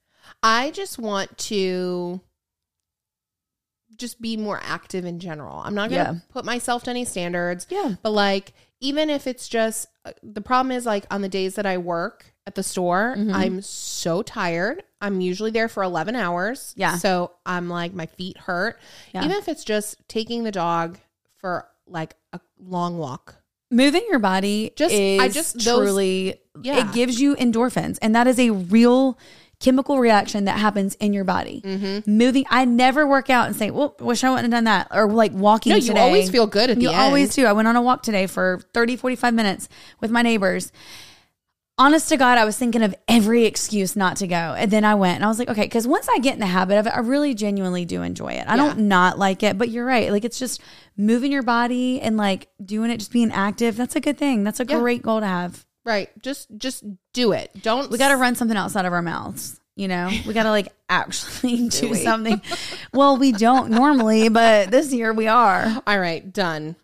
[0.42, 2.20] I just want to
[3.96, 5.58] just be more active in general.
[5.64, 6.14] I'm not to Yeah.
[6.30, 7.66] put myself to any standards.
[7.70, 7.94] Yeah.
[8.02, 11.64] But like even if it's just uh, the problem is like on the days that
[11.66, 13.34] I work at the store, Mm-hmm.
[13.34, 14.82] I'm so tired.
[15.00, 16.72] I'm usually there for 11 hours.
[16.76, 16.96] Yeah.
[16.96, 18.78] So I'm like my feet hurt.
[19.12, 19.24] Yeah.
[19.24, 20.98] Even if it's just taking the dog
[21.36, 23.36] for like a long walk.
[23.70, 26.78] Moving your body Just- is I just- those- truly Yeah.
[26.88, 29.18] it gives you endorphins, and that is a real
[29.58, 31.62] chemical reaction that happens in your body.
[31.64, 32.10] Mm-hmm.
[32.16, 35.08] Moving, I never work out and say, "Well, wish I wouldn't have done that," or
[35.10, 35.70] like walking.
[35.70, 36.00] No, you today.
[36.00, 36.98] always feel good at the you end.
[36.98, 37.44] always do.
[37.46, 39.68] I went on a walk today for 30, 45 minutes
[40.00, 40.72] with my neighbors.
[41.78, 44.34] Honest to God, I was thinking of every excuse not to go.
[44.34, 46.46] And then I went and I was like, okay, because once I get in the
[46.46, 48.46] habit of it, I really genuinely do enjoy it.
[48.48, 50.10] I don't not like it, but you're right.
[50.10, 50.62] Like it's just
[50.96, 53.76] moving your body and like doing it, just being active.
[53.76, 54.42] That's a good thing.
[54.42, 54.78] That's a Yeah.
[54.80, 55.66] great goal to have.
[55.84, 56.08] Right.
[56.22, 56.82] Just just
[57.12, 57.50] do it.
[57.62, 59.60] Don't We got to run something outside of our mouths.
[59.74, 62.40] You know, we got to like actually do something.
[62.94, 65.82] well, we don't normally, but this year we are.
[65.86, 66.74] All right, done.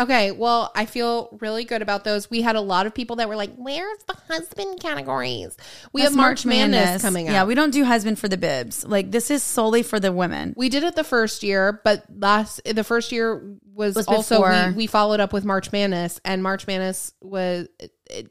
[0.00, 2.30] Okay, well, I feel really good about those.
[2.30, 5.56] We had a lot of people that were like, "Where's the husband categories?"
[5.92, 7.32] We That's have March Madness, coming up.
[7.32, 8.84] Yeah, we don't do husband for the bibs.
[8.84, 10.54] Like this is solely for the women.
[10.56, 14.72] We did it the first year, but last the first year was, Was also we,
[14.74, 17.68] we followed up with March Madness, and March Madness was
[18.08, 18.30] it,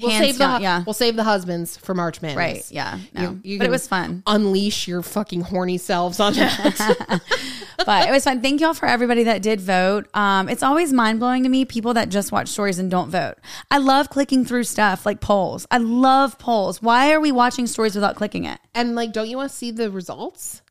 [0.00, 0.82] we'll Hands save the yeah.
[0.86, 2.64] we'll save the husbands for March Madness, Right.
[2.70, 2.98] Yeah.
[3.14, 3.22] No.
[3.22, 4.22] You- you but it was fun.
[4.26, 7.20] Unleash your fucking horny selves on that.
[7.84, 8.40] But it was fun.
[8.40, 10.08] Thank y'all for everybody that did vote.
[10.14, 13.34] Um, it's always mind blowing to me people that just watch stories and don't vote.
[13.70, 15.66] I love clicking through stuff like polls.
[15.70, 16.82] I love polls.
[16.82, 18.58] Why are we watching stories without clicking it?
[18.74, 20.62] and like, don't you want to see the results?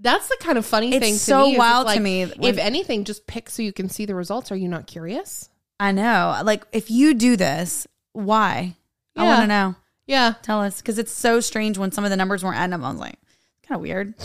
[0.00, 1.14] That's the kind of funny It's thing.
[1.14, 4.04] To so me, wild to like, me If anything, just pick so you can see
[4.06, 4.50] the results.
[4.50, 5.48] Are you not curious?
[5.78, 6.40] I know.
[6.44, 8.76] Like if you do this, why?
[9.14, 9.74] I want to know.
[10.06, 10.34] Yeah.
[10.42, 12.82] Tell us because it's so strange when some of the numbers weren't adding up.
[12.82, 13.18] I was like,
[13.62, 14.14] kind of weird.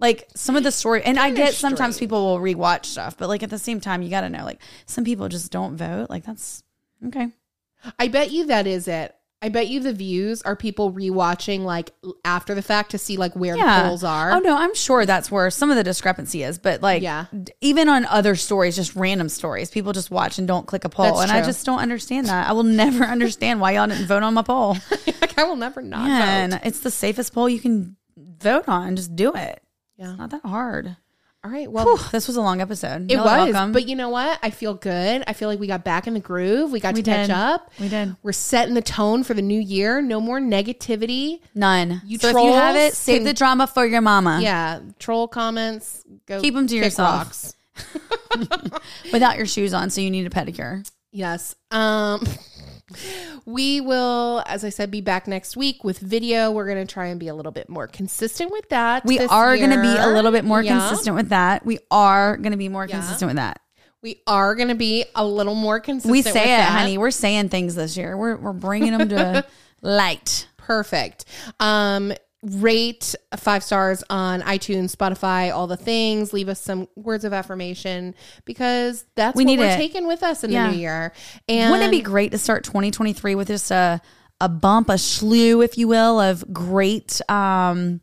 [0.00, 3.42] Like some of the story, and I get sometimes people will rewatch stuff, but like
[3.42, 6.08] at the same time, you got to know like some people just don't vote.
[6.08, 6.62] Like that's
[7.08, 7.32] okay.
[7.98, 9.16] I bet you that is it.
[9.40, 11.92] I bet you the views are people rewatching like
[12.24, 14.32] after the fact to see like where the polls are.
[14.32, 16.58] Oh no, I'm sure that's where some of the discrepancy is.
[16.58, 17.26] But like, Yeah.
[17.44, 20.88] d- even on other stories, just random stories, people just watch and don't click a
[20.88, 22.48] poll, That's and I just don't understand that.
[22.48, 24.76] I will never understand why y'all didn't vote on my poll.
[25.20, 26.60] like I will never not Man, vote.
[26.64, 28.96] it's the safest poll you can vote on.
[28.96, 29.62] Just do it.
[29.96, 30.16] Yeah.
[30.16, 30.96] Not that hard.
[31.44, 31.70] All right.
[31.70, 33.10] Well, Whew, this was a long episode.
[33.10, 33.70] it are was, welcome.
[33.72, 34.40] but you know what?
[34.42, 35.22] I feel good.
[35.26, 36.72] I feel like we got back in the groove.
[36.72, 37.70] We got We to catch up.
[37.78, 38.16] We did.
[38.24, 40.02] We're setting the tone for the new year.
[40.02, 41.40] No more negativity.
[41.54, 42.02] None.
[42.04, 44.40] You so if you have it, save can- the drama for your mama.
[44.42, 46.04] Yeah, troll comments.
[46.26, 47.52] Go keep them to yourself.
[49.12, 50.88] Without your shoes on, so you need a pedicure.
[51.12, 51.54] Yes.
[51.70, 52.26] Um
[53.46, 56.50] we will as I said be back next week with video.
[56.50, 59.04] We're going to try and be a little bit more consistent with that.
[59.04, 60.78] We are going to be a little bit more Yeah.
[60.78, 61.64] consistent with that.
[61.66, 62.96] We are going to be more Yeah.
[62.98, 63.60] consistent with that.
[64.02, 66.70] We are going to be a little more consistent We with say it, that.
[66.70, 66.98] honey.
[66.98, 68.16] We're saying things this year.
[68.16, 69.44] We're we're bringing them to
[69.82, 70.46] light.
[70.56, 71.24] Perfect.
[71.58, 72.12] Um
[72.42, 76.32] rate five stars on iTunes, Spotify, all the things.
[76.32, 79.76] Leave us some words of affirmation because that's We what need we're it.
[79.76, 80.66] taking with us in Yeah.
[80.68, 81.12] the new year.
[81.48, 84.00] And Wouldn't it be great to start 2023 with just a
[84.40, 88.00] a bump, a slew, if you will, of great um,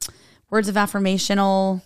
[0.50, 1.82] words of affirmational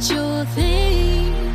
[0.00, 1.47] Your you think.